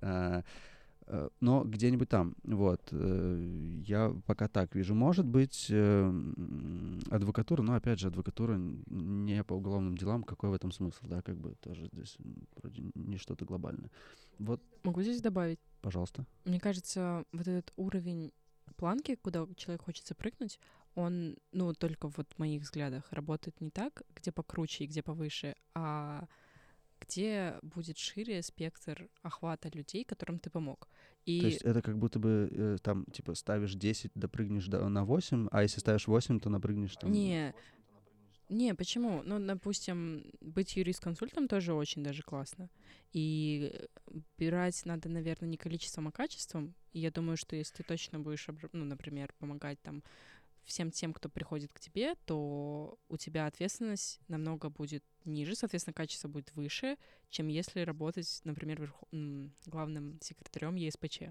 Э, 1.12 1.28
но 1.40 1.64
где-нибудь 1.64 2.08
там, 2.08 2.36
вот, 2.44 2.80
э, 2.92 3.80
я 3.84 4.14
пока 4.26 4.46
так 4.46 4.76
вижу. 4.76 4.94
Может 4.94 5.26
быть, 5.26 5.66
э, 5.68 6.12
адвокатура, 7.10 7.62
но, 7.62 7.74
опять 7.74 7.98
же, 7.98 8.06
адвокатура 8.06 8.54
не 8.56 9.42
по 9.42 9.54
уголовным 9.54 9.96
делам, 9.98 10.22
какой 10.22 10.50
в 10.50 10.54
этом 10.54 10.70
смысл, 10.70 11.06
да, 11.08 11.20
как 11.20 11.36
бы 11.36 11.56
тоже 11.60 11.88
здесь 11.92 12.16
вроде 12.54 12.84
не 12.94 13.16
что-то 13.16 13.44
глобальное. 13.44 13.90
Вот, 14.38 14.62
Могу 14.84 15.02
здесь 15.02 15.20
добавить? 15.20 15.58
пожалуйста. 15.82 16.24
Мне 16.44 16.60
кажется, 16.60 17.24
вот 17.32 17.48
этот 17.48 17.72
уровень 17.76 18.32
планки, 18.76 19.16
куда 19.16 19.48
человек 19.56 19.82
хочет 19.82 20.06
запрыгнуть, 20.06 20.60
он, 20.94 21.36
ну, 21.50 21.74
только 21.74 22.06
вот 22.08 22.32
в 22.32 22.38
моих 22.38 22.62
взглядах, 22.62 23.04
работает 23.10 23.60
не 23.60 23.70
так, 23.70 24.02
где 24.14 24.30
покруче 24.30 24.84
и 24.84 24.86
где 24.86 25.02
повыше, 25.02 25.56
а 25.74 26.28
где 27.00 27.58
будет 27.62 27.98
шире 27.98 28.42
спектр 28.42 29.08
охвата 29.22 29.70
людей, 29.72 30.04
которым 30.04 30.38
ты 30.38 30.50
помог. 30.50 30.88
И 31.26 31.40
То 31.40 31.46
есть 31.46 31.62
это 31.62 31.82
как 31.82 31.98
будто 31.98 32.18
бы 32.18 32.48
э, 32.50 32.76
там, 32.82 33.04
типа, 33.12 33.34
ставишь 33.34 33.74
10, 33.74 34.12
допрыгнешь 34.14 34.66
до, 34.66 34.88
на 34.88 35.04
8, 35.04 35.48
а 35.50 35.62
если 35.62 35.80
ставишь 35.80 36.06
8, 36.06 36.40
то 36.40 36.50
напрыгнешь 36.50 36.96
там... 36.96 37.12
Не, 37.12 37.54
не, 38.48 38.74
почему? 38.74 39.22
Ну, 39.24 39.38
допустим, 39.38 40.24
быть 40.40 40.76
юрист-консультом 40.76 41.46
тоже 41.46 41.72
очень 41.72 42.02
даже 42.02 42.22
классно. 42.22 42.68
И 43.12 43.70
э, 43.72 44.18
брать 44.38 44.84
надо, 44.86 45.08
наверное, 45.08 45.48
не 45.48 45.56
количеством, 45.56 46.08
а 46.08 46.12
качеством. 46.12 46.74
И 46.92 46.98
я 46.98 47.10
думаю, 47.10 47.36
что 47.36 47.54
если 47.54 47.76
ты 47.76 47.82
точно 47.84 48.18
будешь, 48.18 48.48
ну, 48.72 48.84
например, 48.84 49.32
помогать 49.38 49.80
там 49.82 50.02
всем 50.64 50.90
тем, 50.90 51.12
кто 51.12 51.28
приходит 51.28 51.72
к 51.72 51.80
тебе, 51.80 52.14
то 52.26 52.98
у 53.08 53.16
тебя 53.16 53.46
ответственность 53.46 54.20
намного 54.28 54.68
будет 54.68 55.04
ниже, 55.24 55.54
соответственно, 55.54 55.94
качество 55.94 56.28
будет 56.28 56.52
выше, 56.54 56.96
чем 57.28 57.48
если 57.48 57.80
работать, 57.80 58.40
например, 58.44 58.80
верху- 58.80 59.08
главным 59.66 60.18
секретарем 60.22 60.76
ЕСПЧ. 60.76 61.22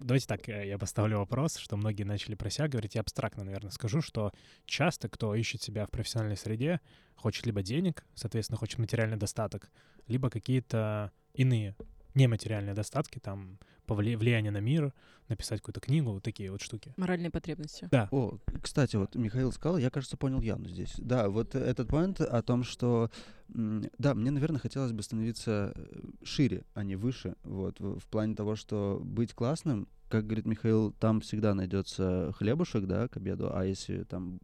Давайте 0.00 0.26
так, 0.26 0.48
э, 0.48 0.66
я 0.68 0.76
поставлю 0.76 1.18
вопрос, 1.18 1.56
что 1.56 1.76
многие 1.76 2.02
начали 2.02 2.34
про 2.34 2.50
себя 2.50 2.68
говорить. 2.68 2.94
Я 2.96 3.00
абстрактно, 3.02 3.44
наверное, 3.44 3.70
скажу, 3.70 4.00
что 4.00 4.32
часто 4.66 5.08
кто 5.08 5.34
ищет 5.34 5.62
себя 5.62 5.86
в 5.86 5.90
профессиональной 5.90 6.36
среде, 6.36 6.80
хочет 7.14 7.46
либо 7.46 7.62
денег, 7.62 8.04
соответственно, 8.14 8.58
хочет 8.58 8.78
материальный 8.78 9.16
достаток, 9.16 9.70
либо 10.08 10.30
какие-то 10.30 11.12
иные 11.32 11.76
нематериальные 12.14 12.74
достатки, 12.74 13.18
там, 13.18 13.58
повли- 13.86 14.16
влияние 14.16 14.50
на 14.52 14.60
мир, 14.60 14.92
написать 15.28 15.60
какую-то 15.60 15.80
книгу, 15.80 16.12
вот 16.12 16.22
такие 16.22 16.50
вот 16.50 16.60
штуки. 16.62 16.92
Моральные 16.96 17.30
потребности. 17.30 17.88
Да, 17.90 18.08
О, 18.10 18.38
кстати, 18.62 18.96
вот 18.96 19.14
Михаил 19.14 19.52
сказал, 19.52 19.78
я, 19.78 19.90
кажется, 19.90 20.16
понял 20.16 20.40
Яну 20.40 20.68
здесь. 20.68 20.94
Да, 20.98 21.28
вот 21.30 21.54
этот 21.54 21.90
момент 21.92 22.20
о 22.20 22.42
том, 22.42 22.62
что 22.64 23.10
Да, 23.48 24.14
мне, 24.14 24.30
наверное, 24.30 24.58
хотелось 24.60 24.92
бы 24.92 25.02
становиться 25.02 25.72
э, 25.76 26.00
шире, 26.24 26.64
а 26.74 26.82
не 26.82 26.96
выше. 26.96 27.34
Вот, 27.44 27.78
в, 27.78 27.98
в 28.00 28.06
плане 28.06 28.34
того, 28.34 28.56
что 28.56 29.00
быть 29.04 29.34
классным, 29.34 29.86
как 30.08 30.24
говорит 30.26 30.46
Михаил, 30.46 30.92
там 30.92 31.20
всегда 31.20 31.54
найдется 31.54 32.32
хлебушек, 32.36 32.86
да, 32.86 33.08
к 33.08 33.16
обеду, 33.18 33.50
а 33.54 33.64
если 33.64 34.04
там 34.04 34.38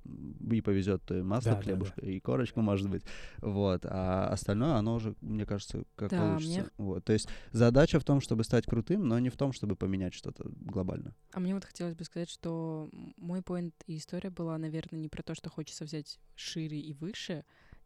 и 0.50 0.60
повезет, 0.60 1.02
то 1.04 1.16
и 1.16 1.22
масло 1.22 1.52
Да, 1.52 1.56
да, 1.58 1.62
хлебушка, 1.62 2.00
и 2.02 2.20
корочка, 2.20 2.60
может 2.60 2.90
быть. 2.90 3.02
Вот, 3.38 3.82
а 3.84 4.28
остальное, 4.28 4.74
оно 4.74 4.96
уже, 4.96 5.14
мне 5.22 5.46
кажется, 5.46 5.84
как 5.96 6.10
Да, 6.10 6.18
получится. 6.18 6.60
мне- 6.60 6.70
Вот, 6.76 7.04
то 7.04 7.12
есть 7.12 7.28
задача 7.52 8.00
в 8.00 8.04
том, 8.04 8.20
чтобы 8.20 8.44
стать 8.44 8.66
крутым, 8.66 9.06
но 9.08 9.18
не 9.18 9.29
в 9.30 9.36
том, 9.36 9.52
чтобы 9.52 9.76
поменять 9.76 10.14
что-то 10.14 10.44
глобально. 10.48 11.14
А 11.32 11.40
мне 11.40 11.54
вот 11.54 11.64
хотелось 11.64 11.94
бы 11.94 12.04
сказать, 12.04 12.28
что 12.28 12.88
мой 13.16 13.42
поинт 13.42 13.74
и 13.86 13.96
история 13.96 14.30
была, 14.30 14.58
наверное, 14.58 15.00
не 15.00 15.08
про 15.08 15.22
то, 15.22 15.34
что 15.34 15.50
хочется 15.50 15.84
взять 15.84 16.18
шире 16.34 16.78
и 16.80 16.92
выше, 16.92 17.44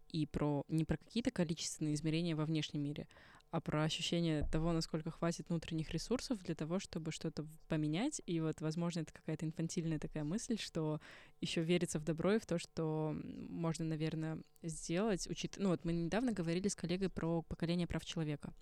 и 0.08 0.26
про 0.26 0.64
не 0.68 0.84
про 0.84 0.96
какие-то 0.96 1.30
количественные 1.30 1.94
измерения 1.94 2.36
во 2.36 2.44
внешнем 2.44 2.82
мире, 2.82 3.08
а 3.54 3.60
про 3.60 3.84
ощущение 3.84 4.48
того, 4.50 4.72
насколько 4.72 5.12
хватит 5.12 5.48
внутренних 5.48 5.92
ресурсов 5.92 6.42
для 6.42 6.56
того, 6.56 6.80
чтобы 6.80 7.12
что-то 7.12 7.46
поменять. 7.68 8.20
И 8.26 8.40
вот, 8.40 8.60
возможно, 8.60 9.00
это 9.02 9.12
какая-то 9.12 9.46
инфантильная 9.46 10.00
такая 10.00 10.24
мысль, 10.24 10.58
что 10.58 11.00
еще 11.40 11.62
верится 11.62 12.00
в 12.00 12.04
добро 12.04 12.32
и 12.32 12.40
в 12.40 12.46
то, 12.46 12.58
что 12.58 13.16
можно, 13.22 13.84
наверное, 13.84 14.38
сделать. 14.62 15.28
Учит... 15.30 15.54
Ну 15.56 15.68
вот 15.68 15.84
мы 15.84 15.92
недавно 15.92 16.32
говорили 16.32 16.66
с 16.66 16.74
коллегой 16.74 17.10
про 17.10 17.42
поколение 17.42 17.86
прав 17.86 18.04
человека. 18.04 18.52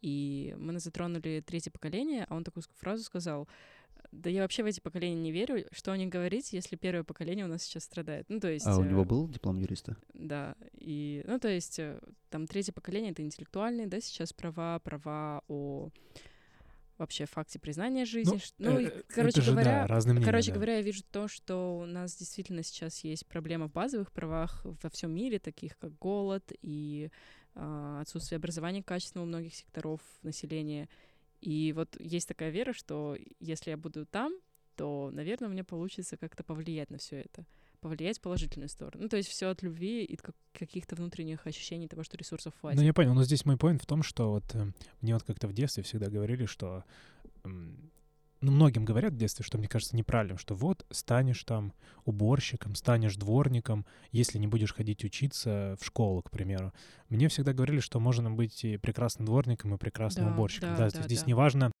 И 0.00 0.56
мы 0.58 0.76
затронули 0.80 1.40
третье 1.46 1.70
поколение, 1.70 2.26
а 2.28 2.34
он 2.34 2.42
такую 2.42 2.64
фразу 2.80 3.04
сказал, 3.04 3.46
да 4.10 4.30
я 4.30 4.42
вообще 4.42 4.62
в 4.62 4.66
эти 4.66 4.80
поколения 4.80 5.20
не 5.20 5.32
верю, 5.32 5.64
что 5.72 5.92
о 5.92 5.96
них 5.96 6.08
говорить, 6.08 6.52
если 6.52 6.76
первое 6.76 7.04
поколение 7.04 7.44
у 7.44 7.48
нас 7.48 7.62
сейчас 7.62 7.84
страдает. 7.84 8.26
Ну, 8.28 8.40
то 8.40 8.50
есть... 8.50 8.66
А 8.66 8.76
у 8.76 8.84
э, 8.84 8.88
него 8.88 9.04
был 9.04 9.28
диплом 9.28 9.58
юриста? 9.58 9.96
Да, 10.14 10.56
и, 10.74 11.22
ну, 11.26 11.38
то 11.38 11.48
есть, 11.48 11.78
э, 11.78 12.00
там, 12.30 12.46
третье 12.46 12.72
поколение— 12.72 13.10
это 13.12 13.22
интеллектуальные, 13.22 13.86
да, 13.86 14.00
сейчас 14.00 14.32
права, 14.32 14.78
права 14.80 15.42
о 15.48 15.90
вообще 16.98 17.26
факте 17.26 17.58
признания 17.58 18.04
жизни. 18.04 18.40
Ну, 18.58 18.70
Ну, 18.72 18.78
и, 18.78 18.86
э, 18.86 19.02
короче 19.08 19.40
это 19.40 19.42
же, 19.42 19.52
да, 19.52 19.62
говоря, 19.62 19.86
разные 19.86 20.12
мнения, 20.14 20.26
короче 20.26 20.50
да. 20.50 20.54
говоря, 20.54 20.76
я 20.76 20.82
вижу 20.82 21.02
то, 21.10 21.28
что 21.28 21.78
у 21.78 21.86
нас 21.86 22.16
действительно 22.16 22.62
сейчас 22.62 23.04
есть 23.04 23.26
проблема 23.26 23.68
в 23.68 23.72
базовых 23.72 24.12
правах 24.12 24.64
во 24.64 24.88
всем 24.90 25.12
мире, 25.12 25.38
таких 25.38 25.76
как 25.78 25.96
голод 25.98 26.52
и 26.62 27.10
а, 27.54 28.00
отсутствие 28.00 28.36
образования 28.36 28.82
качественного 28.82 29.26
у 29.26 29.28
многих 29.28 29.54
секторов 29.54 30.00
населения. 30.22 30.88
И 31.42 31.72
вот 31.72 31.96
есть 32.00 32.28
такая 32.28 32.50
вера, 32.50 32.72
что 32.72 33.16
если 33.40 33.70
я 33.70 33.76
буду 33.76 34.06
там, 34.06 34.32
то, 34.76 35.10
наверное, 35.12 35.48
у 35.48 35.52
меня 35.52 35.64
получится 35.64 36.16
как-то 36.16 36.42
повлиять 36.42 36.90
на 36.90 36.98
все 36.98 37.20
это 37.20 37.44
повлиять 37.80 38.18
в 38.18 38.20
положительную 38.20 38.68
сторону. 38.68 39.02
Ну, 39.02 39.08
то 39.08 39.16
есть 39.16 39.28
все 39.28 39.48
от 39.48 39.60
любви 39.60 40.04
и 40.04 40.14
как- 40.14 40.36
каких-то 40.52 40.94
внутренних 40.94 41.44
ощущений 41.48 41.88
того, 41.88 42.04
что 42.04 42.16
ресурсов 42.16 42.54
хватит. 42.60 42.78
Ну, 42.78 42.86
я 42.86 42.94
понял, 42.94 43.12
но 43.12 43.24
здесь 43.24 43.44
мой 43.44 43.56
поинт 43.56 43.82
в 43.82 43.86
том, 43.86 44.04
что 44.04 44.30
вот 44.30 44.44
э, 44.54 44.66
мне 45.00 45.14
вот 45.14 45.24
как-то 45.24 45.48
в 45.48 45.52
детстве 45.52 45.82
всегда 45.82 46.08
говорили, 46.08 46.46
что 46.46 46.84
ну, 48.42 48.52
многим 48.52 48.84
говорят 48.84 49.12
в 49.14 49.16
детстве, 49.16 49.44
что 49.44 49.56
мне 49.56 49.68
кажется 49.68 49.96
неправильным, 49.96 50.36
что 50.36 50.54
вот 50.54 50.84
станешь 50.90 51.42
там 51.44 51.72
уборщиком, 52.04 52.74
станешь 52.74 53.16
дворником, 53.16 53.86
если 54.10 54.38
не 54.38 54.46
будешь 54.48 54.74
ходить 54.74 55.04
учиться 55.04 55.76
в 55.80 55.84
школу, 55.84 56.22
к 56.22 56.30
примеру. 56.30 56.72
Мне 57.08 57.28
всегда 57.28 57.52
говорили, 57.52 57.80
что 57.80 58.00
можно 58.00 58.30
быть 58.30 58.64
и 58.64 58.76
прекрасным 58.76 59.26
дворником, 59.26 59.74
и 59.74 59.78
прекрасным 59.78 60.26
Да, 60.26 60.32
уборщиком. 60.32 60.70
да, 60.76 60.90
Да, 60.90 60.98
да, 60.98 61.02
здесь 61.04 61.20
да. 61.20 61.26
не 61.26 61.34
важно 61.34 61.72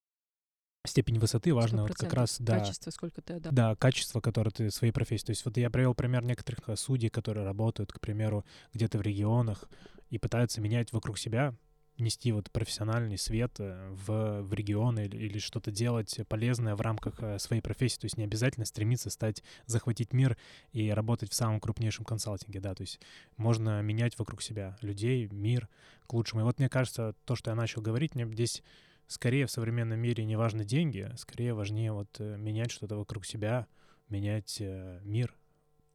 степень 0.86 1.18
высоты, 1.18 1.54
важно 1.54 1.82
вот 1.82 1.94
как 1.94 2.12
100%. 2.12 2.16
раз, 2.16 2.36
да, 2.40 2.58
Качество, 2.58 2.90
сколько 2.90 3.22
ты 3.22 3.34
отдал. 3.34 3.52
да, 3.52 3.76
качество, 3.76 4.20
которое 4.20 4.50
ты 4.50 4.68
в 4.68 4.74
своей 4.74 4.92
профессии. 4.92 5.26
То 5.26 5.30
есть 5.30 5.44
вот 5.44 5.56
я 5.56 5.70
привел 5.70 5.94
пример 5.94 6.24
некоторых 6.24 6.68
э, 6.68 6.76
судей, 6.76 7.08
которые 7.08 7.44
работают, 7.44 7.92
к 7.92 8.00
примеру, 8.00 8.44
где-то 8.72 8.98
в 8.98 9.02
регионах 9.02 9.68
и 10.10 10.18
пытаются 10.18 10.60
менять 10.60 10.92
вокруг 10.92 11.18
себя, 11.18 11.54
нести 12.02 12.32
вот 12.32 12.50
профессиональный 12.50 13.16
свет 13.16 13.54
э, 13.58 13.90
в, 14.06 14.42
в 14.42 14.52
регионы 14.52 15.06
или, 15.06 15.16
или 15.16 15.38
что-то 15.38 15.70
делать 15.70 16.20
полезное 16.28 16.74
в 16.74 16.80
рамках 16.80 17.22
э, 17.22 17.38
своей 17.38 17.62
профессии. 17.62 17.98
То 17.98 18.04
есть 18.06 18.16
не 18.16 18.24
обязательно 18.24 18.66
стремиться 18.66 19.10
стать, 19.10 19.42
захватить 19.66 20.12
мир 20.12 20.36
и 20.72 20.90
работать 20.90 21.30
в 21.30 21.34
самом 21.34 21.60
крупнейшем 21.60 22.04
консалтинге, 22.04 22.60
да. 22.60 22.74
То 22.74 22.82
есть 22.82 23.00
можно 23.36 23.80
менять 23.82 24.18
вокруг 24.18 24.42
себя 24.42 24.76
людей, 24.82 25.28
мир 25.30 25.68
к 26.06 26.12
лучшему. 26.12 26.42
И 26.42 26.44
вот 26.44 26.58
мне 26.58 26.68
кажется, 26.68 27.14
то, 27.24 27.36
что 27.36 27.50
я 27.50 27.54
начал 27.54 27.80
говорить, 27.80 28.14
мне 28.14 28.26
здесь 28.26 28.62
скорее 29.06 29.46
в 29.46 29.50
современном 29.50 29.98
мире 29.98 30.24
не 30.24 30.36
важны 30.36 30.64
деньги, 30.64 31.10
скорее 31.16 31.54
важнее 31.54 31.92
вот 31.92 32.08
э, 32.18 32.36
менять 32.36 32.70
что-то 32.70 32.96
вокруг 32.96 33.24
себя, 33.24 33.66
менять 34.08 34.60
мир. 35.04 35.34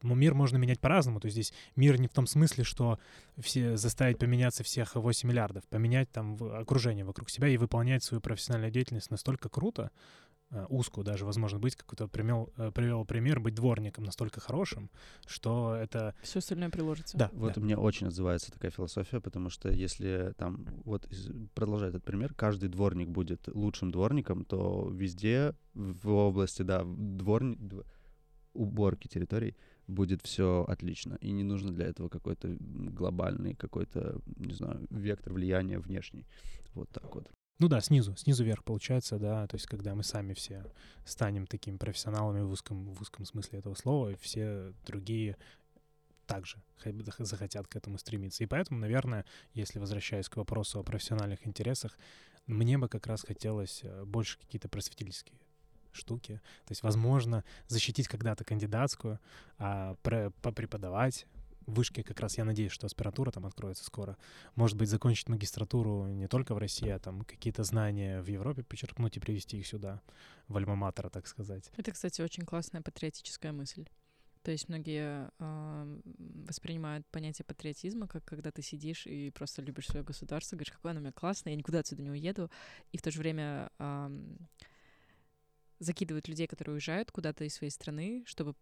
Мир 0.04 0.34
можно 0.34 0.58
менять 0.58 0.80
по-разному. 0.80 1.20
То 1.20 1.26
есть 1.28 1.36
здесь 1.36 1.54
мир 1.76 2.00
не 2.00 2.08
в 2.08 2.14
том 2.14 2.28
смысле, 2.28 2.64
что 2.64 3.00
все 3.38 3.78
заставить 3.78 4.20
поменяться 4.20 4.64
всех 4.64 4.96
8 4.96 5.28
миллиардов, 5.30 5.64
поменять 5.68 6.12
там 6.12 6.38
окружение 6.42 7.06
вокруг 7.06 7.30
себя 7.30 7.48
и 7.48 7.58
выполнять 7.58 8.04
свою 8.04 8.22
профессиональную 8.22 8.72
деятельность 8.72 9.12
настолько 9.12 9.50
круто, 9.50 9.92
э, 10.50 10.66
узкую 10.70 11.04
даже, 11.04 11.26
возможно, 11.26 11.60
быть, 11.60 11.76
какой-то 11.76 12.08
примел, 12.08 12.54
э, 12.58 12.72
привел 12.72 13.06
пример, 13.06 13.40
быть 13.40 13.56
дворником 13.56 14.04
настолько 14.06 14.40
хорошим, 14.40 14.90
что 15.26 15.76
это... 15.76 16.16
Все 16.22 16.40
остальное 16.40 16.70
приложится. 16.70 17.18
Да, 17.18 17.30
Вот 17.34 17.56
да. 17.56 17.62
мне 17.62 17.76
очень 17.76 18.08
отзывается 18.08 18.52
такая 18.52 18.72
философия, 18.72 19.20
потому 19.20 19.50
что 19.50 19.70
если 19.70 20.34
там, 20.38 20.66
вот 20.86 21.10
продолжая 21.54 21.90
этот 21.90 22.06
пример, 22.06 22.34
каждый 22.34 22.70
дворник 22.70 23.10
будет 23.10 23.48
лучшим 23.48 23.92
дворником, 23.92 24.46
то 24.46 24.90
везде 24.92 25.54
в 25.74 26.10
области, 26.10 26.62
да, 26.62 26.84
дворни, 26.86 27.56
дв- 27.56 27.86
уборки 28.54 29.08
территорий 29.08 29.56
будет 29.88 30.22
все 30.24 30.66
отлично. 30.68 31.18
И 31.22 31.32
не 31.32 31.44
нужно 31.44 31.72
для 31.72 31.88
этого 31.88 32.10
какой-то 32.10 32.56
глобальный, 32.60 33.56
какой-то, 33.56 34.20
не 34.38 34.54
знаю, 34.54 34.86
вектор 34.90 35.34
влияния 35.34 35.80
внешний. 35.80 36.26
Вот 36.74 36.90
так 36.90 37.16
вот. 37.16 37.30
Ну 37.60 37.68
да, 37.68 37.82
снизу, 37.82 38.16
снизу 38.16 38.44
вверх 38.44 38.64
получается, 38.64 39.18
да, 39.18 39.48
то 39.48 39.56
есть 39.56 39.66
когда 39.66 39.96
мы 39.96 40.04
сами 40.04 40.34
все 40.34 40.64
станем 41.06 41.48
такими 41.48 41.78
профессионалами 41.78 42.42
в 42.42 42.52
узком, 42.52 42.94
в 42.94 43.02
узком 43.02 43.26
смысле 43.26 43.60
этого 43.60 43.74
слова, 43.74 44.10
и 44.10 44.16
все 44.16 44.74
другие 44.86 45.38
также 46.28 46.58
захотят 47.20 47.68
к 47.68 47.76
этому 47.76 47.98
стремиться. 47.98 48.44
И 48.44 48.48
поэтому, 48.48 48.80
наверное, 48.80 49.26
если 49.54 49.80
возвращаясь 49.80 50.30
к 50.30 50.38
вопросу 50.38 50.80
о 50.80 50.84
профессиональных 50.84 51.48
интересах, 51.48 51.98
мне 52.46 52.78
бы 52.78 52.90
как 52.90 53.08
раз 53.08 53.24
хотелось 53.24 53.82
э, 53.84 54.06
больше 54.06 54.38
какие-то 54.38 54.70
просветительские 54.70 55.40
штуки. 55.98 56.42
То 56.66 56.72
есть, 56.72 56.84
возможно, 56.84 57.44
защитить 57.68 58.08
когда-то 58.08 58.44
кандидатскую, 58.44 59.20
а 59.58 59.96
пре- 60.04 60.32
попреподавать 60.42 61.28
в 61.66 61.74
вышке 61.74 62.02
как 62.02 62.20
раз, 62.22 62.38
я 62.38 62.46
надеюсь, 62.46 62.72
что 62.72 62.88
аспирантура 62.88 63.30
там 63.30 63.46
откроется 63.46 63.84
скоро. 63.84 64.18
Может 64.56 64.78
быть, 64.78 64.90
закончить 64.90 65.28
магистратуру 65.28 66.08
не 66.08 66.28
только 66.28 66.56
в 66.56 66.58
России, 66.58 66.90
а 66.90 66.98
там 66.98 67.24
какие-то 67.24 67.64
знания 67.64 68.22
в 68.22 68.28
Европе 68.28 68.64
почерпнуть 68.64 69.18
и 69.18 69.20
привести 69.20 69.60
их 69.60 69.68
сюда, 69.68 70.02
в 70.48 70.56
альма-матер, 70.56 71.10
так 71.10 71.28
сказать. 71.28 71.70
Это, 71.76 71.92
кстати, 71.92 72.22
очень 72.22 72.46
классная 72.46 72.82
патриотическая 72.82 73.52
мысль. 73.52 73.86
То 74.44 74.52
есть 74.52 74.70
многие 74.70 75.30
ам, 75.40 76.02
воспринимают 76.48 77.06
понятие 77.08 77.44
патриотизма, 77.44 78.08
как 78.08 78.24
когда 78.24 78.50
ты 78.50 78.62
сидишь 78.62 79.06
и 79.06 79.30
просто 79.32 79.62
любишь 79.62 79.88
свое 79.88 80.06
государство, 80.06 80.56
говоришь, 80.56 80.72
какое 80.72 80.92
оно 80.92 81.00
у 81.00 81.04
меня 81.04 81.12
классное, 81.12 81.52
я 81.52 81.58
никуда 81.58 81.80
отсюда 81.80 82.02
не 82.02 82.12
уеду, 82.12 82.50
и 82.94 82.98
в 82.98 83.02
то 83.02 83.12
же 83.12 83.20
время 83.20 83.70
ам, 83.78 84.38
закидывают 85.80 86.28
людей, 86.28 86.48
которые 86.48 86.74
уезжают 86.74 87.12
куда-то 87.12 87.44
из 87.44 87.56
своей 87.56 87.72
страны, 87.72 88.24
чтобы 88.26 88.56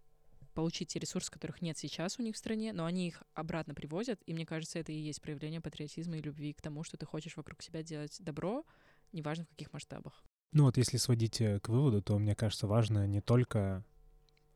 получить 0.54 0.90
те 0.90 1.00
ресурсы, 1.00 1.32
которых 1.32 1.62
нет 1.62 1.78
сейчас 1.78 2.18
у 2.18 2.24
них 2.24 2.36
в 2.36 2.38
стране, 2.38 2.74
но 2.74 2.86
они 2.86 3.08
их 3.08 3.22
обратно 3.34 3.76
привозят, 3.76 4.22
и 4.26 4.34
мне 4.34 4.46
кажется, 4.46 4.80
это 4.80 4.92
и 4.92 4.98
есть 4.98 5.22
проявление 5.22 5.62
патриотизма 5.62 6.18
и 6.18 6.22
любви 6.22 6.54
к 6.54 6.62
тому, 6.62 6.84
что 6.84 6.98
ты 6.98 7.06
хочешь 7.06 7.38
вокруг 7.38 7.62
себя 7.62 7.84
делать 7.84 8.18
добро, 8.20 8.66
неважно 9.12 9.46
в 9.46 9.50
каких 9.50 9.74
масштабах. 9.74 10.24
Ну 10.54 10.64
вот 10.64 10.78
если 10.78 10.98
сводить 10.98 11.42
э, 11.42 11.60
к 11.60 11.68
выводу, 11.68 12.02
то 12.02 12.18
мне 12.18 12.36
кажется 12.36 12.68
важно 12.68 13.06
не 13.06 13.20
только 13.20 13.84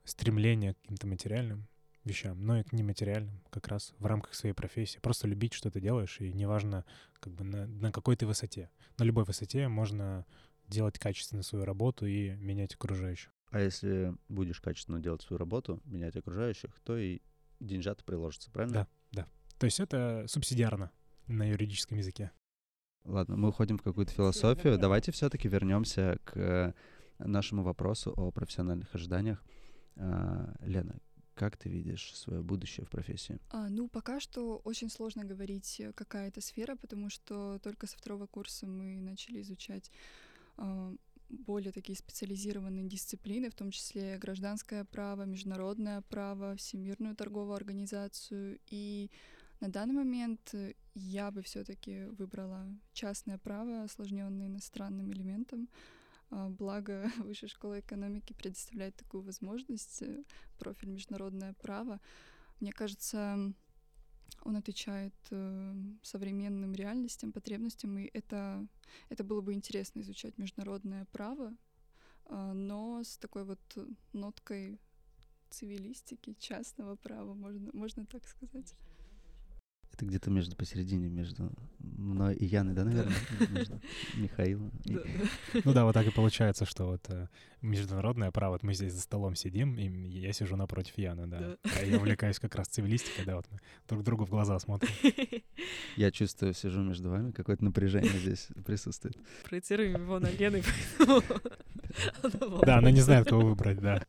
стремление 0.05 0.73
к 0.73 0.81
каким-то 0.81 1.07
материальным 1.07 1.67
вещам, 2.05 2.41
но 2.45 2.59
и 2.59 2.63
к 2.63 2.71
нематериальным, 2.71 3.41
как 3.49 3.67
раз 3.67 3.93
в 3.99 4.05
рамках 4.05 4.33
своей 4.33 4.55
профессии. 4.55 4.99
Просто 4.99 5.27
любить, 5.27 5.53
что 5.53 5.69
ты 5.69 5.81
делаешь, 5.81 6.21
и 6.21 6.31
неважно, 6.31 6.85
как 7.19 7.33
бы 7.33 7.43
на, 7.43 7.67
на 7.67 7.91
какой 7.91 8.15
ты 8.15 8.25
высоте. 8.25 8.69
На 8.97 9.03
любой 9.03 9.25
высоте 9.25 9.67
можно 9.67 10.25
делать 10.69 10.99
качественно 10.99 11.43
свою 11.43 11.65
работу 11.65 12.05
и 12.05 12.31
менять 12.35 12.75
окружающих. 12.75 13.31
А 13.51 13.59
если 13.59 14.15
будешь 14.27 14.61
качественно 14.61 14.99
делать 14.99 15.21
свою 15.21 15.39
работу, 15.39 15.81
менять 15.85 16.15
окружающих, 16.15 16.79
то 16.83 16.97
и 16.97 17.21
деньжата 17.59 18.03
приложатся, 18.03 18.51
правильно? 18.51 18.87
Да. 19.11 19.27
То 19.57 19.65
есть 19.65 19.79
это 19.79 20.25
субсидиарно 20.27 20.91
на 21.27 21.49
юридическом 21.49 21.97
языке. 21.97 22.31
Ладно, 23.03 23.35
мы 23.35 23.49
уходим 23.49 23.77
в 23.77 23.81
какую-то 23.81 24.11
философию. 24.11 24.77
Давайте 24.77 25.11
все-таки 25.11 25.47
вернемся 25.47 26.19
к 26.23 26.73
нашему 27.17 27.63
вопросу 27.63 28.13
о 28.15 28.31
профессиональных 28.31 28.93
ожиданиях. 28.95 29.43
А, 29.97 30.55
Лена, 30.61 30.99
как 31.33 31.57
ты 31.57 31.69
видишь 31.69 32.15
свое 32.15 32.41
будущее 32.41 32.85
в 32.85 32.89
профессии? 32.89 33.39
А, 33.49 33.69
ну, 33.69 33.89
пока 33.89 34.19
что 34.19 34.57
очень 34.57 34.89
сложно 34.89 35.25
говорить, 35.25 35.79
э, 35.79 35.93
какая 35.93 36.29
это 36.29 36.41
сфера, 36.41 36.75
потому 36.75 37.09
что 37.09 37.59
только 37.59 37.87
со 37.87 37.97
второго 37.97 38.27
курса 38.27 38.67
мы 38.67 39.01
начали 39.01 39.41
изучать 39.41 39.91
более 41.29 41.71
такие 41.71 41.95
специализированные 41.95 42.87
дисциплины, 42.87 43.49
в 43.49 43.55
том 43.55 43.71
числе 43.71 44.17
гражданское 44.17 44.83
право, 44.85 45.23
международное 45.23 46.01
право, 46.01 46.55
всемирную 46.55 47.15
торговую 47.15 47.55
организацию. 47.55 48.59
И 48.67 49.11
На 49.61 49.67
данный 49.67 49.93
момент 49.93 50.55
я 50.95 51.31
бы 51.31 51.41
все-таки 51.41 52.05
выбрала 52.17 52.65
частное 52.93 53.37
право, 53.37 53.83
осложненное 53.83 54.47
иностранным 54.47 55.11
элементом. 55.11 55.67
А, 56.31 56.49
благо, 56.49 57.11
Высшая 57.17 57.47
школа 57.47 57.79
экономики 57.79 58.33
предоставляет 58.33 58.95
такую 58.95 59.23
возможность, 59.23 60.01
э, 60.01 60.23
профиль 60.57 60.89
международное 60.89 61.53
право. 61.53 61.99
Мне 62.59 62.71
кажется, 62.71 63.53
он 64.41 64.55
отвечает 64.55 65.13
э, 65.31 65.75
современным 66.03 66.73
реальностям, 66.73 67.31
потребностям, 67.31 67.97
и 67.97 68.09
это, 68.13 68.65
это 69.09 69.23
было 69.23 69.41
бы 69.41 69.53
интересно 69.53 70.01
изучать 70.01 70.37
международное 70.37 71.05
право, 71.11 71.55
э, 72.25 72.51
но 72.53 73.03
с 73.03 73.17
такой 73.17 73.43
вот 73.43 73.59
ноткой 74.13 74.79
цивилистики, 75.49 76.35
частного 76.39 76.95
права, 76.95 77.33
можно, 77.33 77.69
можно 77.73 78.05
так 78.05 78.27
сказать. 78.27 78.75
Это 79.99 80.05
где-то 80.05 80.29
между 80.29 80.55
посередине, 80.55 81.09
между 81.09 81.51
мной 81.79 82.33
и 82.33 82.45
Яной, 82.45 82.73
да, 82.73 82.85
наверное? 82.85 83.13
Между 83.49 83.81
Михаилом. 84.15 84.71
И... 84.85 84.97
Ну 85.65 85.73
да, 85.73 85.83
вот 85.83 85.91
так 85.91 86.07
и 86.07 86.09
получается, 86.09 86.65
что 86.65 86.85
вот 86.85 87.01
э, 87.09 87.27
международное 87.61 88.31
право, 88.31 88.53
вот 88.53 88.63
мы 88.63 88.73
здесь 88.73 88.93
за 88.93 89.01
столом 89.01 89.35
сидим, 89.35 89.77
и 89.77 89.89
я 89.89 90.31
сижу 90.31 90.55
напротив 90.55 90.97
Яны, 90.97 91.27
да. 91.27 91.57
А 91.77 91.83
я 91.83 91.97
увлекаюсь 91.97 92.39
как 92.39 92.55
раз 92.55 92.69
цивилистикой, 92.69 93.25
да, 93.25 93.35
вот 93.35 93.45
мы 93.51 93.59
друг 93.89 94.03
другу 94.03 94.25
в 94.25 94.29
глаза 94.29 94.57
смотрим. 94.59 94.89
Я 95.97 96.11
чувствую, 96.11 96.53
сижу 96.53 96.81
между 96.81 97.09
вами, 97.09 97.31
какое-то 97.31 97.65
напряжение 97.65 98.13
здесь 98.13 98.47
присутствует. 98.65 99.17
Проецируем 99.43 100.01
его 100.01 100.19
на 100.19 100.31
Лены, 100.31 100.63
Да, 102.65 102.77
она 102.77 102.91
не 102.91 103.01
знает, 103.01 103.27
кого 103.27 103.41
выбрать, 103.49 103.81
да. 103.81 104.05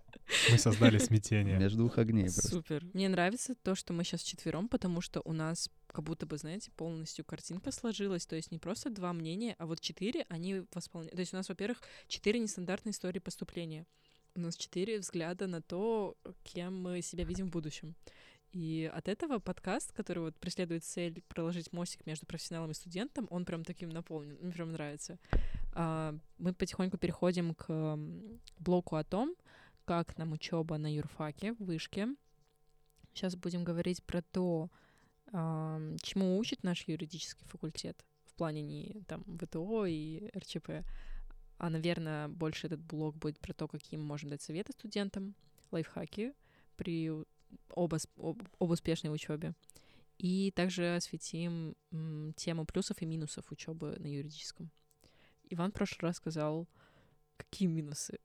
Мы 0.51 0.59
создали 0.59 0.99
смятение. 0.99 1.59
Между 1.59 1.79
двух 1.79 1.99
огней 1.99 2.25
просто. 2.25 2.49
Супер. 2.49 2.85
Мне 2.93 3.09
нравится 3.09 3.55
то, 3.55 3.75
что 3.75 3.93
мы 3.93 4.05
сейчас 4.05 4.23
четвером, 4.23 4.69
потому 4.69 5.01
что 5.01 5.21
у 5.25 5.33
нас 5.33 5.71
как 5.93 6.05
будто 6.05 6.27
бы, 6.27 6.37
знаете, 6.37 6.71
полностью 6.73 7.25
картинка 7.25 7.73
сложилась. 7.73 8.27
То 8.27 8.37
есть 8.37 8.51
не 8.51 8.59
просто 8.59 8.91
два 8.91 9.13
мнения, 9.13 9.57
а 9.59 9.67
вот 9.67 9.81
четыре, 9.81 10.27
они 10.29 10.65
восполняют. 10.73 11.15
То 11.15 11.21
есть 11.21 11.35
у 11.35 11.37
нас, 11.37 11.49
во-первых, 11.49 11.83
четыре 12.09 12.39
нестандартные 12.41 12.93
истории 12.93 13.19
поступления. 13.19 13.87
У 14.35 14.41
нас 14.41 14.57
четыре 14.57 15.01
взгляда 15.01 15.47
на 15.47 15.61
то, 15.61 16.17
кем 16.45 16.81
мы 16.81 17.03
себя 17.03 17.25
видим 17.25 17.49
в 17.49 17.51
будущем. 17.51 17.97
И 18.53 18.91
от 18.93 19.09
этого 19.09 19.39
подкаст, 19.39 19.93
который 19.93 20.21
вот 20.21 20.37
преследует 20.37 20.85
цель 20.85 21.23
проложить 21.29 21.73
мостик 21.73 22.05
между 22.07 22.27
профессионалом 22.27 22.73
и 22.73 22.75
студентом, 22.75 23.29
он 23.31 23.45
прям 23.45 23.65
таким 23.65 23.91
наполнен. 23.91 24.39
Мне 24.41 24.53
прям 24.53 24.73
нравится. 24.73 25.19
А, 25.73 26.17
мы 26.39 26.53
потихоньку 26.53 26.99
переходим 26.99 27.55
к 27.55 27.97
блоку 28.59 28.97
о 28.97 29.05
том, 29.05 29.37
как 29.85 30.19
нам 30.19 30.33
учеба 30.33 30.79
на 30.79 30.93
юрфаке 30.93 31.55
в 31.55 31.65
вышке. 31.65 32.09
Сейчас 33.13 33.37
будем 33.37 33.63
говорить 33.63 34.03
про 34.05 34.23
то, 34.23 34.69
чему 35.33 36.39
учит 36.39 36.63
наш 36.63 36.87
юридический 36.89 37.47
факультет 37.47 38.05
в 38.25 38.35
плане 38.35 38.63
не 38.63 39.03
там 39.07 39.25
ВТО 39.39 39.87
и 39.87 40.31
РЧП, 40.37 40.85
а, 41.59 41.69
наверное, 41.69 42.29
больше 42.29 42.67
этот 42.67 42.81
блог 42.81 43.17
будет 43.17 43.39
про 43.39 43.53
то, 43.53 43.69
какие 43.69 43.99
мы 43.99 44.07
можем 44.07 44.31
дать 44.31 44.43
советы 44.43 44.73
студентам, 44.73 45.35
лайфхаки 45.71 46.33
при 46.77 47.11
об, 47.75 47.95
об 48.17 48.71
успешной 48.71 49.15
учебе. 49.15 49.55
И 50.19 50.53
также 50.53 50.97
осветим 50.97 51.75
м, 51.93 52.33
тему 52.35 52.67
плюсов 52.67 53.01
и 53.03 53.07
минусов 53.07 53.51
учебы 53.51 53.97
на 53.99 54.07
юридическом. 54.07 54.71
Иван 55.51 55.71
в 55.71 55.75
прошлый 55.75 56.09
раз 56.09 56.17
сказал, 56.17 56.69
какие 57.51 57.69
минусы. 57.69 58.19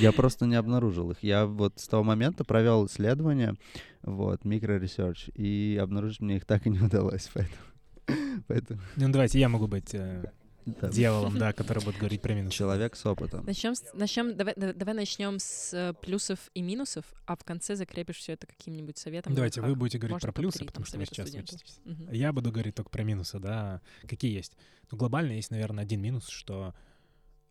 Я 0.00 0.12
просто 0.12 0.46
не 0.46 0.56
обнаружил 0.56 1.10
их. 1.12 1.22
Я 1.22 1.46
вот 1.46 1.78
с 1.78 1.86
того 1.86 2.02
момента 2.02 2.44
провел 2.44 2.86
исследование, 2.86 3.54
вот, 4.02 4.44
микро- 4.44 4.78
research, 4.78 5.28
и 5.34 5.78
обнаружить 5.80 6.20
мне 6.20 6.36
их 6.36 6.44
так 6.44 6.66
и 6.66 6.70
не 6.70 6.80
удалось, 6.80 7.30
поэтому... 7.34 8.42
поэтому... 8.48 8.80
Ну, 8.96 9.08
давайте 9.10 9.38
я 9.38 9.48
могу 9.48 9.68
быть 9.68 9.94
э, 9.94 10.32
да. 10.66 10.88
дьяволом, 10.88 11.38
да, 11.38 11.52
который 11.52 11.84
будет 11.84 11.98
говорить 11.98 12.20
про 12.20 12.34
минусы. 12.34 12.56
Человек 12.56 12.96
с 12.96 13.06
опытом. 13.06 13.44
Начнем, 13.46 13.74
с, 13.74 13.84
начнем 13.94 14.36
давай, 14.36 14.54
давай 14.56 14.94
начнем 14.94 15.38
с 15.38 15.72
э, 15.72 15.94
плюсов 15.94 16.38
и 16.54 16.62
минусов, 16.62 17.04
а 17.26 17.36
в 17.36 17.44
конце 17.44 17.76
закрепишь 17.76 18.16
все 18.16 18.32
это 18.32 18.46
каким-нибудь 18.46 18.98
советом. 18.98 19.34
Давайте 19.34 19.60
вы 19.60 19.76
будете 19.76 19.98
говорить 19.98 20.20
про 20.20 20.32
плюсы, 20.32 20.64
потому 20.64 20.84
что 20.84 20.98
вы 20.98 21.06
сейчас 21.06 21.32
учитесь. 21.32 21.80
Угу. 21.84 22.12
Я 22.12 22.32
буду 22.32 22.50
говорить 22.50 22.74
только 22.74 22.90
про 22.90 23.04
минусы, 23.04 23.38
да. 23.38 23.80
Какие 24.08 24.34
есть? 24.34 24.56
Ну, 24.90 24.98
глобально 24.98 25.32
есть, 25.32 25.50
наверное, 25.50 25.84
один 25.84 26.00
минус, 26.00 26.28
что 26.28 26.74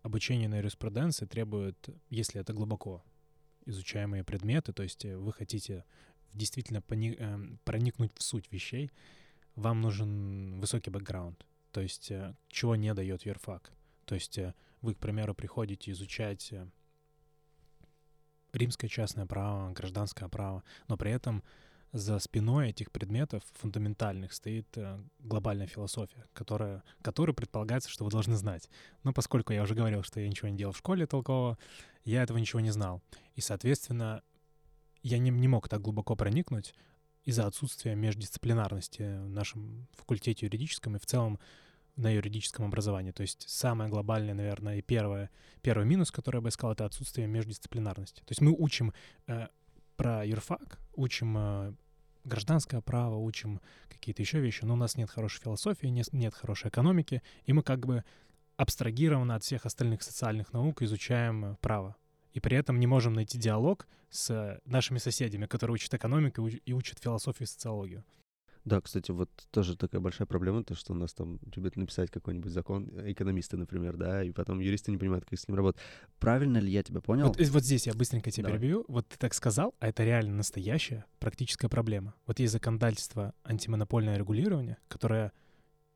обучение 0.06 0.48
на 0.48 0.58
юриспруденции 0.58 1.26
требует, 1.26 1.90
если 2.12 2.40
это 2.40 2.54
глубоко 2.54 3.04
изучаемые 3.66 4.24
предметы, 4.24 4.72
то 4.72 4.84
есть 4.84 5.04
э, 5.04 5.18
вы 5.18 5.34
хотите 5.34 5.84
действительно 6.32 6.84
эм, 6.90 7.60
проникнуть 7.64 8.12
в 8.16 8.22
суть 8.22 8.52
вещей, 8.52 8.92
вам 9.56 9.82
нужен 9.82 10.60
высокий 10.60 10.92
бэкграунд, 10.92 11.44
то 11.72 11.82
есть 11.82 12.12
э, 12.12 12.36
чего 12.50 12.76
не 12.76 12.94
дает 12.94 13.26
юрфак. 13.26 13.72
То 14.06 14.14
есть 14.14 14.38
э, 14.38 14.54
вы, 14.82 14.94
к 14.94 15.00
примеру, 15.00 15.34
приходите 15.34 15.90
изучать 15.90 16.54
римское 18.54 18.90
частное 18.90 19.26
право, 19.26 19.72
гражданское 19.74 20.30
право, 20.30 20.64
но 20.88 20.98
при 20.98 21.10
этом 21.10 21.44
за 21.96 22.20
спиной 22.20 22.72
этих 22.72 22.92
предметов 22.92 23.42
фундаментальных 23.54 24.34
стоит 24.34 24.68
э, 24.76 25.00
глобальная 25.20 25.66
философия, 25.66 26.26
которая, 26.34 26.84
которую 27.02 27.34
предполагается, 27.34 27.90
что 27.90 28.04
вы 28.04 28.12
должны 28.12 28.36
знать. 28.36 28.70
Но 29.04 29.14
поскольку 29.14 29.54
я 29.54 29.64
уже 29.64 29.76
говорил, 29.76 30.04
что 30.04 30.20
я 30.20 30.28
ничего 30.28 30.50
не 30.50 30.58
делал 30.58 30.74
в 30.74 30.78
школе 30.78 31.08
толково, 31.08 31.58
я 32.04 32.24
этого 32.24 32.38
ничего 32.38 32.60
не 32.60 32.72
знал. 32.72 33.02
И, 33.36 33.42
соответственно, 33.42 34.24
я 35.04 35.18
не, 35.20 35.30
не 35.30 35.48
мог 35.48 35.70
так 35.70 35.82
глубоко 35.82 36.18
проникнуть 36.18 36.76
из-за 37.24 37.48
отсутствия 37.48 37.96
междисциплинарности 37.96 39.18
в 39.24 39.30
нашем 39.30 39.88
факультете 39.94 40.48
юридическом 40.48 40.98
и 40.98 41.00
в 41.00 41.06
целом 41.06 41.40
на 41.96 42.14
юридическом 42.14 42.66
образовании. 42.66 43.12
То 43.12 43.22
есть 43.22 43.48
самое 43.48 43.90
глобальное, 43.90 44.34
наверное, 44.34 44.80
и 44.80 44.82
первое, 44.82 45.30
первый 45.62 45.86
минус, 45.86 46.12
который 46.12 46.38
я 46.38 46.42
бы 46.42 46.50
искал, 46.50 46.74
это 46.74 46.84
отсутствие 46.84 47.28
междисциплинарности. 47.28 48.20
То 48.20 48.32
есть 48.32 48.42
мы 48.42 48.52
учим 48.52 48.94
э, 49.28 49.48
про 49.96 50.26
юрфак, 50.26 50.78
учим 50.96 51.38
э, 51.38 51.74
гражданское 52.26 52.82
право, 52.82 53.16
учим 53.16 53.62
какие-то 53.90 54.22
еще 54.22 54.40
вещи, 54.40 54.66
но 54.66 54.74
у 54.74 54.78
нас 54.78 54.98
нет 54.98 55.10
хорошей 55.10 55.42
философии, 55.42 55.88
нет, 55.88 56.12
нет 56.12 56.34
хорошей 56.34 56.70
экономики, 56.70 57.22
и 57.46 57.54
мы 57.54 57.64
как 57.64 57.86
бы 57.86 58.04
абстрагированно 58.58 59.36
от 59.36 59.44
всех 59.44 59.66
остальных 59.66 60.04
социальных 60.04 60.54
наук 60.54 60.82
изучаем 60.82 61.46
э, 61.46 61.56
право. 61.62 61.96
И 62.34 62.40
при 62.40 62.58
этом 62.58 62.80
не 62.80 62.88
можем 62.88 63.14
найти 63.14 63.38
диалог 63.38 63.88
с 64.10 64.60
нашими 64.66 64.98
соседями, 64.98 65.46
которые 65.46 65.76
учат 65.76 65.94
экономику 65.94 66.48
и 66.48 66.74
учат 66.74 67.00
философию 67.00 67.48
и 67.48 67.50
социологию. 67.50 68.04
Да, 68.66 68.82
кстати, 68.82 69.12
вот 69.12 69.30
тоже 69.52 69.78
такая 69.78 70.02
большая 70.02 70.26
проблема, 70.26 70.64
то, 70.64 70.74
что 70.74 70.94
у 70.94 70.96
нас 70.96 71.14
там 71.14 71.40
любят 71.56 71.76
написать 71.76 72.10
какой-нибудь 72.10 72.52
закон, 72.52 72.90
э, 72.94 73.12
экономисты, 73.12 73.58
например, 73.58 73.96
да, 73.96 74.24
и 74.24 74.32
потом 74.32 74.60
юристы 74.60 74.90
не 74.90 74.98
понимают, 74.98 75.24
как 75.24 75.40
с 75.40 75.48
ним 75.48 75.56
работать. 75.56 75.80
Правильно 76.20 76.58
ли 76.58 76.72
я 76.72 76.82
тебя 76.82 77.00
понял? 77.00 77.28
Вот, 77.28 77.40
вот 77.40 77.64
здесь 77.64 77.86
я 77.86 77.94
быстренько 77.94 78.32
тебя 78.32 78.46
Давай. 78.46 78.60
перебью. 78.60 78.84
Вот 78.88 79.08
ты 79.08 79.18
так 79.18 79.36
сказал, 79.36 79.76
а 79.80 79.88
это 79.88 80.04
реально 80.04 80.38
настоящая 80.38 81.06
практическая 81.20 81.70
проблема. 81.70 82.16
Вот 82.26 82.40
есть 82.40 82.54
законодательство 82.54 83.36
антимонопольное 83.44 84.18
регулирование, 84.18 84.78
которое 84.88 85.32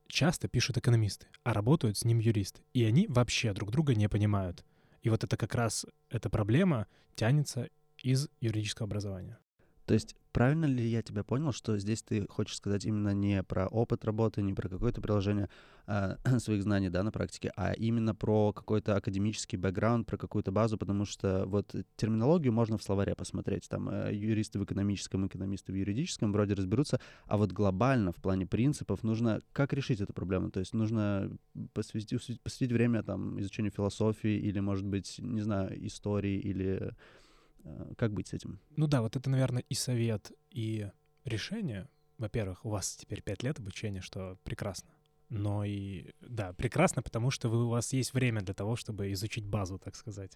часто 0.08 0.48
пишут 0.48 0.78
экономисты, 0.78 1.26
а 1.44 1.54
работают 1.54 1.98
с 1.98 2.06
ним 2.06 2.20
юристы. 2.20 2.62
И 2.74 2.84
они 2.84 3.08
вообще 3.08 3.52
друг 3.54 3.72
друга 3.72 3.96
не 3.96 4.08
понимают. 4.08 4.64
И 5.02 5.10
вот 5.10 5.24
это 5.24 5.38
как 5.38 5.56
раз, 5.56 5.88
эта 6.12 6.30
проблема 6.30 6.86
тянется 7.16 7.70
из 8.04 8.30
юридического 8.42 8.86
образования. 8.86 9.40
То 9.86 9.96
есть 9.96 10.16
правильно 10.40 10.68
ли 10.68 10.88
я 10.88 11.02
тебя 11.02 11.26
понял, 11.26 11.52
что 11.52 11.78
здесь 11.78 12.02
ты 12.02 12.26
хочешь 12.30 12.56
сказать 12.56 12.86
именно 12.86 13.14
не 13.14 13.44
про 13.44 13.68
опыт 13.68 14.06
работы, 14.06 14.42
не 14.42 14.54
про 14.54 14.70
какое-то 14.70 15.02
приложение 15.02 15.50
а, 15.86 16.16
своих 16.40 16.64
знаний 16.64 16.88
да, 16.88 17.04
на 17.04 17.12
практике, 17.12 17.52
а 17.58 17.74
именно 17.74 18.16
про 18.16 18.54
какой-то 18.54 18.96
академический 18.96 19.58
бэкграунд, 19.58 20.08
про 20.08 20.16
какую-то 20.16 20.54
базу, 20.54 20.78
потому 20.78 21.04
что 21.04 21.44
вот 21.46 21.76
терминологию 21.98 22.54
можно 22.54 22.78
в 22.78 22.84
словаре 22.84 23.16
посмотреть, 23.16 23.68
там 23.68 23.90
э, 23.90 24.16
юристы 24.16 24.60
в 24.60 24.64
экономическом, 24.64 25.28
экономисты 25.28 25.74
в 25.74 25.76
юридическом 25.76 26.32
вроде 26.32 26.54
разберутся, 26.54 27.02
а 27.26 27.36
вот 27.36 27.52
глобально 27.52 28.14
в 28.14 28.22
плане 28.22 28.48
принципов 28.48 29.04
нужно, 29.04 29.42
как 29.52 29.74
решить 29.74 30.00
эту 30.00 30.14
проблему, 30.14 30.52
то 30.52 30.62
есть 30.62 30.74
нужно 30.74 31.30
посвятить, 31.74 32.42
посвятить 32.42 32.72
время 32.72 33.04
там 33.04 33.38
изучению 33.42 33.74
философии 33.74 34.38
или, 34.38 34.62
может 34.62 34.86
быть, 34.86 35.20
не 35.20 35.42
знаю, 35.42 35.86
истории 35.86 36.40
или 36.40 36.80
Э, 36.80 36.92
как 37.98 38.14
быть 38.14 38.28
с 38.28 38.34
этим? 38.34 38.60
Ну 38.76 38.88
да, 38.88 39.02
вот 39.02 39.16
это, 39.16 39.30
наверное, 39.30 39.64
и 39.68 39.74
совет, 39.74 40.32
и 40.50 40.90
решение. 41.26 41.88
Во-первых, 42.18 42.66
у 42.66 42.70
вас 42.70 42.96
теперь 42.96 43.22
пять 43.22 43.44
лет 43.44 43.60
обучения, 43.60 44.02
что 44.02 44.38
прекрасно. 44.44 44.90
Но 45.30 45.64
и, 45.64 46.10
да, 46.22 46.54
прекрасно, 46.54 47.04
потому 47.04 47.30
что 47.30 47.50
вы, 47.50 47.66
у 47.66 47.70
вас 47.70 47.94
есть 47.94 48.16
время 48.16 48.42
для 48.42 48.56
того, 48.56 48.76
чтобы 48.76 49.12
изучить 49.12 49.46
базу, 49.46 49.78
так 49.78 49.96
сказать. 49.96 50.36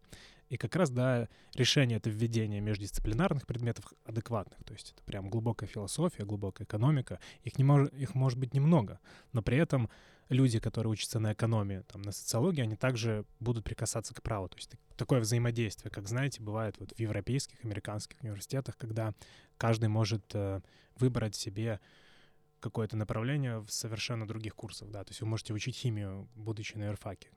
И 0.50 0.58
как 0.58 0.76
раз, 0.76 0.92
да, 0.92 1.28
решение— 1.56 1.98
это 2.00 2.12
введение 2.12 2.62
междисциплинарных 2.62 3.48
предметов 3.48 3.92
адекватных. 4.06 4.64
То 4.64 4.74
есть 4.74 4.92
это 4.92 5.02
прям 5.04 5.30
глубокая 5.30 5.68
философия, 5.68 6.26
глубокая 6.26 6.66
экономика. 6.66 7.20
Их, 7.42 7.58
не 7.58 7.64
мож, 7.64 7.90
их 7.90 8.14
может 8.14 8.38
быть 8.38 8.54
немного, 8.54 9.00
но 9.32 9.42
при 9.42 9.58
этом 9.58 9.90
люди, 10.34 10.60
которые 10.60 10.92
учатся 10.92 11.20
на 11.20 11.34
экономии, 11.34 11.84
там, 11.88 12.02
на 12.02 12.12
социологии, 12.12 12.62
они 12.62 12.76
также 12.76 13.26
будут 13.40 13.64
прикасаться 13.64 14.14
к 14.14 14.22
праву. 14.22 14.50
То 14.50 14.58
есть 14.58 14.72
такое 14.98 15.20
взаимодействие, 15.20 15.92
как 15.92 16.08
знаете, 16.08 16.42
бывает 16.42 16.76
вот 16.80 16.92
в 16.92 17.00
европейских, 17.00 17.64
американских 17.64 18.22
университетах, 18.22 18.78
когда 18.78 19.14
каждый 19.58 19.90
может 19.90 20.24
э, 20.34 20.62
выбрать 20.98 21.36
себе 21.36 21.80
какое-то 22.60 22.96
направление 22.96 23.60
в 23.60 23.70
совершенно 23.70 24.28
других 24.28 24.56
курсах, 24.56 24.90
да, 24.90 25.04
то 25.04 25.12
есть 25.12 25.22
вы 25.22 25.28
можете 25.28 25.54
учить 25.54 25.76
химию, 25.76 26.30
будучи 26.36 26.78
на 26.78 26.86
юрфаке. 26.86 27.30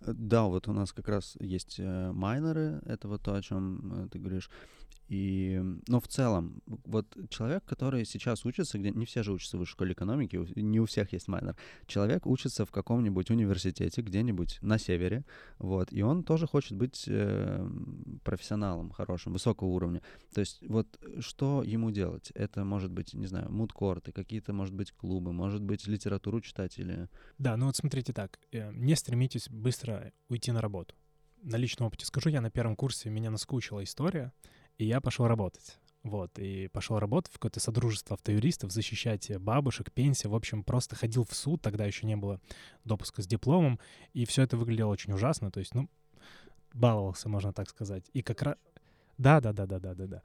Э, 0.00 0.12
да, 0.12 0.44
вот 0.44 0.68
у 0.68 0.72
нас 0.72 0.92
как 0.92 1.08
раз 1.08 1.36
есть 1.40 1.76
э, 1.78 2.12
майнеры, 2.12 2.80
это 2.86 3.08
вот 3.08 3.22
то, 3.22 3.34
о 3.34 3.42
чем 3.42 4.04
э, 4.04 4.08
ты 4.08 4.18
говоришь. 4.18 4.50
И, 5.08 5.62
но 5.86 6.00
в 6.00 6.08
целом, 6.08 6.62
вот 6.66 7.06
человек, 7.28 7.64
который 7.64 8.04
сейчас 8.06 8.46
учится, 8.46 8.78
где 8.78 8.90
не 8.90 9.04
все 9.04 9.22
же 9.22 9.32
учатся 9.32 9.56
в 9.56 9.60
высшей 9.60 9.74
школе 9.74 9.92
экономики, 9.92 10.40
не 10.56 10.80
у 10.80 10.86
всех 10.86 11.12
есть 11.12 11.28
майнер. 11.28 11.56
Человек 11.86 12.26
учится 12.26 12.64
в 12.64 12.70
каком-нибудь 12.70 13.30
университете, 13.30 14.00
где-нибудь 14.00 14.58
на 14.62 14.78
севере, 14.78 15.24
вот, 15.58 15.92
и 15.92 16.02
он 16.02 16.22
тоже 16.22 16.46
хочет 16.46 16.78
быть 16.78 17.04
э, 17.06 17.68
профессионалом 18.22 18.90
хорошим, 18.90 19.34
высокого 19.34 19.68
уровня. 19.68 20.00
То 20.32 20.40
есть 20.40 20.62
вот 20.66 20.86
что 21.20 21.62
ему 21.62 21.90
делать? 21.90 22.30
Это 22.34 22.64
может 22.64 22.90
быть, 22.90 23.12
не 23.12 23.26
знаю, 23.26 23.50
мудкорты, 23.52 24.10
какие-то, 24.10 24.52
может 24.54 24.74
быть, 24.74 24.92
клубы, 24.92 25.32
может 25.32 25.62
быть, 25.62 25.86
литературу 25.86 26.40
читать 26.40 26.78
или... 26.78 27.08
Да, 27.38 27.56
ну 27.56 27.66
вот 27.66 27.76
смотрите 27.76 28.14
так, 28.14 28.38
не 28.52 28.96
стремитесь 28.96 29.50
быстро 29.50 29.83
уйти 30.28 30.52
на 30.52 30.60
работу. 30.60 30.94
На 31.42 31.56
личном 31.56 31.88
опыте 31.88 32.06
скажу, 32.06 32.30
я 32.30 32.40
на 32.40 32.50
первом 32.50 32.76
курсе, 32.76 33.10
меня 33.10 33.30
наскучила 33.30 33.84
история, 33.84 34.32
и 34.78 34.86
я 34.86 35.00
пошел 35.00 35.26
работать. 35.26 35.78
Вот, 36.02 36.38
и 36.38 36.68
пошел 36.68 36.98
работать 36.98 37.32
в 37.32 37.38
какое-то 37.38 37.60
содружество 37.60 38.14
автоюристов, 38.14 38.70
защищать 38.70 39.30
бабушек, 39.38 39.90
пенсии. 39.90 40.28
В 40.28 40.34
общем, 40.34 40.62
просто 40.62 40.96
ходил 40.96 41.24
в 41.24 41.34
суд, 41.34 41.62
тогда 41.62 41.86
еще 41.86 42.06
не 42.06 42.16
было 42.16 42.40
допуска 42.84 43.22
с 43.22 43.26
дипломом, 43.26 43.80
и 44.12 44.26
все 44.26 44.42
это 44.42 44.58
выглядело 44.58 44.90
очень 44.90 45.14
ужасно. 45.14 45.50
То 45.50 45.60
есть, 45.60 45.74
ну, 45.74 45.88
баловался, 46.74 47.30
можно 47.30 47.54
так 47.54 47.70
сказать. 47.70 48.04
И 48.12 48.22
как 48.22 48.42
раз... 48.42 48.56
Да, 49.16 49.40
да, 49.40 49.54
да, 49.54 49.64
да, 49.66 49.78
да, 49.78 49.94
да, 49.94 50.06
да. 50.06 50.22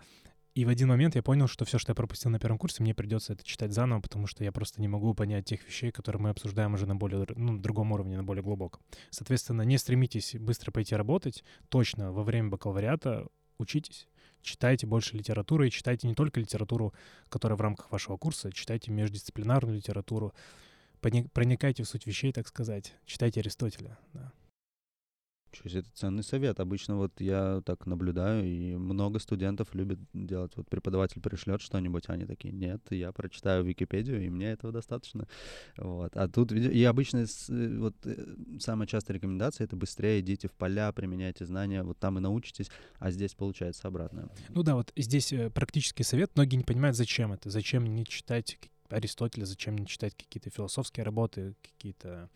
И 0.60 0.66
в 0.66 0.68
один 0.68 0.90
момент 0.90 1.16
я 1.16 1.24
понял, 1.24 1.48
что 1.48 1.64
все, 1.64 1.80
что 1.80 1.92
я 1.92 1.96
пропустил 1.96 2.30
на 2.32 2.38
первом 2.38 2.58
курсе, 2.58 2.84
мне 2.84 2.94
придется 2.94 3.32
это 3.32 3.46
читать 3.46 3.72
заново, 3.72 4.02
потому 4.02 4.28
что 4.28 4.44
я 4.44 4.52
просто 4.52 4.82
не 4.82 4.90
могу 4.90 5.14
понять 5.14 5.46
тех 5.46 5.66
вещей, 5.66 5.90
которые 5.90 6.22
мы 6.22 6.32
обсуждаем 6.32 6.74
уже 6.74 6.86
на 6.86 6.98
более, 6.98 7.26
ну, 7.38 7.58
другом 7.58 7.94
уровне, 7.94 8.18
на 8.18 8.24
более 8.26 8.44
глубоком. 8.44 8.82
Соответственно, 9.10 9.62
не 9.62 9.78
стремитесь 9.78 10.36
быстро 10.38 10.74
пойти 10.74 10.98
работать. 10.98 11.46
Точно 11.70 12.12
во 12.12 12.24
время 12.24 12.50
бакалавриата 12.50 13.26
учитесь 13.58 14.10
читайте 14.42 14.86
больше 14.86 15.16
литературы, 15.16 15.70
и 15.70 15.72
читайте 15.72 16.10
не 16.10 16.14
только 16.14 16.42
литературу, 16.42 16.94
которая 17.30 17.56
в 17.56 17.62
рамках 17.62 17.90
вашего 17.90 18.18
курса, 18.18 18.52
читайте 18.52 18.92
междисциплинарную 18.92 19.78
литературу, 19.78 20.34
проникайте 21.00 21.84
в 21.84 21.88
суть 21.88 22.06
вещей, 22.06 22.34
так 22.34 22.50
сказать, 22.50 22.96
читайте 23.06 23.40
Аристотеля. 23.40 23.98
Да. 24.12 24.34
Это 25.64 25.88
ценный 25.94 26.24
совет. 26.24 26.60
Обычно 26.60 26.98
вот 26.98 27.20
я 27.20 27.62
так 27.66 27.86
наблюдаю, 27.86 28.46
и 28.46 28.76
много 28.76 29.20
студентов 29.20 29.74
любят 29.74 30.00
делать. 30.14 30.52
Вот 30.56 30.68
преподаватель 30.68 31.22
пришлет 31.22 31.62
что-нибудь, 31.62 32.06
а 32.08 32.14
они 32.14 32.26
такие, 32.26 32.54
нет, 32.54 32.82
я 32.90 33.12
прочитаю 33.12 33.64
Википедию, 33.64 34.26
и 34.26 34.30
мне 34.30 34.52
этого 34.52 34.74
достаточно. 34.74 35.28
Вот. 35.78 36.16
А 36.16 36.28
тут, 36.28 36.52
и 36.52 36.84
обычно 36.84 37.26
э, 37.50 37.78
вот 37.78 37.96
э, 38.06 38.36
самая 38.60 38.88
частая 38.88 39.16
рекомендация— 39.16 39.66
это 39.66 39.76
быстрее 39.76 40.20
идите 40.22 40.48
в 40.48 40.54
поля, 40.54 40.92
применяйте 40.92 41.46
знания, 41.46 41.84
вот 41.84 41.98
там 42.00 42.18
и 42.18 42.22
научитесь, 42.22 42.70
а 43.00 43.12
здесь 43.12 43.34
получается 43.34 43.88
обратное. 43.88 44.30
Ну 44.50 44.64
да, 44.64 44.76
вот 44.76 44.92
здесь 44.96 45.34
э, 45.34 45.50
практический 45.50 46.04
совет. 46.04 46.32
Многие 46.36 46.58
не 46.58 46.64
понимают, 46.64 46.96
зачем 46.96 47.34
это, 47.34 47.50
зачем 47.50 47.86
не 47.86 48.06
читать 48.06 48.58
Аристотеля, 48.90 49.46
зачем 49.46 49.78
не 49.78 49.86
читать 49.86 50.16
какие-то 50.16 50.50
философские 50.50 51.04
работы, 51.04 51.56
какие-то 51.62 52.30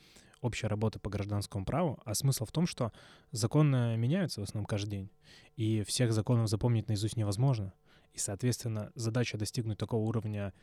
общая 0.44 0.68
работа 0.68 1.00
по 1.00 1.10
гражданскому 1.10 1.66
праву, 1.66 2.00
а 2.06 2.14
смысл 2.14 2.46
в 2.46 2.52
том, 2.52 2.68
что 2.68 2.91
законы 3.32 3.98
меняются 3.98 4.41
в 4.41 4.44
основном 4.44 4.66
каждый 4.66 4.89
день, 4.89 5.10
и 5.56 5.84
всех 5.84 6.14
законов 6.14 6.50
запомнить 6.50 6.88
наизусть 6.88 7.18
невозможно. 7.18 7.74
И, 8.14 8.20
соответственно, 8.20 8.91
задача 8.96 9.38
достигнуть 9.38 9.78
такого 9.78 10.04
уровня 10.04 10.54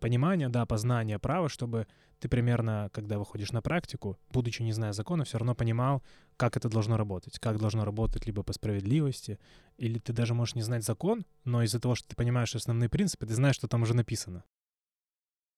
понимания, 0.00 0.48
да, 0.48 0.66
познания 0.66 1.18
права, 1.18 1.48
чтобы 1.48 1.86
ты 2.18 2.28
примерно, 2.28 2.90
когда 2.92 3.18
выходишь 3.18 3.52
на 3.52 3.62
практику, 3.62 4.18
будучи 4.32 4.62
не 4.62 4.72
зная 4.72 4.92
закона, 4.92 5.24
все 5.24 5.38
равно 5.38 5.54
понимал, 5.54 6.02
как 6.36 6.56
это 6.56 6.68
должно 6.68 6.96
работать, 6.96 7.38
как 7.38 7.58
должно 7.58 7.84
работать 7.84 8.26
либо 8.26 8.42
по 8.42 8.52
справедливости, 8.52 9.38
или 9.76 9.98
ты 9.98 10.12
даже 10.12 10.34
можешь 10.34 10.54
не 10.54 10.62
знать 10.62 10.84
закон, 10.84 11.24
но 11.44 11.62
из-за 11.62 11.78
того, 11.78 11.94
что 11.94 12.08
ты 12.08 12.16
понимаешь 12.16 12.54
основные 12.54 12.88
принципы, 12.88 13.26
ты 13.26 13.34
знаешь, 13.34 13.56
что 13.56 13.68
там 13.68 13.82
уже 13.82 13.94
написано. 13.94 14.44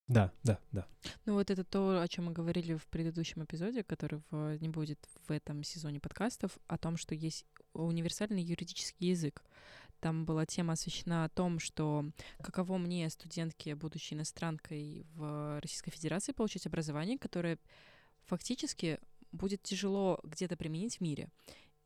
Да, 0.08 0.32
да, 0.42 0.58
да. 0.72 0.86
Ну 1.26 1.34
вот 1.34 1.50
это 1.50 1.64
то, 1.64 2.00
о 2.00 2.08
чем 2.08 2.26
мы 2.26 2.32
говорили 2.32 2.74
в 2.74 2.86
предыдущем 2.86 3.44
эпизоде, 3.44 3.84
который 3.84 4.22
в, 4.30 4.56
не 4.58 4.68
будет 4.70 4.98
в 5.26 5.30
этом 5.30 5.62
сезоне 5.62 6.00
подкастов, 6.00 6.58
о 6.66 6.78
том, 6.78 6.96
что 6.96 7.14
есть 7.14 7.44
универсальный 7.74 8.42
юридический 8.42 9.10
язык. 9.10 9.44
Там 10.00 10.24
была 10.24 10.46
тема 10.46 10.74
освещена 10.74 11.24
о 11.24 11.28
том, 11.28 11.58
что 11.58 12.06
каково 12.42 12.78
мне, 12.78 13.10
студентке, 13.10 13.74
будучи 13.74 14.14
иностранкой 14.14 15.04
в 15.14 15.60
Российской 15.60 15.90
Федерации, 15.90 16.32
получить 16.32 16.66
образование, 16.66 17.18
которое 17.18 17.58
фактически 18.24 18.98
будет 19.32 19.62
тяжело 19.62 20.20
где-то 20.22 20.56
применить 20.56 20.98
в 20.98 21.00
мире. 21.00 21.28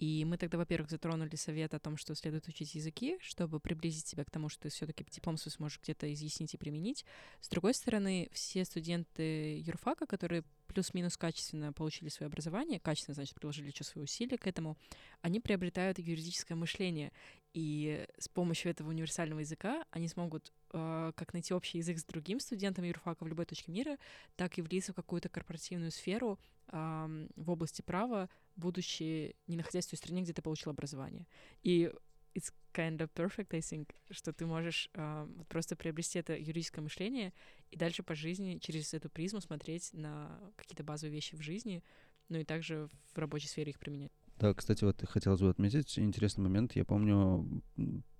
И 0.02 0.24
мы 0.24 0.36
тогда, 0.36 0.58
во-первых, 0.58 0.90
затронули 0.90 1.36
совет 1.36 1.74
о 1.74 1.78
том, 1.78 1.96
что 1.96 2.16
следует 2.16 2.48
учить 2.48 2.74
языки, 2.74 3.18
чтобы 3.20 3.60
приблизить 3.60 4.08
себя 4.08 4.24
к 4.24 4.32
тому, 4.32 4.48
что 4.48 4.62
ты 4.62 4.68
все-таки 4.68 5.06
диплом 5.08 5.36
свой 5.36 5.52
сможешь 5.52 5.78
где-то 5.80 6.12
изъяснить 6.12 6.54
и 6.54 6.56
применить. 6.56 7.04
С 7.40 7.48
другой 7.48 7.72
стороны, 7.72 8.28
все 8.32 8.64
студенты 8.64 9.60
юрфака, 9.60 10.06
которые 10.06 10.42
плюс-минус 10.66 11.16
качественно 11.16 11.72
получили 11.72 12.08
свое 12.08 12.26
образование, 12.26 12.80
качественно, 12.80 13.14
значит, 13.14 13.36
приложили 13.36 13.68
еще 13.68 13.84
свои 13.84 14.02
усилия 14.02 14.38
к 14.38 14.48
этому, 14.48 14.76
они 15.20 15.38
приобретают 15.38 16.00
юридическое 16.00 16.56
мышление. 16.56 17.12
И 17.54 18.04
с 18.18 18.28
помощью 18.28 18.72
этого 18.72 18.88
универсального 18.88 19.38
языка 19.38 19.84
они 19.92 20.08
смогут 20.08 20.52
э, 20.72 21.12
как 21.14 21.32
найти 21.32 21.54
общий 21.54 21.78
язык 21.78 22.00
с 22.00 22.04
другим 22.04 22.40
студентом 22.40 22.84
юрфака 22.84 23.22
в 23.22 23.28
любой 23.28 23.46
точке 23.46 23.70
мира, 23.70 23.98
так 24.34 24.58
и 24.58 24.62
влиться 24.62 24.92
в 24.92 24.96
какую-то 24.96 25.28
корпоративную 25.28 25.92
сферу 25.92 26.40
э, 26.72 27.28
в 27.36 27.50
области 27.50 27.82
права, 27.82 28.28
будучи 28.56 29.34
не 29.46 29.56
находясь 29.56 29.86
в 29.86 29.90
той 29.90 29.96
стране, 29.96 30.22
где 30.22 30.32
ты 30.32 30.42
получил 30.42 30.70
образование. 30.70 31.26
И 31.62 31.90
it's 32.34 32.52
kind 32.72 32.98
of 32.98 33.10
perfect, 33.14 33.54
I 33.54 33.60
think, 33.60 33.90
что 34.10 34.32
ты 34.32 34.46
можешь 34.46 34.88
э, 34.94 35.28
просто 35.48 35.76
приобрести 35.76 36.18
это 36.18 36.36
юридическое 36.36 36.82
мышление 36.82 37.32
и 37.70 37.76
дальше 37.76 38.02
по 38.02 38.14
жизни 38.14 38.58
через 38.60 38.94
эту 38.94 39.10
призму 39.10 39.40
смотреть 39.40 39.92
на 39.92 40.40
какие-то 40.56 40.84
базовые 40.84 41.14
вещи 41.14 41.36
в 41.36 41.42
жизни, 41.42 41.82
ну 42.28 42.38
и 42.38 42.44
также 42.44 42.88
в 43.12 43.18
рабочей 43.18 43.48
сфере 43.48 43.70
их 43.70 43.78
применять. 43.78 44.12
Да, 44.38 44.54
кстати, 44.54 44.82
вот 44.84 45.02
хотелось 45.06 45.40
бы 45.40 45.50
отметить 45.50 45.98
интересный 45.98 46.42
момент. 46.42 46.74
Я 46.74 46.84
помню, 46.84 47.62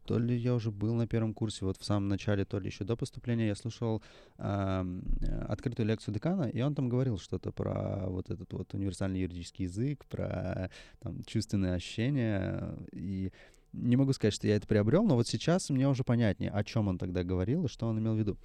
то 0.05 0.19
ли 0.19 0.37
я 0.37 0.55
уже 0.55 0.71
был 0.71 0.95
на 0.95 1.07
первом 1.07 1.35
курсе, 1.35 1.65
вот 1.65 1.77
в 1.79 1.85
самом 1.85 2.09
начале, 2.09 2.45
то 2.45 2.59
ли 2.59 2.67
еще 2.67 2.85
до 2.85 2.97
поступления, 2.97 3.49
я 3.49 3.55
слушал 3.55 4.03
э, 4.39 5.01
открытую 5.49 5.87
лекцию 5.87 6.15
декана, 6.15 6.45
и 6.45 6.61
он 6.61 6.75
там 6.75 6.89
говорил 6.89 7.19
что-то 7.19 7.53
про 7.53 8.07
вот 8.09 8.31
этот 8.31 8.53
вот 8.53 8.75
универсальный 8.75 9.21
юридический 9.21 9.65
язык, 9.65 10.05
про 10.07 10.71
там, 11.01 11.23
чувственные 11.25 11.75
ощущения, 11.75 12.77
и 12.93 13.33
не 13.73 13.97
могу 13.97 14.13
сказать, 14.13 14.35
что 14.35 14.47
я 14.47 14.57
это 14.57 14.67
приобрел, 14.67 15.05
но 15.05 15.15
вот 15.15 15.27
сейчас 15.27 15.71
мне 15.71 15.89
уже 15.89 16.05
понятнее, 16.05 16.51
о 16.51 16.63
чем 16.65 16.89
он 16.89 16.99
тогда 16.99 17.25
говорил 17.25 17.65
и 17.65 17.69
что 17.69 17.87
он 17.87 17.99
имел 17.99 18.15
в 18.15 18.19
виду. 18.19 18.39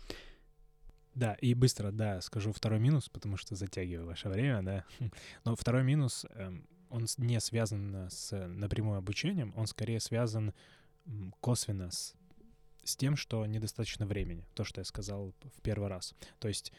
Да, 1.16 1.34
и 1.34 1.56
быстро, 1.56 1.92
да, 1.92 2.22
скажу 2.22 2.52
второй 2.54 2.80
минус, 2.80 3.10
потому 3.10 3.38
что 3.38 3.56
затягиваю 3.56 4.06
ваше 4.06 4.30
время, 4.30 4.62
да. 4.62 4.86
Но 5.46 5.56
второй 5.56 5.84
минус, 5.84 6.28
эм, 6.36 6.68
он 6.90 7.08
не 7.18 7.40
связан 7.40 8.08
с 8.10 8.48
напрямую 8.48 9.00
обучением, 9.00 9.52
он 9.56 9.66
скорее 9.66 10.00
связан 10.00 10.54
косвенно 11.40 11.92
с, 11.92 12.14
с 12.84 12.96
тем, 12.96 13.16
что 13.16 13.46
недостаточно 13.46 14.06
времени, 14.06 14.46
то, 14.54 14.64
что 14.64 14.82
я 14.82 14.86
сказал 14.86 15.34
в 15.56 15.62
первый 15.62 15.90
раз. 15.90 16.14
То 16.40 16.48
есть 16.48 16.72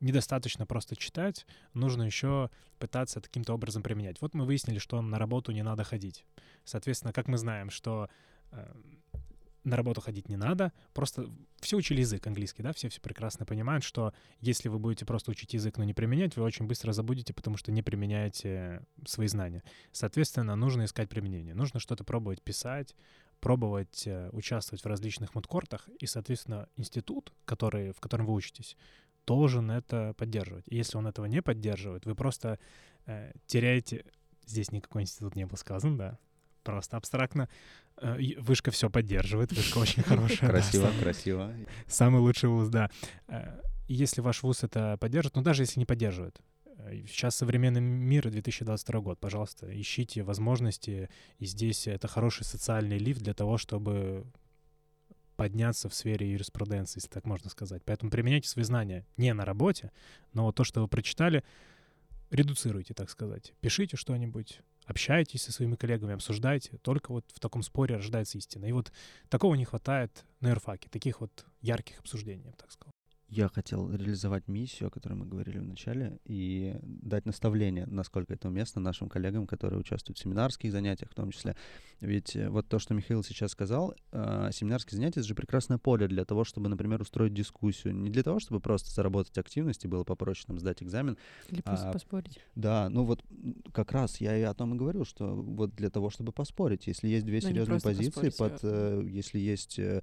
недостаточно 0.00 0.66
просто 0.66 0.96
читать, 0.96 1.46
нужно 1.74 2.02
еще 2.02 2.50
пытаться 2.78 3.20
каким-то 3.20 3.54
образом 3.54 3.82
применять. 3.82 4.20
Вот 4.20 4.34
мы 4.34 4.44
выяснили, 4.44 4.78
что 4.78 5.00
на 5.02 5.18
работу 5.18 5.52
не 5.52 5.62
надо 5.62 5.84
ходить. 5.84 6.24
Соответственно, 6.64 7.12
как 7.12 7.28
мы 7.28 7.36
знаем, 7.36 7.70
что 7.70 8.08
э, 8.50 8.74
на 9.64 9.76
работу 9.76 10.00
ходить 10.00 10.28
не 10.28 10.36
надо, 10.36 10.72
просто 10.94 11.30
все 11.60 11.76
учили 11.76 12.00
язык 12.00 12.26
английский, 12.26 12.62
да, 12.62 12.72
все 12.72 12.88
все 12.88 13.00
прекрасно 13.00 13.44
понимают, 13.44 13.84
что 13.84 14.14
если 14.40 14.68
вы 14.68 14.78
будете 14.78 15.04
просто 15.04 15.30
учить 15.30 15.52
язык, 15.52 15.76
но 15.76 15.84
не 15.84 15.92
применять, 15.92 16.36
вы 16.36 16.44
очень 16.44 16.66
быстро 16.66 16.92
забудете, 16.92 17.34
потому 17.34 17.56
что 17.56 17.70
не 17.70 17.82
применяете 17.82 18.82
свои 19.06 19.26
знания. 19.26 19.62
Соответственно, 19.92 20.56
нужно 20.56 20.84
искать 20.84 21.10
применение, 21.10 21.54
нужно 21.54 21.78
что-то 21.78 22.04
пробовать 22.04 22.42
писать, 22.42 22.94
пробовать 23.40 24.06
э, 24.06 24.28
участвовать 24.32 24.82
в 24.82 24.86
различных 24.86 25.34
мудкортах, 25.34 25.88
и, 25.98 26.06
соответственно, 26.06 26.68
институт, 26.76 27.32
который, 27.44 27.92
в 27.92 28.00
котором 28.00 28.26
вы 28.26 28.34
учитесь, 28.34 28.76
должен 29.26 29.70
это 29.70 30.14
поддерживать. 30.16 30.64
И 30.68 30.76
если 30.76 30.96
он 30.96 31.06
этого 31.06 31.26
не 31.26 31.42
поддерживает, 31.42 32.06
вы 32.06 32.14
просто 32.14 32.58
э, 33.06 33.32
теряете... 33.46 34.04
Здесь 34.46 34.72
никакой 34.72 35.02
институт 35.02 35.36
не 35.36 35.46
был 35.46 35.56
сказан, 35.56 35.96
да, 35.96 36.18
просто 36.64 36.96
абстрактно. 36.96 37.48
Э, 37.96 38.16
вышка 38.38 38.70
все 38.70 38.90
поддерживает, 38.90 39.52
вышка 39.52 39.78
очень 39.78 40.02
хорошая. 40.02 40.50
Красиво, 40.50 40.90
красиво. 41.00 41.54
Самый 41.86 42.20
лучший 42.20 42.48
вуз, 42.48 42.68
да. 42.68 42.90
Э, 43.28 43.60
если 43.88 44.20
ваш 44.20 44.42
вуз 44.42 44.62
это 44.62 44.96
поддержит, 44.98 45.36
ну 45.36 45.42
даже 45.42 45.62
если 45.62 45.80
не 45.80 45.86
поддерживает, 45.86 46.40
Сейчас 47.06 47.36
современный 47.36 47.80
мир, 47.80 48.30
2022 48.30 49.00
год, 49.00 49.18
пожалуйста, 49.18 49.68
ищите 49.80 50.22
возможности, 50.22 51.08
и 51.38 51.46
здесь 51.46 51.86
это 51.86 52.08
хороший 52.08 52.44
социальный 52.44 52.98
лифт 52.98 53.22
для 53.22 53.34
того, 53.34 53.58
чтобы 53.58 54.26
подняться 55.36 55.88
в 55.88 55.94
сфере 55.94 56.30
юриспруденции, 56.30 56.98
если 56.98 57.08
так 57.08 57.24
можно 57.24 57.48
сказать. 57.48 57.82
Поэтому 57.86 58.10
применяйте 58.10 58.48
свои 58.48 58.64
знания 58.64 59.06
не 59.16 59.32
на 59.32 59.44
работе, 59.44 59.90
но 60.34 60.52
то, 60.52 60.64
что 60.64 60.82
вы 60.82 60.88
прочитали, 60.88 61.44
редуцируйте, 62.30 62.92
так 62.92 63.08
сказать. 63.08 63.54
Пишите 63.60 63.96
что-нибудь, 63.96 64.60
общайтесь 64.84 65.42
со 65.42 65.52
своими 65.52 65.76
коллегами, 65.76 66.12
обсуждайте. 66.12 66.76
Только 66.82 67.12
вот 67.12 67.24
в 67.32 67.40
таком 67.40 67.62
споре 67.62 67.96
рождается 67.96 68.36
истина. 68.36 68.66
И 68.66 68.72
вот 68.72 68.92
такого 69.28 69.54
не 69.54 69.64
хватает 69.64 70.26
на 70.40 70.48
юрфаке, 70.48 70.88
таких 70.90 71.20
вот 71.20 71.46
ярких 71.62 72.00
обсуждений, 72.00 72.44
я 72.44 72.50
бы 72.50 72.56
так 72.56 72.70
сказал 72.70 72.92
я 73.30 73.48
хотел 73.48 73.88
реализовать 73.90 74.48
миссию, 74.48 74.88
о 74.88 74.90
которой 74.90 75.14
мы 75.14 75.24
говорили 75.24 75.58
в 75.58 75.64
начале, 75.64 76.18
и 76.24 76.76
дать 76.82 77.26
наставление, 77.26 77.86
насколько 77.86 78.34
это 78.34 78.48
уместно 78.48 78.80
нашим 78.80 79.08
коллегам, 79.08 79.46
которые 79.46 79.78
участвуют 79.78 80.18
в 80.18 80.20
семинарских 80.20 80.72
занятиях 80.72 81.12
в 81.12 81.14
том 81.14 81.30
числе. 81.30 81.56
Ведь 82.00 82.34
э, 82.34 82.48
вот 82.50 82.68
то, 82.68 82.80
что 82.80 82.92
Михаил 82.92 83.22
сейчас 83.22 83.52
сказал, 83.52 83.94
э, 84.10 84.50
семинарские 84.52 84.96
занятия— 84.96 85.20
это 85.20 85.28
же 85.28 85.36
прекрасное 85.36 85.78
поле 85.78 86.08
для 86.08 86.24
того, 86.24 86.42
чтобы, 86.42 86.68
например, 86.68 87.00
устроить 87.00 87.32
дискуссию. 87.32 87.94
Не 87.94 88.10
для 88.10 88.24
того, 88.24 88.40
чтобы 88.40 88.58
просто 88.58 88.90
заработать 88.90 89.38
активность 89.38 89.84
и 89.84 89.88
было 89.88 90.02
попроще 90.02 90.46
там 90.48 90.58
сдать 90.58 90.82
экзамен. 90.82 91.16
Или 91.48 91.62
просто 91.62 91.90
а, 91.90 91.92
поспорить. 91.92 92.40
Да, 92.56 92.88
ну 92.88 93.04
вот 93.04 93.24
как 93.72 93.92
раз 93.92 94.20
я 94.20 94.36
и 94.36 94.42
о 94.42 94.54
том 94.54 94.74
и 94.74 94.76
говорю, 94.76 95.04
что 95.04 95.36
вот 95.36 95.76
для 95.76 95.90
того, 95.90 96.10
чтобы 96.10 96.32
поспорить. 96.32 96.88
Если 96.88 97.06
есть 97.06 97.24
две 97.24 97.40
серьезные 97.40 97.80
позиции, 97.80 98.30
под, 98.36 98.58
э, 98.64 99.04
если 99.06 99.38
есть 99.38 99.78
э, 99.78 100.02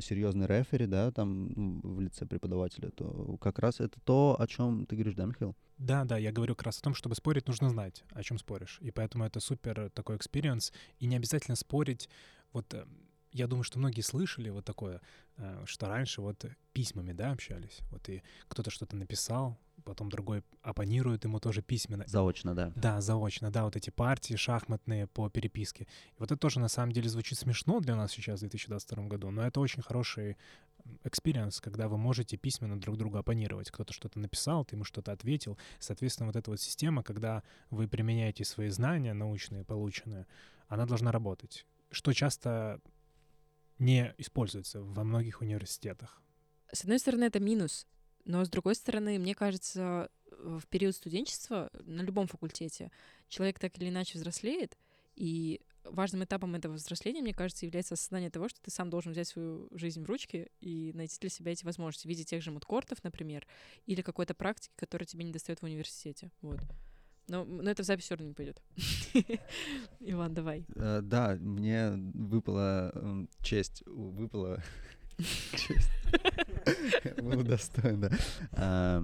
серьезный 0.00 0.46
рефери, 0.46 0.86
да, 0.86 1.10
там 1.10 1.80
в 1.82 2.00
лице 2.00 2.26
преподавателя, 2.26 2.90
то 2.90 3.36
как 3.40 3.58
раз 3.58 3.80
это 3.80 3.98
то, 4.00 4.36
о 4.38 4.46
чем 4.46 4.86
ты 4.86 4.96
говоришь, 4.96 5.14
да, 5.14 5.26
Михаил? 5.26 5.54
Да, 5.78 6.04
да, 6.04 6.16
я 6.16 6.32
говорю 6.32 6.54
как 6.54 6.66
раз 6.66 6.78
о 6.78 6.82
том, 6.82 6.94
чтобы 6.94 7.14
спорить, 7.14 7.46
нужно 7.48 7.68
знать, 7.68 8.04
о 8.10 8.22
чем 8.22 8.38
споришь. 8.38 8.78
И 8.80 8.90
поэтому 8.90 9.24
это 9.24 9.40
супер 9.40 9.90
такой 9.90 10.16
experience. 10.16 10.72
И 10.98 11.06
не 11.06 11.16
обязательно 11.16 11.56
спорить. 11.56 12.08
Вот 12.52 12.72
э, 12.74 12.86
я 13.32 13.48
думаю, 13.48 13.64
что 13.64 13.78
многие 13.78 14.02
слышали 14.02 14.50
вот 14.50 14.64
такое, 14.64 15.00
э, 15.36 15.64
что 15.66 15.88
раньше 15.88 16.20
вот 16.20 16.44
письмами, 16.72 17.12
да, 17.12 17.32
общались. 17.32 17.80
Вот 17.90 18.08
и 18.08 18.22
кто-то 18.48 18.70
что-то 18.70 18.96
написал, 18.96 19.58
потом 19.84 20.08
другой 20.08 20.42
оппонирует 20.62 21.24
ему 21.24 21.40
тоже 21.40 21.62
письменно. 21.62 22.04
Заочно, 22.06 22.54
да. 22.54 22.72
Да, 22.76 23.00
заочно, 23.00 23.50
да, 23.50 23.64
вот 23.64 23.76
эти 23.76 23.90
партии 23.90 24.34
шахматные 24.34 25.06
по 25.06 25.28
переписке. 25.28 25.84
И 25.84 26.18
вот 26.18 26.30
это 26.32 26.36
тоже 26.36 26.60
на 26.60 26.68
самом 26.68 26.92
деле 26.92 27.08
звучит 27.08 27.38
смешно 27.38 27.80
для 27.80 27.96
нас 27.96 28.12
сейчас 28.12 28.38
в 28.38 28.40
2022 28.40 29.04
году, 29.04 29.30
но 29.30 29.46
это 29.46 29.60
очень 29.60 29.82
хороший 29.82 30.36
experience, 31.04 31.60
когда 31.60 31.88
вы 31.88 31.96
можете 31.96 32.36
письменно 32.36 32.80
друг 32.80 32.96
другу 32.96 33.18
оппонировать. 33.18 33.70
Кто-то 33.70 33.92
что-то 33.92 34.18
написал, 34.18 34.64
ты 34.64 34.76
ему 34.76 34.84
что-то 34.84 35.12
ответил. 35.12 35.58
Соответственно, 35.78 36.26
вот 36.26 36.36
эта 36.36 36.50
вот 36.50 36.60
система, 36.60 37.02
когда 37.02 37.42
вы 37.70 37.88
применяете 37.88 38.44
свои 38.44 38.68
знания 38.68 39.14
научные, 39.14 39.64
полученные, 39.64 40.26
она 40.68 40.86
должна 40.86 41.12
работать. 41.12 41.66
Что 41.90 42.12
часто 42.12 42.80
не 43.78 44.14
используется 44.18 44.80
во 44.80 45.04
многих 45.04 45.40
университетах. 45.40 46.22
С 46.72 46.82
одной 46.82 46.98
стороны, 46.98 47.24
это 47.24 47.40
минус, 47.40 47.86
но 48.24 48.44
с 48.44 48.48
другой 48.48 48.74
стороны, 48.74 49.18
мне 49.18 49.34
кажется, 49.34 50.10
в 50.30 50.66
период 50.68 50.94
студенчества 50.94 51.70
на 51.84 52.02
любом 52.02 52.26
факультете 52.26 52.90
человек 53.28 53.58
так 53.58 53.76
или 53.78 53.88
иначе 53.88 54.18
взрослеет, 54.18 54.76
и 55.16 55.60
важным 55.84 56.24
этапом 56.24 56.54
этого 56.54 56.74
взросления, 56.74 57.20
мне 57.20 57.34
кажется, 57.34 57.66
является 57.66 57.94
осознание 57.94 58.30
того, 58.30 58.48
что 58.48 58.60
ты 58.62 58.70
сам 58.70 58.90
должен 58.90 59.12
взять 59.12 59.28
свою 59.28 59.68
жизнь 59.72 60.02
в 60.02 60.06
ручки 60.06 60.50
и 60.60 60.92
найти 60.94 61.18
для 61.20 61.30
себя 61.30 61.52
эти 61.52 61.64
возможности 61.64 62.06
в 62.06 62.10
виде 62.10 62.24
тех 62.24 62.42
же 62.42 62.50
мудкортов, 62.50 63.02
например, 63.04 63.46
или 63.86 64.02
какой-то 64.02 64.34
практики, 64.34 64.72
которая 64.76 65.06
тебе 65.06 65.24
не 65.24 65.32
достает 65.32 65.60
в 65.60 65.64
университете. 65.64 66.30
Вот. 66.40 66.60
Но, 67.28 67.44
но 67.44 67.70
это 67.70 67.82
в 67.82 67.86
запись 67.86 68.04
все 68.04 68.14
равно 68.14 68.28
не 68.28 68.34
пойдет. 68.34 68.62
Иван, 70.00 70.34
давай. 70.34 70.60
Uh, 70.70 71.00
да, 71.00 71.36
мне 71.40 71.92
выпала 72.12 72.92
um, 72.94 73.30
честь, 73.42 73.82
выпала 73.86 74.62
Был 77.22 77.42
достоин, 77.42 78.00
да. 78.00 78.10
Э, 78.52 79.00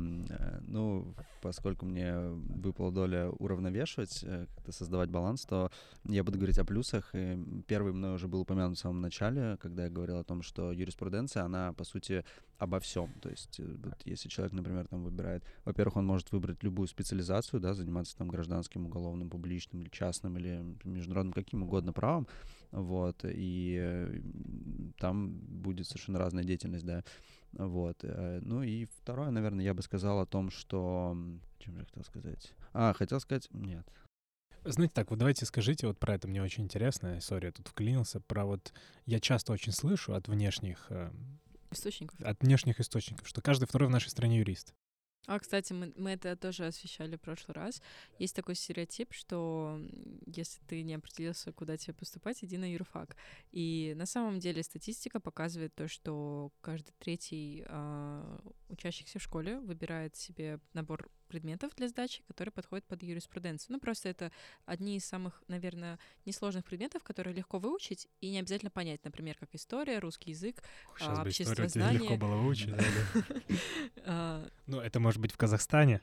ну, 0.67 1.15
поскольку 1.41 1.87
мне 1.87 2.17
выпала 2.19 2.93
доля 2.93 3.31
уравновешивать, 3.31 4.21
э, 4.23 4.47
как-то 4.55 4.73
создавать 4.73 5.11
баланс, 5.11 5.43
то 5.43 5.71
я 6.05 6.25
буду 6.25 6.39
говорить 6.39 6.59
о 6.59 6.65
плюсах. 6.65 7.11
И 7.15 7.39
первый 7.67 7.93
мной 7.93 8.15
уже 8.15 8.29
был 8.29 8.41
упомянут 8.41 8.79
в 8.79 8.81
самом 8.81 9.01
начале, 9.01 9.57
когда 9.61 9.85
я 9.85 9.91
говорил 9.91 10.19
о 10.19 10.25
том, 10.25 10.43
что 10.43 10.73
юриспруденция, 10.73 11.45
она, 11.45 11.73
по 11.73 11.85
сути, 11.85 12.25
обо 12.59 12.79
всем. 12.81 13.13
То 13.21 13.31
есть, 13.31 13.59
э, 13.59 13.65
вот, 13.83 13.97
если 14.05 14.29
человек, 14.29 14.53
например, 14.53 14.87
там 14.87 15.03
выбирает, 15.03 15.43
во-первых, 15.65 15.97
он 15.97 16.07
может 16.07 16.31
выбрать 16.33 16.63
любую 16.63 16.89
специализацию, 16.89 17.61
да, 17.61 17.75
заниматься 17.75 18.17
там 18.17 18.29
гражданским, 18.29 18.87
уголовным, 18.87 19.31
публичным 19.31 19.83
или 19.83 19.89
частным 19.89 20.37
или 20.39 20.63
международным, 20.85 21.33
каким 21.33 21.63
угодно 21.63 21.93
правом, 21.93 22.29
вот, 22.71 23.25
и 23.25 24.23
там 24.99 25.31
будет 25.31 25.87
совершенно 25.87 26.19
разная 26.19 26.45
деятельность, 26.45 26.85
да, 26.85 27.03
вот. 27.53 27.99
Э, 28.03 28.41
ну 28.43 28.63
и 28.63 28.87
второе, 29.01 29.31
наверное, 29.31 29.65
я 29.65 29.75
бы 29.75 29.83
сказал 29.83 30.21
о 30.21 30.27
том, 30.27 30.51
что... 30.51 31.17
Чем 31.59 31.75
же 31.75 31.81
я 31.81 31.87
хотел 31.87 32.05
сказать? 32.05 32.53
А, 32.73 32.93
хотел 32.93 33.21
сказать... 33.21 33.49
Нет. 33.51 33.87
Знаете, 34.65 34.93
так, 34.95 35.11
вот 35.11 35.19
давайте 35.19 35.47
скажите 35.47 35.87
вот 35.87 35.99
про 35.99 36.15
это, 36.15 36.29
мне 36.29 36.43
очень 36.43 36.65
интересно, 36.65 37.19
сори, 37.21 37.47
я 37.47 37.53
тут 37.53 37.69
вклинился, 37.69 38.21
про 38.21 38.45
вот... 38.45 38.73
Я 39.07 39.19
часто 39.19 39.53
очень 39.53 39.73
слышу 39.73 40.15
от 40.15 40.29
внешних... 40.29 40.87
Э, 40.91 41.11
источников. 41.71 42.21
От 42.21 42.43
внешних 42.43 42.81
источников, 42.81 43.27
что 43.27 43.41
каждый 43.41 43.67
второй 43.67 43.89
в 43.89 43.93
нашей 43.93 44.11
стране 44.11 44.39
юрист. 44.39 44.75
А, 45.27 45.39
кстати, 45.39 45.73
мы, 45.73 45.93
мы 45.97 46.11
это 46.11 46.35
тоже 46.35 46.67
освещали 46.67 47.17
в 47.17 47.21
прошлый 47.21 47.55
раз. 47.55 47.83
Есть 48.19 48.35
такой 48.35 48.55
стереотип, 48.55 49.13
что 49.13 49.81
если 50.27 50.61
ты 50.67 50.83
не 50.83 50.95
определился, 50.95 51.53
куда 51.53 51.77
тебе 51.77 51.95
поступать, 51.95 52.43
иди 52.43 52.57
на 52.57 52.71
юрфак. 52.73 53.17
И 53.53 53.93
на 53.97 54.07
самом 54.07 54.41
деле 54.41 54.63
статистика 54.63 55.21
показывает 55.21 55.75
то, 55.75 55.89
что 55.89 56.53
каждый 56.61 56.93
третий 56.99 57.65
э, 57.67 58.39
учащихся 58.69 59.19
в 59.19 59.23
школе 59.23 59.61
выбирает 59.61 60.17
себе 60.17 60.59
набор 60.73 61.11
предметов 61.31 61.73
для 61.77 61.89
сдачи, 61.89 62.23
которые 62.27 62.53
подходят 62.53 62.85
под 62.85 63.03
юриспруденцию. 63.03 63.75
Ну, 63.75 63.81
просто 63.81 64.09
это 64.09 64.33
одни 64.67 64.97
из 64.97 65.05
самых, 65.05 65.43
наверное, 65.49 65.99
несложных 66.27 66.65
предметов, 66.65 67.05
которые 67.05 67.35
легко 67.35 67.59
выучить 67.59 68.09
и 68.21 68.31
не 68.31 68.41
обязательно 68.41 68.71
понять, 68.71 69.03
например, 69.05 69.37
как 69.39 69.55
история, 69.55 70.01
русский 70.01 70.31
язык, 70.31 70.63
Сейчас 70.99 71.19
а, 71.19 71.23
общество 71.23 71.69
знания. 71.69 71.99
легко 72.01 72.17
было 72.17 72.37
выучить. 72.37 72.75
А, 74.05 74.49
ну, 74.67 74.81
это 74.81 74.99
может 74.99 75.21
быть 75.21 75.33
в 75.33 75.37
Казахстане. 75.37 76.01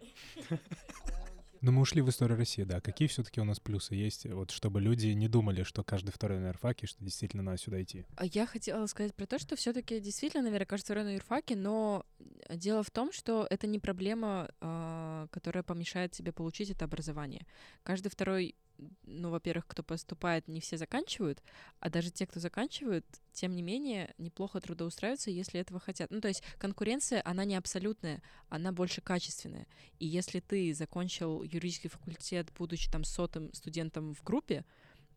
Но 1.62 1.72
мы 1.72 1.82
ушли 1.82 2.02
в 2.02 2.10
историю 2.10 2.38
России, 2.38 2.64
да. 2.64 2.82
Какие 2.82 3.08
все-таки 3.08 3.42
у 3.42 3.44
нас 3.44 3.60
плюсы 3.60 3.96
есть, 3.96 4.26
вот 4.26 4.52
чтобы 4.52 4.82
люди 4.82 5.08
не 5.08 5.28
думали, 5.28 5.64
что 5.64 5.84
каждый 5.84 6.12
второй 6.12 6.40
на 6.40 6.48
юрфаке, 6.48 6.88
что 6.88 7.04
действительно 7.04 7.44
надо 7.44 7.58
сюда 7.58 7.82
идти? 7.82 8.06
А 8.16 8.26
я 8.26 8.46
хотела 8.46 8.86
сказать 8.88 9.16
про 9.16 9.26
то, 9.26 9.40
что 9.40 9.56
все-таки 9.56 10.00
действительно, 10.00 10.44
наверное, 10.44 10.66
каждый 10.66 10.86
второй 10.86 11.04
на 11.04 11.14
юрфаке, 11.14 11.56
но 11.56 12.06
дело 12.50 12.84
в 12.84 12.92
том, 12.92 13.12
что 13.12 13.48
это 13.50 13.68
не 13.68 13.80
проблема, 13.80 14.50
а, 14.62 15.28
которая 15.32 15.64
помешает 15.64 16.12
тебе 16.12 16.32
получить 16.32 16.70
это 16.70 16.86
образование. 16.86 17.46
Каждый 17.84 18.10
второй 18.10 18.56
ну, 19.04 19.30
во-первых, 19.30 19.68
кто 19.68 19.84
поступает, 19.84 20.48
не 20.48 20.60
все 20.60 20.78
заканчивают, 20.78 21.42
а 21.80 21.90
даже 21.90 22.12
те, 22.12 22.26
кто 22.26 22.40
заканчивают, 22.40 23.06
тем 23.34 23.56
не 23.56 23.62
менее, 23.62 24.14
неплохо 24.18 24.60
трудоустраиваются, 24.60 25.32
если 25.32 25.60
этого 25.60 25.80
хотят. 25.80 26.12
Ну, 26.12 26.22
то 26.22 26.28
есть 26.28 26.44
конкуренция, 26.58 27.22
она 27.26 27.46
не 27.46 27.56
абсолютная, 27.56 28.22
она 28.50 28.72
больше 28.72 29.02
качественная. 29.02 29.68
И 30.00 30.06
если 30.06 30.40
ты 30.40 30.74
закончил 30.74 31.44
юридический 31.44 31.90
факультет, 31.90 32.52
будучи 32.58 32.90
там 32.92 33.04
сотым 33.04 33.54
студентом 33.54 34.14
в 34.14 34.24
группе, 34.24 34.66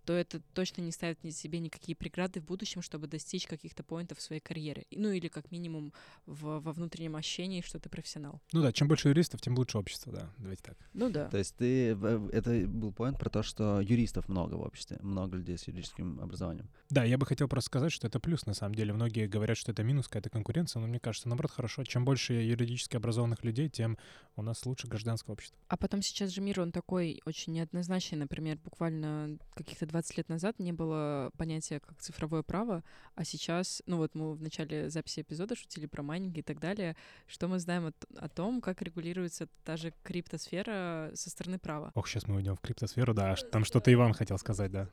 то 0.04 0.12
это 0.12 0.40
точно 0.54 0.82
не 0.82 0.92
ставит 0.92 1.18
себе 1.34 1.58
никакие 1.58 1.94
преграды 1.96 2.40
в 2.40 2.44
будущем, 2.44 2.82
чтобы 2.82 3.06
достичь 3.06 3.46
каких-то 3.46 3.82
поинтов 3.82 4.18
в 4.18 4.22
своей 4.22 4.40
карьере. 4.40 4.86
Ну 4.90 5.10
или 5.10 5.28
как 5.28 5.50
минимум 5.50 5.92
в, 6.26 6.60
во 6.60 6.72
внутреннем 6.72 7.16
ощущении, 7.16 7.60
что 7.60 7.78
ты 7.78 7.88
профессионал. 7.88 8.40
Ну 8.52 8.62
да, 8.62 8.72
чем 8.72 8.88
больше 8.88 9.08
юристов, 9.08 9.40
тем 9.40 9.56
лучше 9.56 9.78
общество, 9.78 10.12
да, 10.12 10.30
давайте 10.38 10.62
так. 10.62 10.78
Ну 10.94 11.10
да. 11.10 11.28
То 11.28 11.38
есть 11.38 11.56
ты, 11.56 11.90
это 11.90 12.66
был 12.66 12.92
поинт 12.92 13.18
про 13.18 13.30
то, 13.30 13.42
что 13.42 13.80
юристов 13.80 14.28
много 14.28 14.54
в 14.54 14.62
обществе, 14.62 14.98
много 15.02 15.36
людей 15.36 15.58
с 15.58 15.66
юридическим 15.66 16.20
образованием. 16.20 16.68
Да, 16.88 17.04
я 17.04 17.18
бы 17.18 17.26
хотел 17.26 17.48
просто 17.48 17.66
сказать, 17.66 17.92
что 17.92 18.06
это 18.06 18.20
плюс, 18.20 18.46
на 18.46 18.54
самом 18.54 18.74
деле. 18.74 18.92
Многие 18.92 19.26
говорят, 19.26 19.56
что 19.56 19.72
это 19.72 19.82
минус, 19.82 20.08
какая-то 20.08 20.30
конкуренция, 20.30 20.80
но 20.80 20.86
мне 20.86 20.98
кажется, 20.98 21.28
наоборот, 21.28 21.52
хорошо. 21.52 21.84
Чем 21.84 22.04
больше 22.04 22.32
юридически 22.34 22.96
образованных 22.96 23.44
людей, 23.44 23.68
тем 23.68 23.98
у 24.36 24.42
нас 24.42 24.64
лучше 24.66 24.86
гражданское 24.86 25.32
общество. 25.32 25.58
А 25.68 25.76
потом 25.76 26.02
сейчас 26.02 26.30
же 26.30 26.40
мир, 26.40 26.60
он 26.60 26.72
такой 26.72 27.20
очень 27.24 27.52
неоднозначный. 27.52 28.18
Например, 28.18 28.58
буквально 28.62 29.38
каких-то 29.54 29.86
20 29.90 30.16
лет 30.16 30.28
назад 30.28 30.58
не 30.58 30.72
было 30.72 31.30
понятия 31.36 31.80
как 31.80 31.98
цифровое 31.98 32.42
право, 32.42 32.82
а 33.14 33.24
сейчас, 33.24 33.82
ну 33.86 33.96
вот 33.96 34.14
мы 34.14 34.34
в 34.34 34.42
начале 34.42 34.90
записи 34.90 35.20
эпизода 35.20 35.56
шутили 35.56 35.86
про 35.86 36.02
майнинг 36.02 36.36
и 36.38 36.42
так 36.42 36.60
далее, 36.60 36.96
что 37.26 37.48
мы 37.48 37.58
знаем 37.58 37.86
о, 37.86 37.92
о 38.16 38.28
том, 38.28 38.60
как 38.60 38.82
регулируется 38.82 39.48
та 39.64 39.76
же 39.76 39.92
криптосфера 40.02 41.10
со 41.14 41.30
стороны 41.30 41.58
права. 41.58 41.92
Ох, 41.94 42.08
сейчас 42.08 42.26
мы 42.26 42.36
уйдем 42.36 42.56
в 42.56 42.60
криптосферу, 42.60 43.14
да, 43.14 43.34
там 43.50 43.64
что-то 43.64 43.92
Иван 43.92 44.14
хотел 44.14 44.38
сказать, 44.38 44.70
да. 44.70 44.88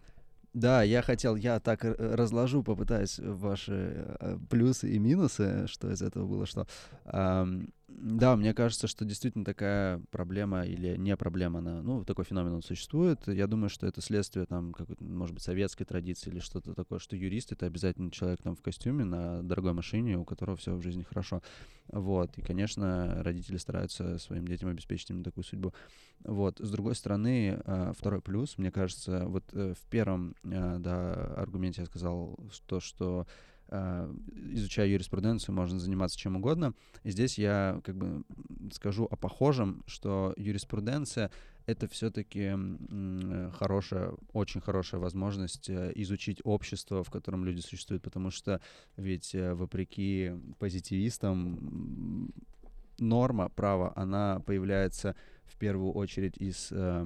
Да, 0.57 0.81
я 0.81 1.03
хотел, 1.03 1.35
я 1.35 1.59
так 1.59 1.83
разложу, 1.83 2.63
попытаюсь 2.63 3.19
ваши 3.19 4.07
э, 4.19 4.39
плюсы 4.49 4.89
и 4.89 4.97
минусы, 4.97 5.67
что 5.67 5.91
из 5.91 6.01
этого 6.01 6.25
было 6.25 6.47
что. 6.47 6.65
Да, 7.87 8.35
мне 8.35 8.53
кажется, 8.53 8.87
что 8.87 9.05
действительно 9.05 9.45
такая 9.45 10.01
проблема 10.11 10.65
или 10.65 10.97
не 10.97 11.15
проблема, 11.15 11.59
она, 11.59 11.81
ну, 11.81 12.03
такой 12.03 12.25
феномен 12.25 12.53
он 12.53 12.61
существует. 12.61 13.27
Я 13.27 13.47
думаю, 13.47 13.69
что 13.69 13.87
это 13.87 14.01
следствие, 14.01 14.45
там, 14.45 14.73
может 14.99 15.33
быть, 15.33 15.43
советской 15.43 15.85
традиции 15.85 16.29
или 16.29 16.39
что-то 16.39 16.73
такое, 16.73 16.99
что 16.99 17.15
юрист— 17.15 17.51
это 17.53 17.65
обязательно 17.65 18.11
человек 18.11 18.41
там 18.41 18.55
в 18.55 18.61
костюме 18.61 19.05
на 19.05 19.41
дорогой 19.41 19.73
машине, 19.73 20.17
у 20.17 20.25
которого 20.25 20.57
все 20.57 20.75
в 20.75 20.81
жизни 20.81 21.03
хорошо. 21.03 21.41
Вот. 21.87 22.37
И, 22.37 22.41
конечно, 22.41 23.23
родители 23.23 23.57
стараются 23.57 24.17
своим 24.19 24.47
детям 24.47 24.69
обеспечить 24.69 25.09
именно 25.09 25.23
такую 25.23 25.43
судьбу. 25.43 25.73
Вот. 26.23 26.59
С 26.59 26.69
другой 26.69 26.95
стороны, 26.95 27.61
а, 27.65 27.93
второй 27.97 28.21
плюс, 28.21 28.57
мне 28.57 28.71
кажется, 28.71 29.25
вот 29.27 29.43
э, 29.53 29.73
в 29.73 29.89
первом 29.89 30.35
а, 30.43 30.77
да, 30.79 31.13
аргументе 31.35 31.81
я 31.81 31.85
сказал, 31.85 32.37
что, 32.51 32.79
что 32.79 33.27
изучая 34.53 34.87
юриспруденцию, 34.87 35.53
можно 35.53 35.77
заниматься 35.77 36.17
чем 36.17 36.37
угодно. 36.37 36.73
И 37.03 37.11
здесь 37.11 37.37
я 37.37 37.81
как 37.83 37.97
бы 37.97 38.23
скажу 38.71 39.09
о 39.11 39.17
похожем, 39.17 39.83
что 39.87 40.33
юриспруденция— 40.37 41.31
это 41.67 41.87
все-таки 41.89 42.53
хорошая, 43.59 44.13
очень 44.31 44.61
хорошая 44.61 45.01
возможность 45.01 45.69
э, 45.69 45.91
изучить 45.95 46.39
общество, 46.45 47.03
в 47.03 47.11
котором 47.11 47.43
люди 47.43 47.59
существуют, 47.59 48.01
потому 48.03 48.31
что 48.31 48.61
ведь 48.95 49.35
э, 49.35 49.53
вопреки 49.53 50.31
позитивистам 50.59 52.31
норма 52.97 53.49
права, 53.49 53.91
она 53.95 54.39
появляется 54.45 55.15
в 55.47 55.55
первую 55.57 55.91
очередь 55.91 56.37
из 56.37 56.69
э, 56.71 57.05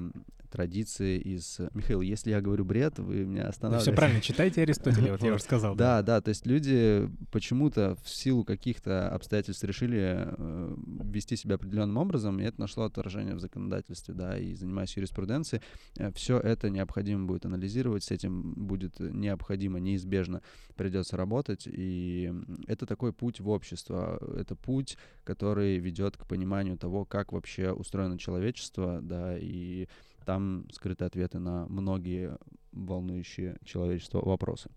традиции 0.51 1.17
из... 1.17 1.59
Михаил, 1.73 2.01
если 2.01 2.29
я 2.29 2.41
говорю 2.41 2.65
бред, 2.65 2.99
вы 2.99 3.25
меня 3.25 3.47
останавливаете. 3.47 3.91
все 3.91 3.97
правильно, 3.97 4.21
читайте 4.21 4.61
Аристотеля, 4.61 5.13
вот 5.13 5.23
я 5.23 5.33
уже 5.33 5.43
сказал. 5.43 5.75
Да, 5.75 6.01
да, 6.01 6.21
то 6.21 6.29
есть 6.29 6.45
люди 6.45 7.09
почему-то 7.31 7.95
в 8.03 8.09
силу 8.09 8.43
каких-то 8.43 9.09
обстоятельств 9.09 9.63
решили 9.63 10.27
э, 10.27 10.75
вести 11.03 11.35
себя 11.35 11.55
определенным 11.55 11.97
образом, 11.97 12.39
и 12.39 12.43
это 12.43 12.59
нашло 12.59 12.83
отражение 12.83 13.35
в 13.35 13.39
законодательстве, 13.39 14.13
да, 14.13 14.37
и 14.37 14.53
занимаясь 14.53 14.95
юриспруденцией, 14.95 15.63
э, 15.97 16.11
все 16.13 16.37
это 16.37 16.69
необходимо 16.69 17.25
будет 17.25 17.45
анализировать, 17.45 18.03
с 18.03 18.11
этим 18.11 18.53
будет 18.53 18.99
необходимо, 18.99 19.79
неизбежно 19.79 20.41
придется 20.75 21.15
работать, 21.15 21.63
и 21.65 22.31
это 22.67 22.85
такой 22.85 23.13
путь 23.13 23.39
в 23.39 23.49
общество, 23.49 24.19
это 24.37 24.55
путь, 24.55 24.97
который 25.23 25.77
ведет 25.77 26.17
к 26.17 26.27
пониманию 26.27 26.77
того, 26.77 27.05
как 27.05 27.31
вообще 27.31 27.71
устроено 27.71 28.17
человечество, 28.17 28.99
да, 29.01 29.37
и 29.37 29.87
там 30.25 30.67
скрыты 30.71 31.05
ответы 31.05 31.39
на 31.39 31.65
многие 31.67 32.37
волнующие 32.71 33.57
человечество 33.63 34.23
вопросы. 34.23 34.69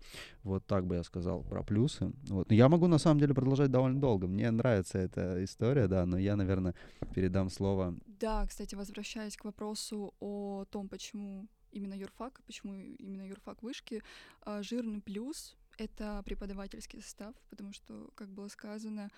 Вот 0.43 0.65
так 0.65 0.85
бы 0.85 0.95
я 0.95 1.03
сказал 1.03 1.43
про 1.43 1.63
плюсы. 1.63 2.11
Вот. 2.27 2.51
Я 2.51 2.67
могу 2.69 2.87
на 2.87 2.97
самом 2.97 3.19
деле 3.19 3.33
продолжать 3.33 3.71
довольно 3.71 3.99
долго. 3.99 4.27
Мне 4.27 4.51
нравится 4.51 4.97
эта 4.97 5.43
история, 5.43 5.87
да, 5.87 6.05
но 6.05 6.17
я, 6.17 6.35
наверное, 6.35 6.75
передам 7.13 7.49
слово. 7.49 7.95
Да, 8.05 8.45
кстати, 8.47 8.75
возвращаясь 8.75 9.37
к 9.37 9.45
вопросу 9.45 10.13
о 10.19 10.65
том, 10.69 10.89
почему 10.89 11.47
именно 11.71 11.93
юрфак, 11.93 12.41
почему 12.45 12.73
именно 12.75 13.27
юрфак 13.27 13.61
вышки, 13.63 14.01
а, 14.41 14.63
жирный 14.63 15.01
плюс— 15.01 15.55
это 15.77 16.21
преподавательский 16.25 17.01
состав, 17.01 17.35
потому 17.49 17.73
что, 17.73 18.09
как 18.15 18.29
было 18.29 18.47
сказано, 18.47 19.09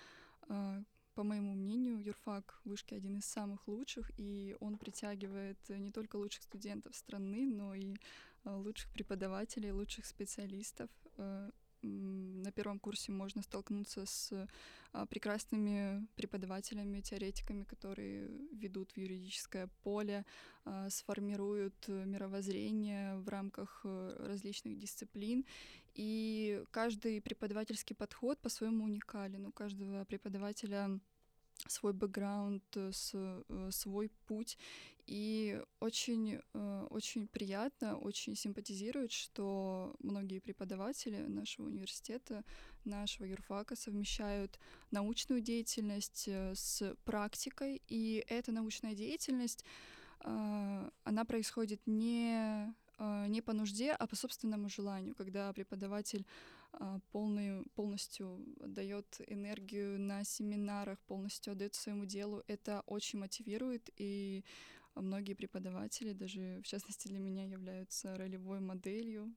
а, 0.48 0.82
по 1.18 1.24
моему 1.24 1.52
мнению, 1.52 2.00
юрфак 2.00 2.60
вышки 2.64 2.94
один 2.94 3.18
из 3.18 3.24
самых 3.24 3.66
лучших, 3.66 4.12
и 4.18 4.56
он 4.60 4.78
притягивает 4.78 5.58
не 5.68 5.90
только 5.90 6.14
лучших 6.14 6.44
студентов 6.44 6.94
страны, 6.94 7.44
но 7.44 7.74
и 7.74 7.96
э, 8.44 8.54
лучших 8.54 8.92
преподавателей, 8.92 9.72
лучших 9.72 10.06
специалистов. 10.06 10.88
На 11.82 12.50
первом 12.52 12.78
курсе 12.78 13.12
можно 13.12 13.42
столкнуться 13.42 14.04
с 14.04 14.48
а, 14.92 15.06
прекрасными 15.06 16.06
преподавателями, 16.16 17.00
теоретиками, 17.00 17.64
которые 17.64 18.28
ведут 18.52 18.92
в 18.92 18.96
юридическое 18.96 19.68
поле, 19.82 20.24
а, 20.64 20.90
сформируют 20.90 21.88
мировоззрение 21.88 23.16
в 23.16 23.28
рамках 23.28 23.82
э, 23.84 24.26
различных 24.28 24.76
дисциплин. 24.78 25.44
И 25.94 26.64
каждый 26.70 27.20
преподавательский 27.20 27.94
подход 27.94 28.38
по-своему 28.40 28.84
уникален. 28.84 29.46
У 29.46 29.52
каждого 29.52 30.04
преподавателя 30.04 31.00
свой 31.66 31.92
бэкграунд, 31.92 32.62
э, 32.76 32.90
э, 33.12 33.70
свой 33.70 34.10
путь. 34.26 34.58
И 35.06 35.62
очень, 35.80 36.40
э, 36.52 36.86
очень 36.90 37.26
приятно, 37.28 37.96
очень 37.98 38.36
симпатизирует, 38.36 39.10
что 39.10 39.96
многие 40.00 40.38
преподаватели 40.38 41.16
нашего 41.16 41.66
университета, 41.66 42.44
нашего 42.84 43.24
юрфака 43.24 43.74
совмещают 43.74 44.58
научную 44.90 45.40
деятельность 45.40 46.28
с 46.28 46.94
практикой. 47.04 47.82
И 47.88 48.22
эта 48.28 48.52
научная 48.52 48.94
деятельность, 48.94 49.64
она 50.20 51.24
происходит 51.26 51.80
не 51.86 52.74
не 53.28 53.42
по 53.42 53.52
нужде, 53.52 53.92
а 53.92 54.08
по 54.08 54.16
собственному 54.16 54.68
желанию, 54.68 55.14
когда 55.14 55.52
преподаватель 55.52 56.26
полный, 57.12 57.64
полностью 57.74 58.44
отдает 58.60 59.20
энергию 59.26 59.98
на 59.98 60.24
семинарах, 60.24 60.98
полностью 61.00 61.52
отдает 61.52 61.74
своему 61.74 62.04
делу. 62.04 62.42
Это 62.46 62.82
очень 62.86 63.18
мотивирует, 63.18 63.90
и 63.96 64.44
многие 64.94 65.34
преподаватели, 65.34 66.12
даже 66.12 66.60
в 66.62 66.66
частности 66.66 67.08
для 67.08 67.18
меня, 67.18 67.44
являются 67.44 68.16
ролевой 68.16 68.60
моделью 68.60 69.34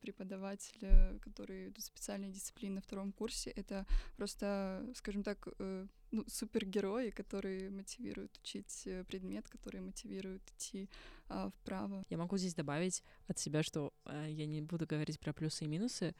преподавателя, 0.00 1.18
которые 1.22 1.68
идут 1.68 1.84
специальные 1.84 2.30
дисциплины 2.30 2.76
на 2.76 2.80
втором 2.80 3.12
курсе. 3.12 3.50
Это 3.50 3.86
просто, 4.16 4.86
скажем 4.94 5.22
так, 5.22 5.48
э, 5.58 5.86
ну, 6.10 6.24
супергерои, 6.28 7.10
которые 7.10 7.70
мотивируют 7.70 8.36
учить 8.38 8.86
э, 8.86 9.04
предмет, 9.04 9.48
которые 9.48 9.80
мотивируют 9.80 10.42
идти 10.50 10.88
а, 11.28 11.50
вправо. 11.50 12.04
Я 12.10 12.18
могу 12.18 12.36
здесь 12.36 12.54
добавить 12.54 13.02
от 13.26 13.38
себя, 13.38 13.62
что 13.62 13.92
а, 14.04 14.26
я 14.28 14.46
не 14.46 14.60
буду 14.60 14.86
говорить 14.86 15.18
про 15.18 15.32
плюсы 15.32 15.64
и 15.64 15.68
минусы, 15.68 16.14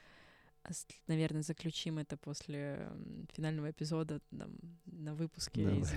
наверное, 1.06 1.42
заключим 1.42 1.98
это 1.98 2.16
после 2.16 2.90
финального 3.32 3.70
эпизода 3.70 4.20
там, 4.36 4.56
на 4.86 5.14
выпуске 5.14 5.64
да. 5.64 5.76
из, 5.76 5.92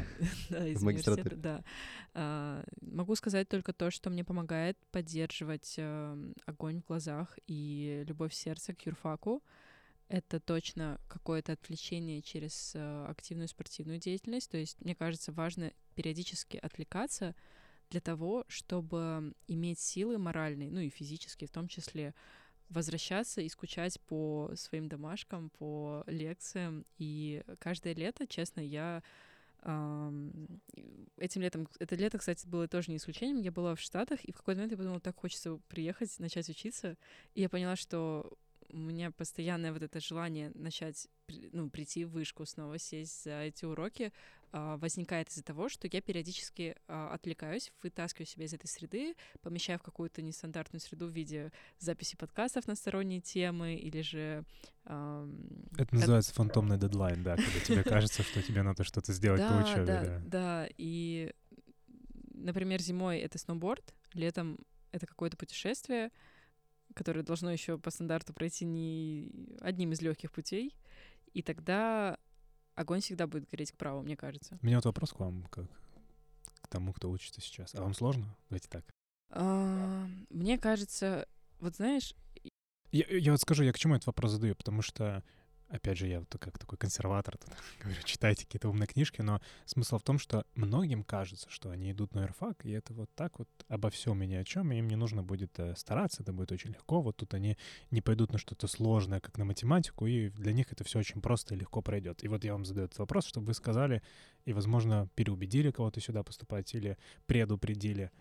да, 0.49 0.67
из 0.67 0.83
университета. 0.83 1.35
Да. 1.35 1.63
А, 2.13 2.63
могу 2.81 3.15
сказать 3.15 3.47
только 3.49 3.73
то, 3.73 3.91
что 3.91 4.09
мне 4.09 4.23
помогает 4.23 4.77
поддерживать 4.91 5.75
а, 5.79 6.17
огонь 6.45 6.81
в 6.81 6.85
глазах 6.85 7.37
и 7.47 8.03
любовь 8.07 8.33
в 8.33 8.35
сердце 8.35 8.73
к 8.73 8.85
юрфаку. 8.85 9.43
Это 10.09 10.39
точно 10.39 11.01
какое-то 11.09 11.53
отвлечение 11.53 12.21
через 12.21 12.73
а, 12.75 13.07
активную 13.09 13.47
спортивную 13.47 13.99
деятельность. 13.99 14.49
То 14.49 14.57
есть, 14.57 14.79
мне 14.81 14.95
кажется, 14.95 15.31
важно 15.31 15.73
периодически 15.95 16.57
отвлекаться 16.57 17.35
для 17.89 18.01
того, 18.01 18.45
чтобы 18.47 19.33
иметь 19.47 19.79
силы 19.79 20.17
моральные, 20.17 20.71
ну 20.71 20.79
и 20.79 20.89
физические 20.89 21.47
в 21.47 21.51
том 21.51 21.67
числе, 21.67 22.13
возвращаться 22.69 23.41
и 23.41 23.49
скучать 23.49 23.99
по 24.01 24.51
своим 24.55 24.87
домашкам, 24.87 25.49
по 25.57 26.03
лекциям. 26.07 26.85
И 26.97 27.43
каждое 27.59 27.93
лето, 27.93 28.27
честно, 28.27 28.61
я 28.61 29.03
этим 29.61 31.41
летом, 31.41 31.67
это 31.79 31.95
лето, 31.95 32.19
кстати, 32.19 32.47
было 32.47 32.67
тоже 32.67 32.91
не 32.91 32.97
исключением, 32.97 33.41
я 33.41 33.51
была 33.51 33.75
в 33.75 33.81
Штатах, 33.81 34.23
и 34.23 34.31
в 34.31 34.37
какой-то 34.37 34.59
момент 34.59 34.71
я 34.71 34.77
подумала, 34.77 34.99
так 34.99 35.17
хочется 35.17 35.59
приехать, 35.67 36.17
начать 36.19 36.47
учиться, 36.47 36.95
и 37.33 37.41
я 37.41 37.49
поняла, 37.49 37.75
что 37.75 38.37
у 38.69 38.77
меня 38.77 39.11
постоянное 39.11 39.71
вот 39.71 39.81
это 39.81 39.99
желание 39.99 40.51
начать, 40.53 41.07
ну, 41.51 41.69
прийти 41.69 42.05
в 42.05 42.11
вышку, 42.11 42.45
снова 42.45 42.77
сесть 42.77 43.23
за 43.23 43.41
эти 43.41 43.65
уроки, 43.65 44.11
а, 44.51 44.77
возникает 44.77 45.29
из-за 45.29 45.43
того, 45.43 45.69
что 45.69 45.87
я 45.91 46.01
периодически 46.01 46.75
а, 46.87 47.13
отвлекаюсь, 47.13 47.71
вытаскиваю 47.83 48.25
себя 48.25 48.45
из 48.45 48.53
этой 48.53 48.67
среды, 48.67 49.15
помещаю 49.41 49.79
в 49.79 49.83
какую-то 49.83 50.21
нестандартную 50.21 50.81
среду 50.81 51.07
в 51.07 51.11
виде 51.11 51.51
записи 51.79 52.15
подкастов 52.15 52.67
на 52.67 52.75
сторонние 52.75 53.21
темы 53.21 53.75
или 53.75 54.01
же... 54.01 54.43
Это 54.85 55.87
называется 55.91 56.33
фантомный 56.33 56.77
дедлайн, 56.77 57.21
да, 57.21 57.35
когда 57.35 57.59
тебе 57.59 57.83
кажется, 57.83 58.23
что 58.23 58.41
тебе 58.41 58.63
надо 58.63 58.83
что-то 58.85 59.11
сделать 59.11 59.41
по 59.41 59.53
учебе. 59.53 59.85
Да, 59.85 60.21
да, 60.25 60.69
и, 60.77 61.33
например, 62.33 62.81
зимой 62.81 63.19
это 63.19 63.37
сноуборд, 63.37 63.93
летом 64.13 64.59
это 64.91 65.05
какое-то 65.05 65.35
путешествие, 65.35 66.11
которое 66.93 67.23
должно 67.23 67.51
еще 67.51 67.77
по 67.77 67.91
стандарту 67.91 68.33
пройти 68.33 68.65
не 68.65 69.31
одним 69.61 69.91
из 69.91 70.01
легких 70.01 70.31
путей, 70.31 70.75
и 71.33 71.41
тогда 71.41 72.17
огонь 72.75 73.01
всегда 73.01 73.27
будет 73.27 73.49
гореть 73.49 73.71
к 73.71 73.77
праву, 73.77 74.01
мне 74.01 74.15
кажется. 74.15 74.57
У 74.61 74.65
меня 74.65 74.77
вот 74.77 74.85
вопрос 74.85 75.13
к 75.13 75.19
вам, 75.19 75.43
как 75.49 75.67
к 76.61 76.67
тому, 76.67 76.93
кто 76.93 77.09
учится 77.09 77.41
сейчас. 77.41 77.73
А 77.75 77.81
вам 77.81 77.93
сложно? 77.93 78.35
Давайте 78.49 78.67
так. 78.69 78.85
А, 79.29 80.07
мне 80.29 80.57
кажется, 80.57 81.27
вот 81.59 81.75
знаешь... 81.75 82.13
Я, 82.91 83.05
я 83.09 83.31
вот 83.31 83.41
скажу, 83.41 83.63
я 83.63 83.73
к 83.73 83.79
чему 83.79 83.95
этот 83.95 84.07
вопрос 84.07 84.31
задаю, 84.31 84.55
потому 84.55 84.81
что 84.81 85.23
опять 85.69 85.97
же, 85.97 86.07
я 86.07 86.19
вот 86.19 86.35
как 86.39 86.57
такой 86.57 86.77
консерватор, 86.77 87.37
тут, 87.37 87.49
говорю, 87.83 88.01
читайте 88.03 88.45
какие-то 88.45 88.69
умные 88.69 88.87
книжки, 88.87 89.21
но 89.21 89.41
смысл 89.65 89.97
в 89.97 90.03
том, 90.03 90.19
что 90.19 90.45
многим 90.55 91.03
кажется, 91.03 91.49
что 91.49 91.69
они 91.69 91.91
идут 91.91 92.13
на 92.13 92.21
юрфак, 92.21 92.65
и 92.65 92.71
это 92.71 92.93
вот 92.93 93.09
так 93.15 93.39
вот 93.39 93.49
обо 93.67 93.89
всем 93.89 94.21
и 94.23 94.27
ни 94.27 94.35
о 94.35 94.43
чем, 94.43 94.71
и 94.71 94.77
им 94.77 94.87
не 94.87 94.95
нужно 94.95 95.23
будет 95.23 95.59
э, 95.59 95.75
стараться, 95.75 96.23
это 96.23 96.33
будет 96.33 96.51
очень 96.51 96.71
легко. 96.71 97.01
Вот 97.01 97.17
тут 97.17 97.33
они 97.33 97.57
не 97.91 98.01
пойдут 98.01 98.31
на 98.31 98.37
что-то 98.37 98.67
сложное, 98.67 99.19
как 99.19 99.37
на 99.37 99.45
математику, 99.45 100.07
и 100.07 100.29
для 100.29 100.53
них 100.53 100.71
это 100.71 100.83
все 100.83 100.99
очень 100.99 101.21
просто 101.21 101.55
и 101.55 101.57
легко 101.57 101.81
пройдет. 101.81 102.23
И 102.23 102.27
вот 102.27 102.43
я 102.43 102.53
вам 102.53 102.65
задаю 102.65 102.85
этот 102.85 102.99
вопрос, 102.99 103.25
чтобы 103.25 103.47
вы 103.47 103.53
сказали 103.53 104.01
и, 104.45 104.53
возможно, 104.53 105.09
переубедили 105.15 105.71
кого-то 105.71 105.99
сюда 105.99 106.23
поступать 106.23 106.73
или 106.73 106.97
предупредили, 107.25 108.11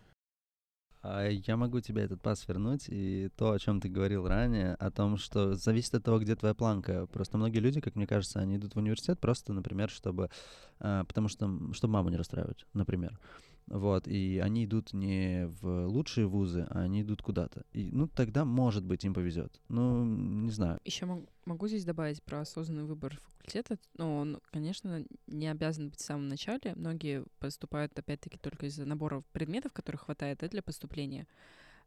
я 1.28 1.57
могу 1.57 1.80
тебе 1.80 2.02
этот 2.02 2.22
пас 2.22 2.46
вернуть, 2.48 2.86
и 2.88 3.30
то, 3.36 3.52
о 3.52 3.59
чем 3.59 3.80
ты 3.80 3.88
говорил 3.88 4.26
ранее, 4.26 4.74
о 4.74 4.90
том, 4.90 5.16
что 5.16 5.54
зависит 5.54 5.94
от 5.94 6.04
того, 6.04 6.18
где 6.18 6.36
твоя 6.36 6.54
планка. 6.54 7.07
Просто 7.07 7.38
многие 7.38 7.59
люди, 7.59 7.80
как 7.80 7.96
мне 7.96 8.07
кажется, 8.07 8.40
они 8.40 8.57
идут 8.57 8.74
в 8.74 8.78
университет 8.78 9.20
просто, 9.20 9.52
например, 9.52 9.90
чтобы... 9.90 10.30
А, 10.78 11.04
потому 11.04 11.28
что... 11.28 11.50
Чтобы 11.72 11.94
маму 11.94 12.09
не 12.09 12.16
расстраивать, 12.16 12.66
например. 12.72 13.18
Вот, 13.68 14.06
и 14.06 14.38
они 14.38 14.64
идут 14.64 14.92
не 14.92 15.46
в 15.60 15.86
лучшие 15.86 16.26
вузы, 16.28 16.66
а 16.70 16.82
они 16.82 17.02
идут 17.02 17.20
куда-то. 17.22 17.64
И, 17.72 17.90
ну, 17.90 18.06
тогда, 18.06 18.44
может 18.44 18.84
быть, 18.84 19.04
им 19.04 19.12
повезет. 19.12 19.60
Ну, 19.68 20.04
не 20.04 20.50
знаю. 20.52 20.78
Еще 20.84 21.06
могу 21.44 21.66
здесь 21.66 21.84
добавить 21.84 22.22
про 22.22 22.40
осознанный 22.40 22.84
выбор 22.84 23.20
факультета. 23.46 23.78
Но 23.98 24.18
он, 24.18 24.40
конечно, 24.52 25.04
не 25.26 25.48
обязан 25.48 25.90
быть 25.90 25.98
в 25.98 26.04
самом 26.04 26.28
начале. 26.28 26.74
Многие 26.76 27.24
поступают, 27.40 27.98
опять-таки, 27.98 28.38
только 28.38 28.66
из-за 28.66 28.84
набора 28.84 29.24
предметов, 29.32 29.72
которых 29.72 30.02
хватает 30.02 30.38
для 30.48 30.62
поступления. 30.62 31.26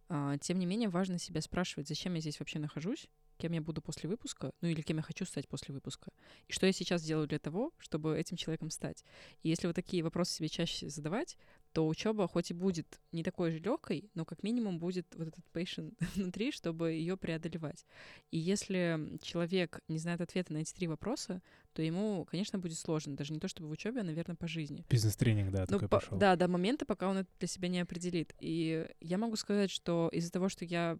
А, 0.10 0.38
тем 0.40 0.60
не 0.60 0.66
менее, 0.66 0.90
важно 0.90 1.20
себя 1.20 1.40
спрашивать, 1.40 1.88
зачем 1.88 2.16
я 2.16 2.20
здесь 2.20 2.40
вообще 2.40 2.58
нахожусь, 2.58 3.08
кем 3.38 3.54
я 3.54 3.62
буду 3.62 3.82
после 3.82 4.10
выпуска, 4.10 4.52
ну 4.62 4.68
или 4.68 4.82
кем 4.82 4.98
я 4.98 5.04
хочу 5.04 5.24
стать 5.24 5.48
после 5.48 5.74
выпуска, 5.74 6.12
и 6.48 6.52
что 6.52 6.66
я 6.66 6.72
сейчас 6.72 7.04
делаю 7.04 7.28
для 7.28 7.38
того, 7.38 7.72
чтобы 7.78 8.18
этим 8.18 8.36
человеком 8.36 8.72
стать. 8.72 9.04
И 9.44 9.50
если 9.50 9.68
вот 9.68 9.76
такие 9.76 10.04
вопросы 10.04 10.34
себе 10.34 10.50
чаще 10.50 10.90
задавать, 10.90 11.38
то 11.74 11.88
учеба 11.88 12.28
хоть 12.28 12.52
и 12.52 12.54
будет 12.54 13.00
не 13.12 13.24
такой 13.24 13.52
же 13.52 13.60
легкой, 13.60 14.10
но 14.16 14.26
как 14.26 14.44
минимум 14.44 14.80
будет 14.80 15.06
вот 15.16 15.28
этот 15.28 15.46
patient 15.54 15.96
внутри, 16.16 16.52
чтобы 16.52 16.92
ее 16.92 17.18
преодолевать. 17.18 17.86
И 18.32 18.38
если 18.38 19.18
человек 19.22 19.80
не 19.88 20.00
знает 20.00 20.22
ответа 20.22 20.54
на 20.54 20.60
эти 20.60 20.74
три 20.74 20.88
вопроса, 20.88 21.42
то 21.74 21.82
ему, 21.82 22.26
конечно, 22.26 22.58
будет 22.60 22.78
сложно. 22.78 23.16
Даже 23.16 23.34
не 23.34 23.40
то 23.40 23.48
чтобы 23.48 23.70
в 23.70 23.72
учебе, 23.72 24.02
а, 24.02 24.04
наверное, 24.04 24.36
по 24.36 24.48
жизни. 24.48 24.86
Бизнес-тренинг, 24.90 25.52
да, 25.52 25.66
ну, 25.70 25.80
по- 25.80 25.88
пошел. 25.88 26.18
Да, 26.18 26.36
до 26.36 26.48
момента, 26.48 26.86
пока 26.86 27.10
он 27.10 27.18
это 27.18 27.30
для 27.40 27.48
себя 27.48 27.68
не 27.70 27.80
определит. 27.80 28.34
И 28.40 28.88
я 29.00 29.18
могу 29.18 29.36
сказать, 29.36 29.70
что 29.70 30.10
из-за 30.12 30.32
того, 30.32 30.50
что 30.50 30.66
я 30.66 30.98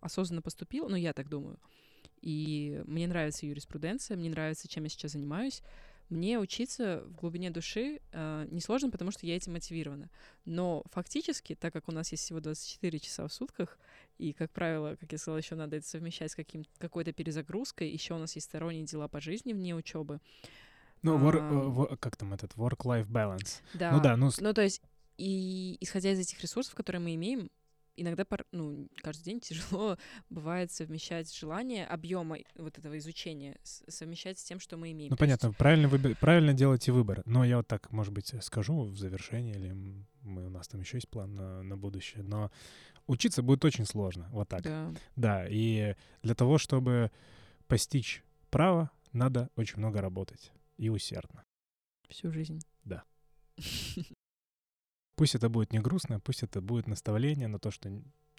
осознанно 0.00 0.42
поступила, 0.42 0.88
ну, 0.88 0.96
я 0.96 1.12
так 1.12 1.28
думаю, 1.28 1.58
и 2.22 2.82
мне 2.86 3.06
нравится 3.06 3.46
юриспруденция, 3.46 4.16
мне 4.16 4.30
нравится, 4.30 4.68
чем 4.68 4.84
я 4.84 4.90
сейчас 4.90 5.12
занимаюсь, 5.12 5.62
мне 6.08 6.38
учиться 6.38 7.02
в 7.06 7.14
глубине 7.14 7.50
души 7.50 8.00
э, 8.12 8.46
несложно, 8.50 8.90
потому 8.90 9.10
что 9.10 9.26
я 9.26 9.36
этим 9.36 9.52
мотивирована. 9.54 10.08
Но 10.44 10.84
фактически, 10.92 11.54
так 11.54 11.72
как 11.72 11.88
у 11.88 11.92
нас 11.92 12.12
есть 12.12 12.22
всего 12.24 12.40
24 12.40 12.98
часа 13.00 13.26
в 13.26 13.32
сутках, 13.32 13.78
и, 14.18 14.32
как 14.32 14.50
правило, 14.52 14.96
как 14.96 15.10
я 15.12 15.18
сказала, 15.18 15.38
еще 15.38 15.54
надо 15.56 15.76
это 15.76 15.86
совмещать 15.86 16.30
с 16.30 16.34
каким 16.36 16.64
какой-то 16.78 17.12
перезагрузкой, 17.12 17.90
еще 17.90 18.14
у 18.14 18.18
нас 18.18 18.34
есть 18.36 18.46
сторонние 18.46 18.84
дела 18.84 19.08
по 19.08 19.20
жизни 19.20 19.52
вне 19.52 19.74
учебы. 19.74 20.20
Ну, 21.02 21.18
wor- 21.18 21.38
А. 21.40 21.50
э, 21.52 21.68
wo- 21.92 21.96
как 21.96 22.16
там 22.16 22.32
этот 22.32 22.52
work-life 22.54 23.06
balance. 23.08 23.60
Да. 23.74 23.92
Ну 23.92 24.00
да, 24.00 24.16
ну, 24.16 24.30
Ну, 24.40 24.54
то 24.54 24.62
есть, 24.62 24.80
и 25.18 25.76
исходя 25.80 26.12
из 26.12 26.18
этих 26.18 26.40
ресурсов, 26.42 26.74
которые 26.74 27.00
мы 27.00 27.14
имеем, 27.14 27.50
иногда, 27.96 28.26
ну, 28.52 28.88
каждый 29.02 29.24
день 29.24 29.40
тяжело 29.40 29.96
бывает 30.30 30.70
совмещать 30.72 31.34
желание 31.34 31.86
объема 31.86 32.38
вот 32.56 32.78
этого 32.78 32.96
изучения, 32.98 33.56
совмещать 33.62 34.38
с 34.38 34.44
тем, 34.44 34.60
что 34.60 34.76
мы 34.76 34.92
имеем. 34.92 35.10
ну 35.10 35.16
То 35.16 35.24
есть- 35.24 35.40
понятно, 35.40 35.52
правильно, 35.58 35.86
выби- 35.88 36.16
правильно 36.20 36.52
делаете 36.52 36.92
выбор. 36.92 37.22
Но 37.26 37.44
я 37.44 37.56
вот 37.58 37.66
так, 37.66 37.90
может 37.92 38.12
быть, 38.12 38.32
скажу 38.42 38.82
в 38.84 38.96
завершении, 38.98 39.54
или 39.54 39.72
мы, 40.22 40.46
у 40.46 40.50
нас 40.50 40.68
там 40.68 40.80
еще 40.80 40.96
есть 40.98 41.08
план 41.08 41.34
на, 41.34 41.62
на 41.62 41.76
будущее, 41.76 42.22
но 42.22 42.50
учиться 43.06 43.42
будет 43.42 43.64
очень 43.64 43.86
сложно, 43.86 44.28
вот 44.30 44.48
так. 44.48 44.62
Да. 44.62 44.92
Да, 45.16 45.46
и 45.48 45.94
для 46.22 46.34
того, 46.34 46.58
чтобы 46.58 47.10
постичь 47.66 48.22
право, 48.50 48.90
надо 49.12 49.48
очень 49.56 49.78
много 49.78 50.00
работать 50.00 50.52
и 50.76 50.88
усердно. 50.88 51.42
Всю 52.08 52.30
жизнь. 52.30 52.60
Да. 52.84 53.02
Пусть 55.16 55.34
это 55.34 55.48
будет 55.48 55.72
не 55.72 55.80
грустно, 55.80 56.20
пусть 56.20 56.42
это 56.42 56.60
будет 56.60 56.86
наставление 56.86 57.48
на 57.48 57.58
то, 57.58 57.70
что 57.70 57.90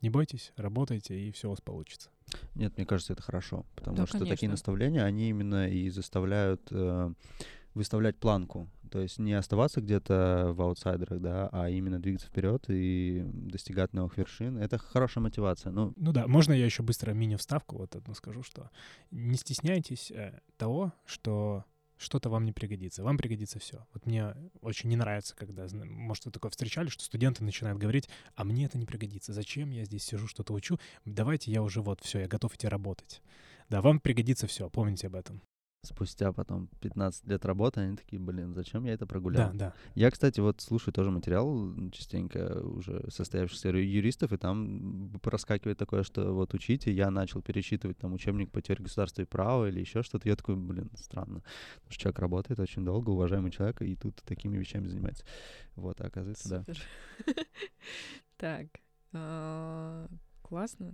не 0.01 0.09
бойтесь, 0.09 0.53
работайте, 0.57 1.19
и 1.19 1.31
все 1.31 1.47
у 1.47 1.49
вас 1.51 1.61
получится. 1.61 2.09
Нет, 2.55 2.77
мне 2.77 2.85
кажется, 2.85 3.13
это 3.13 3.23
хорошо, 3.23 3.65
потому 3.75 3.97
Да, 3.97 4.05
что 4.05 4.19
такие 4.19 4.35
конечно. 4.37 4.51
наставления, 4.51 5.03
они 5.03 5.29
именно 5.29 5.67
и 5.69 5.89
заставляют 5.89 6.61
э, 6.71 7.13
выставлять 7.73 8.17
планку. 8.17 8.69
То 8.91 8.99
есть 8.99 9.17
не 9.19 9.33
оставаться 9.33 9.81
где-то 9.81 10.51
в 10.53 10.61
аутсайдерах, 10.61 11.19
да, 11.19 11.49
а 11.51 11.69
именно 11.69 11.99
двигаться 11.99 12.27
вперед 12.27 12.63
и 12.69 13.23
достигать 13.25 13.93
новых 13.93 14.17
вершин. 14.17 14.57
Это 14.57 14.77
хорошая 14.77 15.23
мотивация. 15.23 15.71
Ну, 15.71 15.93
Ну 15.97 16.11
да, 16.11 16.27
можно 16.27 16.53
я 16.53 16.65
еще 16.65 16.83
быстро 16.83 17.11
мини-вставку 17.11 17.77
вот 17.77 17.95
одну 17.95 18.13
скажу, 18.13 18.43
что 18.43 18.69
не 19.11 19.35
стесняйтесь 19.35 20.11
э, 20.11 20.39
того, 20.57 20.93
что 21.05 21.65
что-то 21.97 22.29
вам 22.29 22.45
не 22.45 22.51
пригодится. 22.51 23.03
Вам 23.03 23.17
пригодится 23.17 23.59
все. 23.59 23.85
Вот 23.93 24.05
мне 24.05 24.35
очень 24.61 24.89
не 24.89 24.95
нравится, 24.95 25.35
когда, 25.35 25.67
может, 25.71 26.25
вы 26.25 26.31
такое 26.31 26.51
встречали, 26.51 26.89
что 26.89 27.03
студенты 27.03 27.43
начинают 27.43 27.79
говорить, 27.79 28.09
а 28.35 28.43
мне 28.43 28.65
это 28.65 28.77
не 28.77 28.85
пригодится. 28.85 29.33
Зачем 29.33 29.71
я 29.71 29.85
здесь 29.85 30.03
сижу, 30.03 30.27
что-то 30.27 30.53
учу? 30.53 30.79
Давайте 31.05 31.51
я 31.51 31.61
уже 31.61 31.81
вот 31.81 32.01
все, 32.01 32.19
я 32.19 32.27
готов 32.27 32.55
идти 32.55 32.67
работать. 32.67 33.21
Да, 33.69 33.81
вам 33.81 33.99
пригодится 33.99 34.47
все, 34.47 34.69
помните 34.69 35.07
об 35.07 35.15
этом. 35.15 35.41
Спустя 35.87 36.31
потом 36.31 36.69
15 36.81 37.27
лет 37.27 37.45
работы, 37.45 37.81
они 37.81 37.95
такие, 37.95 38.19
блин, 38.19 38.53
зачем 38.53 38.83
я 38.85 38.93
это 38.93 39.05
прогулял? 39.05 39.51
Да, 39.51 39.57
да. 39.57 39.73
Я, 39.95 40.11
кстати, 40.11 40.39
вот 40.39 40.61
слушаю 40.61 40.93
тоже 40.93 41.11
материал 41.11 41.73
частенько 41.91 42.61
уже 42.61 43.03
состоявшихся 43.09 43.69
юристов, 43.69 44.33
и 44.33 44.37
там 44.37 45.19
проскакивает 45.21 45.77
такое, 45.77 46.03
что 46.03 46.33
вот 46.33 46.53
учите, 46.53 46.91
я 46.91 47.09
начал 47.09 47.41
перечитывать 47.41 47.97
там 47.97 48.13
учебник 48.13 48.51
по 48.51 48.61
теории 48.61 48.83
государства 48.83 49.21
и 49.21 49.25
права 49.25 49.67
или 49.67 49.79
еще 49.79 50.03
что-то. 50.03 50.29
Я 50.29 50.35
такой, 50.35 50.55
блин, 50.55 50.89
странно. 50.95 51.41
Потому 51.75 51.91
что 51.91 52.01
человек 52.01 52.19
работает 52.19 52.59
очень 52.59 52.85
долго, 52.85 53.09
уважаемый 53.09 53.51
человек, 53.51 53.81
и 53.81 53.95
тут 53.95 54.15
такими 54.23 54.57
вещами 54.57 54.87
занимается. 54.87 55.23
Вот, 55.75 56.01
а 56.01 56.07
оказывается, 56.07 56.49
да. 56.49 56.59
Супер. 56.59 56.83
Так. 58.37 58.67
а, 59.13 60.07
Классно. 60.47 60.93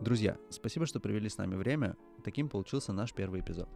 Друзья, 0.00 0.38
спасибо, 0.48 0.86
что 0.86 0.98
провели 0.98 1.28
с 1.28 1.36
нами 1.36 1.56
время. 1.56 1.94
Таким 2.24 2.48
получился 2.48 2.92
наш 2.92 3.12
первый 3.12 3.40
эпизод. 3.40 3.68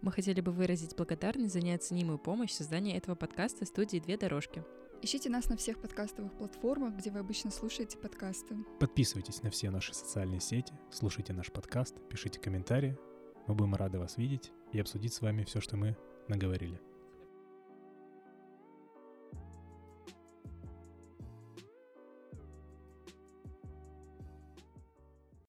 Мы 0.00 0.10
хотели 0.10 0.40
бы 0.40 0.50
выразить 0.50 0.96
благодарность 0.96 1.52
за 1.52 1.60
неоценимую 1.60 2.18
помощь 2.18 2.50
в 2.50 2.54
создании 2.54 2.96
этого 2.96 3.14
подкаста 3.14 3.64
студии 3.64 3.98
«Две 3.98 4.16
дорожки». 4.16 4.64
Ищите 5.02 5.30
нас 5.30 5.48
на 5.48 5.56
всех 5.56 5.80
подкастовых 5.80 6.32
платформах, 6.32 6.94
где 6.94 7.10
вы 7.10 7.20
обычно 7.20 7.52
слушаете 7.52 7.96
подкасты. 7.96 8.56
Подписывайтесь 8.80 9.42
на 9.44 9.50
все 9.50 9.70
наши 9.70 9.94
социальные 9.94 10.40
сети, 10.40 10.74
слушайте 10.90 11.32
наш 11.32 11.52
подкаст, 11.52 11.94
пишите 12.08 12.40
комментарии. 12.40 12.98
Мы 13.46 13.54
будем 13.54 13.76
рады 13.76 14.00
вас 14.00 14.16
видеть 14.16 14.50
и 14.72 14.80
обсудить 14.80 15.14
с 15.14 15.20
вами 15.20 15.44
все, 15.44 15.60
что 15.60 15.76
мы 15.76 15.96
наговорили. 16.26 16.80